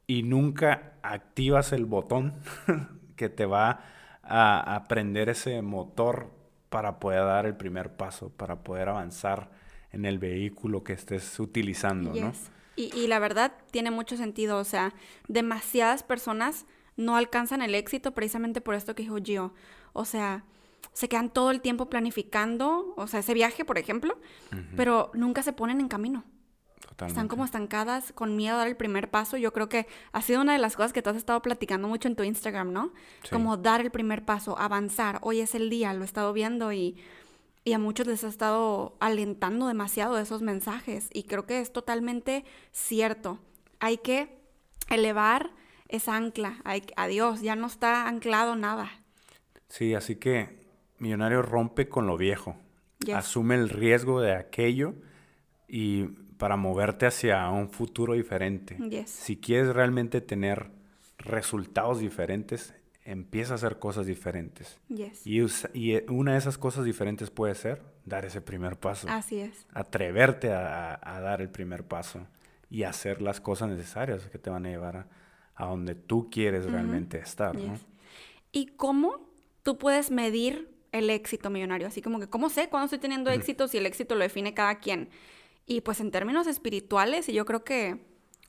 y 0.05 0.23
nunca 0.23 0.93
activas 1.01 1.71
el 1.71 1.85
botón 1.85 2.35
que 3.15 3.29
te 3.29 3.45
va 3.45 3.81
a, 4.23 4.75
a 4.75 4.83
prender 4.85 5.29
ese 5.29 5.61
motor 5.61 6.31
para 6.69 6.99
poder 6.99 7.21
dar 7.21 7.45
el 7.45 7.55
primer 7.55 7.95
paso, 7.95 8.29
para 8.29 8.63
poder 8.63 8.89
avanzar 8.89 9.49
en 9.91 10.05
el 10.05 10.19
vehículo 10.19 10.83
que 10.83 10.93
estés 10.93 11.39
utilizando, 11.39 12.13
¿no? 12.13 12.33
Y, 12.75 12.93
y 12.95 13.07
la 13.07 13.19
verdad 13.19 13.53
tiene 13.71 13.89
mucho 13.89 14.17
sentido, 14.17 14.59
o 14.59 14.63
sea, 14.63 14.93
demasiadas 15.27 16.03
personas 16.03 16.65
no 16.95 17.15
alcanzan 17.15 17.61
el 17.61 17.73
éxito 17.73 18.13
precisamente 18.13 18.61
por 18.61 18.75
esto 18.75 18.95
que 18.95 19.03
dijo 19.03 19.17
Gio. 19.23 19.53
O 19.93 20.05
sea, 20.05 20.43
se 20.97 21.07
quedan 21.07 21.29
todo 21.29 21.51
el 21.51 21.61
tiempo 21.61 21.91
planificando, 21.91 22.95
o 22.97 23.05
sea, 23.05 23.19
ese 23.19 23.35
viaje, 23.35 23.63
por 23.63 23.77
ejemplo, 23.77 24.17
pero 24.75 25.11
nunca 25.13 25.43
se 25.43 25.53
ponen 25.53 25.79
en 25.79 25.89
camino. 25.89 26.23
Están 26.77 26.89
Totalmente. 27.09 27.29
como 27.29 27.45
estancadas, 27.45 28.13
con 28.13 28.35
miedo 28.35 28.55
a 28.55 28.57
dar 28.57 28.67
el 28.67 28.75
primer 28.75 29.11
paso. 29.11 29.37
Yo 29.37 29.53
creo 29.53 29.69
que 29.69 29.85
ha 30.11 30.23
sido 30.23 30.41
una 30.41 30.53
de 30.53 30.57
las 30.57 30.75
cosas 30.75 30.93
que 30.93 31.03
tú 31.03 31.11
has 31.11 31.15
estado 31.15 31.39
platicando 31.43 31.87
mucho 31.87 32.07
en 32.07 32.15
tu 32.15 32.23
Instagram, 32.23 32.73
¿no? 32.73 32.93
Sí. 33.21 33.29
Como 33.29 33.57
dar 33.57 33.81
el 33.81 33.91
primer 33.91 34.25
paso, 34.25 34.57
avanzar. 34.57 35.19
Hoy 35.21 35.39
es 35.39 35.53
el 35.53 35.69
día, 35.69 35.93
lo 35.93 36.01
he 36.01 36.05
estado 36.05 36.33
viendo 36.33 36.73
y, 36.73 36.97
y 37.63 37.73
a 37.73 37.77
muchos 37.77 38.07
les 38.07 38.23
ha 38.23 38.27
estado 38.27 38.97
alentando 38.99 39.67
demasiado 39.67 40.17
esos 40.17 40.41
mensajes 40.41 41.11
y 41.13 41.25
creo 41.25 41.45
que 41.45 41.61
es 41.61 41.71
totalmente 41.71 42.43
cierto. 42.71 43.37
Hay 43.79 43.99
que 43.99 44.35
elevar 44.89 45.51
esa 45.89 46.15
ancla 46.15 46.59
a 46.63 47.05
Dios, 47.05 47.41
ya 47.41 47.55
no 47.55 47.67
está 47.67 48.07
anclado 48.07 48.55
nada. 48.55 48.89
Sí, 49.69 49.93
así 49.93 50.15
que 50.15 50.65
millonario 50.99 51.41
rompe 51.41 51.87
con 51.87 52.07
lo 52.07 52.17
viejo, 52.17 52.57
asume 53.13 53.55
el 53.55 53.69
riesgo 53.69 54.21
de 54.21 54.33
aquello 54.33 54.93
y 55.67 56.05
para 56.37 56.55
moverte 56.55 57.05
hacia 57.05 57.49
un 57.49 57.69
futuro 57.69 58.13
diferente. 58.13 58.77
Si 59.05 59.37
quieres 59.37 59.73
realmente 59.73 60.21
tener 60.21 60.69
resultados 61.17 61.99
diferentes, 61.99 62.73
empieza 63.03 63.53
a 63.53 63.55
hacer 63.55 63.79
cosas 63.79 64.05
diferentes. 64.05 64.77
Y, 65.23 65.41
y, 65.73 65.93
eh, 65.93 66.05
una 66.09 66.33
de 66.33 66.37
esas 66.37 66.57
cosas 66.57 66.83
diferentes 66.83 67.29
puede 67.29 67.55
ser 67.55 67.81
dar 68.05 68.25
ese 68.25 68.41
primer 68.41 68.77
paso. 68.77 69.07
Así 69.09 69.39
es. 69.39 69.65
Atreverte 69.73 70.51
a, 70.51 70.99
dar 71.21 71.41
el 71.41 71.49
primer 71.49 71.85
paso 71.85 72.27
y 72.69 72.83
hacer 72.83 73.21
las 73.21 73.39
cosas 73.39 73.69
necesarias 73.69 74.27
que 74.27 74.37
te 74.37 74.49
van 74.49 74.65
a 74.65 74.69
llevar 74.69 75.07
a, 75.55 75.65
donde 75.65 75.95
tú 75.95 76.29
quieres 76.29 76.65
realmente 76.65 77.17
estar. 77.17 77.55
¿no? 77.55 77.79
¿Y 78.51 78.67
cómo 78.67 79.21
tú 79.63 79.77
puedes 79.77 80.11
medir 80.11 80.76
el 80.91 81.09
éxito 81.09 81.49
millonario? 81.49 81.87
Así 81.87 82.01
como 82.01 82.19
que, 82.19 82.27
¿cómo 82.27 82.49
sé 82.49 82.69
cuándo 82.69 82.85
estoy 82.85 82.99
teniendo 82.99 83.31
éxito 83.31 83.67
si 83.67 83.77
el 83.77 83.85
éxito 83.85 84.15
lo 84.15 84.21
define 84.21 84.53
cada 84.53 84.79
quien? 84.79 85.09
Y 85.65 85.81
pues 85.81 85.99
en 85.99 86.11
términos 86.11 86.47
espirituales, 86.47 87.27
y 87.29 87.33
yo 87.33 87.45
creo 87.45 87.63
que 87.63 87.99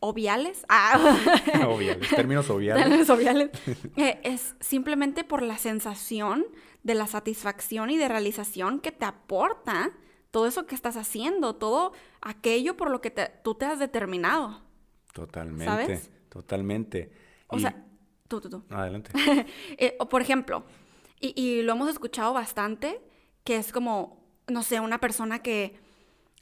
obviales. 0.00 0.64
Ah. 0.68 1.66
obviales, 1.68 2.08
términos 2.10 2.48
obviales. 2.50 2.82
Términos 2.82 3.10
obviales. 3.10 3.50
Eh, 3.96 4.20
es 4.22 4.54
simplemente 4.60 5.24
por 5.24 5.42
la 5.42 5.58
sensación 5.58 6.46
de 6.82 6.94
la 6.94 7.06
satisfacción 7.06 7.90
y 7.90 7.96
de 7.96 8.08
realización 8.08 8.80
que 8.80 8.92
te 8.92 9.04
aporta 9.04 9.92
todo 10.30 10.46
eso 10.46 10.66
que 10.66 10.74
estás 10.74 10.96
haciendo, 10.96 11.56
todo 11.56 11.92
aquello 12.20 12.76
por 12.76 12.90
lo 12.90 13.00
que 13.00 13.10
tú 13.42 13.54
te 13.54 13.64
has 13.64 13.78
determinado. 13.78 14.60
Totalmente. 15.12 15.64
¿Sabes? 15.64 16.10
Totalmente. 16.28 17.10
O 17.48 17.58
sea, 17.58 17.84
tú, 18.28 18.40
tú, 18.40 18.50
tú. 18.50 18.62
Adelante. 18.70 19.10
Eh, 19.78 19.96
o 19.98 20.08
por 20.08 20.22
ejemplo, 20.22 20.64
y, 21.20 21.40
y 21.40 21.62
lo 21.62 21.72
hemos 21.72 21.88
escuchado 21.88 22.32
bastante, 22.32 23.00
que 23.44 23.56
es 23.56 23.72
como, 23.72 24.24
no 24.46 24.62
sé, 24.62 24.80
una 24.80 24.98
persona 24.98 25.40
que 25.40 25.78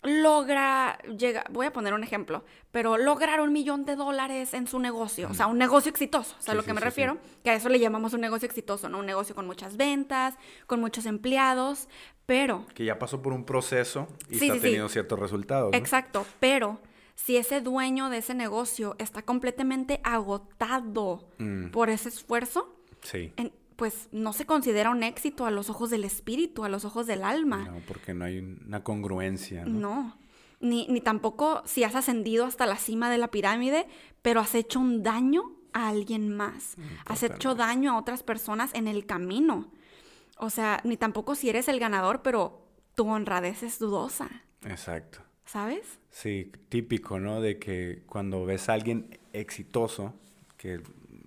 logra, 0.02 0.98
llega, 1.18 1.44
voy 1.50 1.66
a 1.66 1.72
poner 1.72 1.94
un 1.94 2.04
ejemplo, 2.04 2.44
pero 2.70 2.96
lograr 2.96 3.40
un 3.40 3.52
millón 3.52 3.84
de 3.84 3.96
dólares 3.96 4.54
en 4.54 4.66
su 4.66 4.78
negocio, 4.78 5.28
o 5.30 5.34
sea, 5.34 5.46
un 5.46 5.58
negocio 5.58 5.90
exitoso, 5.90 6.36
o 6.38 6.42
sea, 6.42 6.52
a 6.52 6.56
lo 6.56 6.62
que 6.62 6.72
me 6.72 6.80
refiero, 6.80 7.18
que 7.42 7.50
a 7.50 7.54
eso 7.54 7.68
le 7.68 7.78
llamamos 7.78 8.14
un 8.14 8.20
negocio 8.20 8.46
exitoso, 8.46 8.88
¿no? 8.88 8.98
Un 8.98 9.06
negocio 9.06 9.34
con 9.34 9.46
muchas 9.46 9.76
ventas, 9.76 10.34
con 10.66 10.80
muchos 10.80 11.06
empleados, 11.06 11.88
pero... 12.24 12.66
Que 12.74 12.84
ya 12.84 12.98
pasó 12.98 13.22
por 13.22 13.32
un 13.32 13.44
proceso 13.44 14.08
y 14.30 14.34
está 14.34 14.60
teniendo 14.60 14.88
ciertos 14.88 15.18
resultados. 15.18 15.74
Exacto, 15.74 16.26
pero 16.40 16.80
si 17.14 17.36
ese 17.36 17.60
dueño 17.60 18.10
de 18.10 18.18
ese 18.18 18.34
negocio 18.34 18.94
está 18.98 19.22
completamente 19.22 20.00
agotado 20.04 21.28
mm. 21.38 21.68
por 21.68 21.90
ese 21.90 22.10
esfuerzo, 22.10 22.76
sí 23.02 23.32
pues 23.76 24.08
no 24.10 24.32
se 24.32 24.46
considera 24.46 24.90
un 24.90 25.02
éxito 25.02 25.46
a 25.46 25.50
los 25.50 25.70
ojos 25.70 25.90
del 25.90 26.04
espíritu, 26.04 26.64
a 26.64 26.68
los 26.68 26.84
ojos 26.84 27.06
del 27.06 27.22
alma. 27.22 27.68
No, 27.70 27.80
porque 27.86 28.14
no 28.14 28.24
hay 28.24 28.38
una 28.38 28.82
congruencia. 28.82 29.64
No. 29.64 29.78
no. 29.78 30.18
Ni, 30.60 30.86
ni 30.88 31.02
tampoco 31.02 31.62
si 31.66 31.84
has 31.84 31.94
ascendido 31.94 32.46
hasta 32.46 32.64
la 32.66 32.76
cima 32.76 33.10
de 33.10 33.18
la 33.18 33.30
pirámide, 33.30 33.86
pero 34.22 34.40
has 34.40 34.54
hecho 34.54 34.80
un 34.80 35.02
daño 35.02 35.52
a 35.74 35.88
alguien 35.88 36.34
más. 36.34 36.78
Mm, 36.78 36.82
has 37.04 37.22
hecho 37.22 37.54
daño 37.54 37.92
a 37.92 37.98
otras 37.98 38.22
personas 38.22 38.70
en 38.74 38.88
el 38.88 39.04
camino. 39.04 39.70
O 40.38 40.48
sea, 40.48 40.80
ni 40.84 40.96
tampoco 40.96 41.34
si 41.34 41.50
eres 41.50 41.68
el 41.68 41.78
ganador, 41.78 42.22
pero 42.22 42.66
tu 42.94 43.06
honradez 43.08 43.62
es 43.62 43.78
dudosa. 43.78 44.30
Exacto. 44.62 45.18
¿Sabes? 45.44 46.00
Sí, 46.10 46.50
típico, 46.70 47.20
¿no? 47.20 47.40
De 47.40 47.58
que 47.58 48.02
cuando 48.06 48.44
ves 48.46 48.68
a 48.68 48.72
alguien 48.72 49.18
exitoso, 49.32 50.14
que 50.56 50.80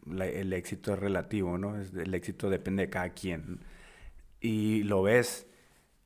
el 0.10 0.54
éxito 0.54 0.94
es 0.94 1.00
relativo, 1.00 1.58
¿no? 1.58 1.76
el 1.76 2.14
éxito 2.14 2.50
depende 2.50 2.84
de 2.84 2.90
cada 2.90 3.10
quien. 3.10 3.60
Y 4.40 4.84
lo 4.84 5.04
ves, 5.04 5.48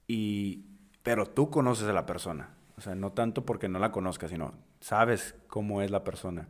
y, 0.07 0.65
pero 1.03 1.25
tú 1.27 1.49
conoces 1.49 1.87
a 1.87 1.93
la 1.93 2.05
persona. 2.05 2.55
O 2.77 2.81
sea, 2.81 2.95
no 2.95 3.11
tanto 3.11 3.45
porque 3.45 3.69
no 3.69 3.79
la 3.79 3.91
conozcas, 3.91 4.31
sino 4.31 4.53
sabes 4.79 5.35
cómo 5.47 5.81
es 5.81 5.91
la 5.91 6.03
persona. 6.03 6.49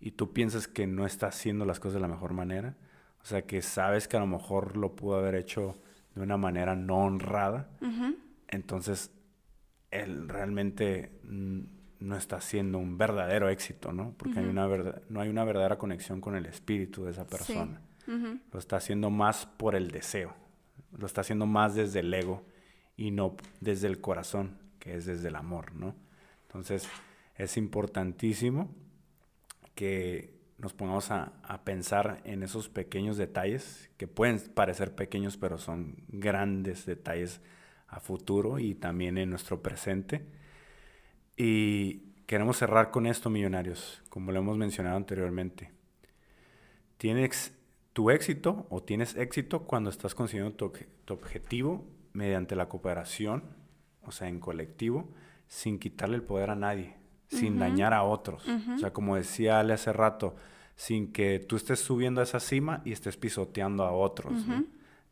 Y 0.00 0.12
tú 0.12 0.32
piensas 0.32 0.66
que 0.66 0.86
no 0.86 1.06
está 1.06 1.28
haciendo 1.28 1.64
las 1.64 1.78
cosas 1.78 1.94
de 1.94 2.00
la 2.00 2.08
mejor 2.08 2.32
manera. 2.32 2.76
O 3.22 3.24
sea, 3.24 3.42
que 3.42 3.62
sabes 3.62 4.08
que 4.08 4.16
a 4.16 4.20
lo 4.20 4.26
mejor 4.26 4.76
lo 4.76 4.96
pudo 4.96 5.16
haber 5.16 5.36
hecho 5.36 5.80
de 6.14 6.22
una 6.22 6.36
manera 6.36 6.74
no 6.74 6.98
honrada. 6.98 7.70
Entonces, 8.48 9.12
él 9.90 10.28
realmente 10.28 11.20
mm, 11.22 11.60
no 12.02 12.16
está 12.16 12.40
siendo 12.40 12.78
un 12.78 12.98
verdadero 12.98 13.48
éxito, 13.48 13.92
¿no? 13.92 14.14
Porque 14.16 14.40
hay 14.40 14.46
una 14.46 14.66
no 15.08 15.20
hay 15.20 15.28
una 15.28 15.44
verdadera 15.44 15.78
conexión 15.78 16.20
con 16.20 16.34
el 16.34 16.46
espíritu 16.46 17.04
de 17.04 17.12
esa 17.12 17.26
persona. 17.26 17.80
Lo 18.06 18.58
está 18.58 18.76
haciendo 18.76 19.10
más 19.10 19.46
por 19.46 19.74
el 19.74 19.90
deseo, 19.90 20.34
lo 20.98 21.06
está 21.06 21.20
haciendo 21.20 21.46
más 21.46 21.74
desde 21.74 22.00
el 22.00 22.12
ego 22.12 22.44
y 22.96 23.12
no 23.12 23.36
desde 23.60 23.86
el 23.86 24.00
corazón, 24.00 24.58
que 24.80 24.96
es 24.96 25.06
desde 25.06 25.28
el 25.28 25.36
amor, 25.36 25.74
¿no? 25.74 25.94
Entonces 26.42 26.88
es 27.36 27.56
importantísimo 27.56 28.74
que 29.74 30.34
nos 30.58 30.74
pongamos 30.74 31.10
a, 31.10 31.32
a 31.42 31.64
pensar 31.64 32.20
en 32.24 32.42
esos 32.42 32.68
pequeños 32.68 33.16
detalles 33.16 33.90
que 33.96 34.08
pueden 34.08 34.40
parecer 34.54 34.94
pequeños, 34.94 35.36
pero 35.36 35.58
son 35.58 35.96
grandes 36.08 36.84
detalles 36.84 37.40
a 37.86 38.00
futuro 38.00 38.58
y 38.58 38.74
también 38.74 39.18
en 39.18 39.30
nuestro 39.30 39.62
presente 39.62 40.26
y 41.44 42.14
queremos 42.26 42.56
cerrar 42.56 42.92
con 42.92 43.04
esto, 43.04 43.28
millonarios, 43.28 44.00
como 44.10 44.30
lo 44.30 44.38
hemos 44.38 44.56
mencionado 44.56 44.96
anteriormente. 44.96 45.72
Tienes 46.98 47.52
tu 47.92 48.10
éxito 48.10 48.64
o 48.70 48.80
tienes 48.80 49.16
éxito 49.16 49.64
cuando 49.64 49.90
estás 49.90 50.14
consiguiendo 50.14 50.54
tu, 50.54 50.72
objetivo 51.12 51.84
mediante 52.12 52.54
la 52.54 52.68
cooperación, 52.68 53.42
o 54.04 54.12
sea, 54.12 54.28
en 54.28 54.38
colectivo, 54.38 55.08
sin 55.48 55.80
quitarle 55.80 56.14
el 56.14 56.22
poder 56.22 56.50
a 56.50 56.54
nadie, 56.54 56.94
sin 57.26 57.58
dañar 57.58 57.92
a 57.92 58.04
otros. 58.04 58.46
O 58.76 58.78
sea, 58.78 58.92
como 58.92 59.16
decía 59.16 59.58
Ale 59.58 59.72
hace 59.72 59.92
rato, 59.92 60.36
sin 60.76 61.12
que 61.12 61.40
tú 61.40 61.56
estés 61.56 61.80
subiendo 61.80 62.20
a 62.20 62.24
esa 62.24 62.38
cima 62.38 62.82
y 62.84 62.92
estés 62.92 63.16
pisoteando 63.16 63.82
a 63.82 63.90
otros, 63.90 64.32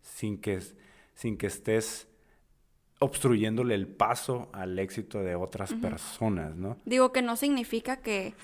sin, 0.01 0.41
que, 0.41 0.61
sin 1.15 1.37
que 1.37 1.49
estés 1.49 2.07
obstruyéndole 3.01 3.75
el 3.75 3.89
paso 3.89 4.49
al 4.53 4.79
éxito 4.79 5.21
de 5.21 5.35
otras 5.35 5.73
personas, 5.75 6.55
¿no? 6.55 6.77
Digo 6.85 7.13
que 7.13 7.23
no 7.23 7.35
significa 7.35 7.97
que 7.97 8.35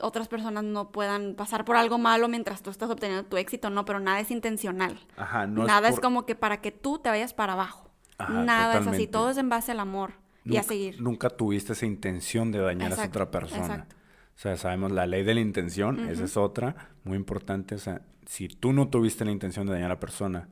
otras 0.00 0.28
personas 0.28 0.64
no 0.64 0.90
puedan 0.90 1.34
pasar 1.34 1.64
por 1.64 1.76
algo 1.76 1.98
malo 1.98 2.28
mientras 2.28 2.62
tú 2.62 2.70
estás 2.70 2.90
obteniendo 2.90 3.24
tu 3.24 3.36
éxito, 3.36 3.70
no, 3.70 3.84
pero 3.84 4.00
nada 4.00 4.20
es 4.20 4.30
intencional. 4.30 4.98
Ajá, 5.16 5.46
no 5.46 5.64
Nada 5.64 5.88
es, 5.88 6.00
como 6.00 6.26
que 6.26 6.34
para 6.34 6.60
que 6.60 6.72
tú 6.72 6.98
te 6.98 7.08
vayas 7.08 7.32
para 7.32 7.52
abajo. 7.52 7.90
nada 8.28 8.80
es 8.80 8.86
así, 8.86 9.06
todo 9.06 9.30
es 9.30 9.38
en 9.38 9.48
base 9.48 9.72
al 9.72 9.80
amor 9.80 10.14
y 10.44 10.56
a 10.56 10.64
seguir. 10.64 11.00
Nunca 11.00 11.30
tuviste 11.30 11.72
esa 11.72 11.86
intención 11.86 12.50
de 12.50 12.58
dañar 12.58 12.92
a 12.92 13.04
otra 13.04 13.30
persona. 13.30 13.62
Exacto. 13.62 13.96
O 14.34 14.38
sea, 14.38 14.56
sabemos 14.56 14.90
la 14.90 15.06
ley 15.06 15.22
de 15.22 15.34
la 15.34 15.40
intención, 15.40 16.08
esa 16.08 16.24
es 16.24 16.36
otra, 16.36 16.90
muy 17.04 17.16
importante. 17.16 17.76
O 17.76 17.78
sea, 17.78 18.02
si 18.26 18.48
tú 18.48 18.72
no 18.72 18.88
tuviste 18.88 19.24
la 19.24 19.30
intención 19.30 19.66
de 19.66 19.74
dañar 19.74 19.92
a 19.92 19.94
la 19.94 20.00
persona, 20.00 20.48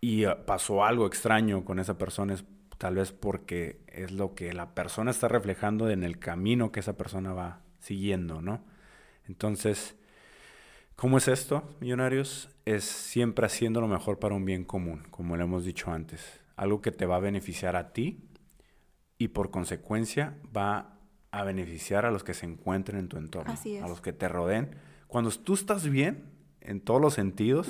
y 0.00 0.24
ah, 0.24 0.46
pasó 0.46 0.84
algo 0.84 1.06
extraño 1.06 1.64
con 1.64 1.78
esa 1.78 1.98
persona, 1.98 2.34
es 2.34 2.44
tal 2.78 2.94
vez 2.94 3.12
porque 3.12 3.80
es 3.88 4.10
lo 4.10 4.34
que 4.34 4.54
la 4.54 4.74
persona 4.74 5.10
está 5.10 5.28
reflejando 5.28 5.90
en 5.90 6.02
el 6.02 6.18
camino 6.18 6.72
que 6.72 6.80
esa 6.80 6.96
persona 6.96 7.34
va 7.34 7.60
siguiendo, 7.78 8.40
¿no? 8.40 8.64
Entonces, 9.28 9.96
¿cómo 10.96 11.18
es 11.18 11.28
esto, 11.28 11.76
millonarios? 11.80 12.48
Es 12.64 12.84
siempre 12.84 13.44
haciendo 13.44 13.82
lo 13.82 13.88
mejor 13.88 14.18
para 14.18 14.34
un 14.34 14.46
bien 14.46 14.64
común, 14.64 15.02
como 15.10 15.36
le 15.36 15.44
hemos 15.44 15.64
dicho 15.64 15.92
antes. 15.92 16.40
Algo 16.56 16.80
que 16.80 16.90
te 16.90 17.04
va 17.04 17.16
a 17.16 17.20
beneficiar 17.20 17.76
a 17.76 17.92
ti 17.92 18.30
y 19.18 19.28
por 19.28 19.50
consecuencia 19.50 20.38
va 20.56 20.96
a 21.30 21.44
beneficiar 21.44 22.06
a 22.06 22.10
los 22.10 22.24
que 22.24 22.32
se 22.32 22.46
encuentren 22.46 22.98
en 22.98 23.08
tu 23.08 23.18
entorno, 23.18 23.54
a 23.82 23.88
los 23.88 24.00
que 24.00 24.14
te 24.14 24.26
rodeen. 24.26 24.74
Cuando 25.06 25.30
tú 25.30 25.52
estás 25.52 25.88
bien 25.88 26.24
en 26.62 26.80
todos 26.80 27.00
los 27.00 27.14
sentidos, 27.14 27.68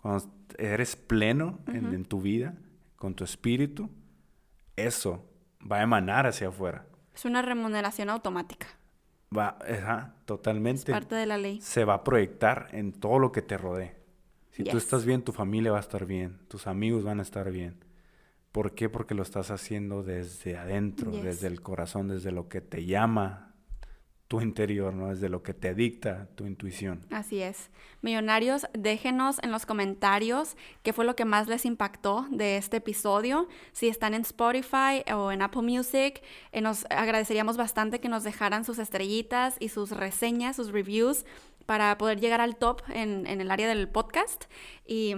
cuando 0.00 0.30
eres 0.58 0.96
pleno 0.96 1.60
en, 1.66 2.04
tu 2.04 2.20
vida, 2.20 2.54
con 2.96 3.14
tu 3.14 3.24
espíritu, 3.24 3.90
eso 4.76 5.26
va 5.70 5.78
a 5.78 5.82
emanar 5.82 6.26
hacia 6.26 6.48
afuera. 6.48 6.86
Es 7.14 7.24
una 7.24 7.42
remuneración 7.42 8.10
automática. 8.10 8.66
Va, 9.36 9.58
ajá, 9.60 10.14
totalmente. 10.24 10.92
Es 10.92 10.98
parte 10.98 11.14
de 11.14 11.26
la 11.26 11.38
ley. 11.38 11.60
Se 11.60 11.84
va 11.84 11.94
a 11.94 12.04
proyectar 12.04 12.68
en 12.72 12.92
todo 12.92 13.18
lo 13.18 13.30
que 13.32 13.42
te 13.42 13.58
rodee. 13.58 13.96
Si 14.50 14.64
tú 14.64 14.76
estás 14.76 15.04
bien, 15.04 15.22
tu 15.22 15.32
familia 15.32 15.72
va 15.72 15.78
a 15.78 15.82
estar 15.82 16.04
bien, 16.04 16.40
tus 16.48 16.66
amigos 16.66 17.04
van 17.04 17.20
a 17.20 17.22
estar 17.22 17.50
bien. 17.50 17.84
¿Por 18.52 18.74
qué? 18.74 18.88
Porque 18.88 19.14
lo 19.14 19.22
estás 19.22 19.50
haciendo 19.52 20.02
desde 20.02 20.56
adentro, 20.58 21.12
desde 21.12 21.46
el 21.46 21.62
corazón, 21.62 22.08
desde 22.08 22.32
lo 22.32 22.48
que 22.48 22.60
te 22.60 22.84
llama 22.84 23.49
tu 24.30 24.40
interior, 24.40 24.94
¿no? 24.94 25.08
Desde 25.08 25.28
lo 25.28 25.42
que 25.42 25.54
te 25.54 25.74
dicta 25.74 26.28
tu 26.36 26.46
intuición. 26.46 27.04
Así 27.10 27.42
es. 27.42 27.68
Millonarios, 28.00 28.68
déjenos 28.74 29.40
en 29.42 29.50
los 29.50 29.66
comentarios 29.66 30.56
qué 30.84 30.92
fue 30.92 31.04
lo 31.04 31.16
que 31.16 31.24
más 31.24 31.48
les 31.48 31.64
impactó 31.64 32.28
de 32.30 32.56
este 32.56 32.76
episodio. 32.76 33.48
Si 33.72 33.88
están 33.88 34.14
en 34.14 34.20
Spotify 34.20 35.02
o 35.12 35.32
en 35.32 35.42
Apple 35.42 35.62
Music, 35.62 36.22
eh, 36.52 36.60
nos 36.60 36.84
agradeceríamos 36.90 37.56
bastante 37.56 37.98
que 37.98 38.08
nos 38.08 38.22
dejaran 38.22 38.64
sus 38.64 38.78
estrellitas 38.78 39.56
y 39.58 39.68
sus 39.70 39.90
reseñas, 39.90 40.54
sus 40.54 40.70
reviews, 40.70 41.24
para 41.66 41.98
poder 41.98 42.20
llegar 42.20 42.40
al 42.40 42.54
top 42.54 42.82
en, 42.88 43.26
en 43.26 43.40
el 43.40 43.50
área 43.50 43.66
del 43.66 43.88
podcast. 43.88 44.44
Y 44.86 45.16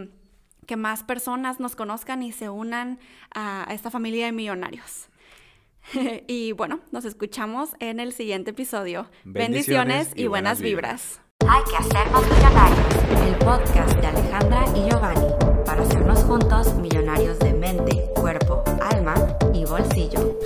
que 0.66 0.76
más 0.76 1.02
personas 1.02 1.60
nos 1.60 1.76
conozcan 1.76 2.22
y 2.22 2.32
se 2.32 2.48
unan 2.48 2.98
a, 3.34 3.66
esta 3.70 3.90
familia 3.90 4.24
de 4.24 4.32
millonarios. 4.32 5.08
y 6.26 6.52
bueno, 6.52 6.80
nos 6.90 7.04
escuchamos 7.04 7.70
en 7.80 8.00
el 8.00 8.12
siguiente 8.12 8.50
episodio. 8.50 9.08
Bendiciones, 9.24 10.12
y, 10.14 10.26
buenas, 10.26 10.60
vibras. 10.60 11.20
Hay 11.48 11.62
que 11.64 11.76
hacernos 11.76 12.22
millonarios. 12.28 12.86
El 13.26 13.34
podcast 13.44 13.96
de 14.00 14.06
Alejandra 14.06 14.64
y 14.76 14.88
Giovanni 14.88 15.26
para 15.64 15.82
hacernos 15.82 16.20
juntos 16.20 16.74
millonarios 16.76 17.38
de 17.40 17.52
mente, 17.52 18.04
cuerpo, 18.14 18.62
alma 18.80 19.14
y 19.52 19.64
bolsillo. 19.64 20.38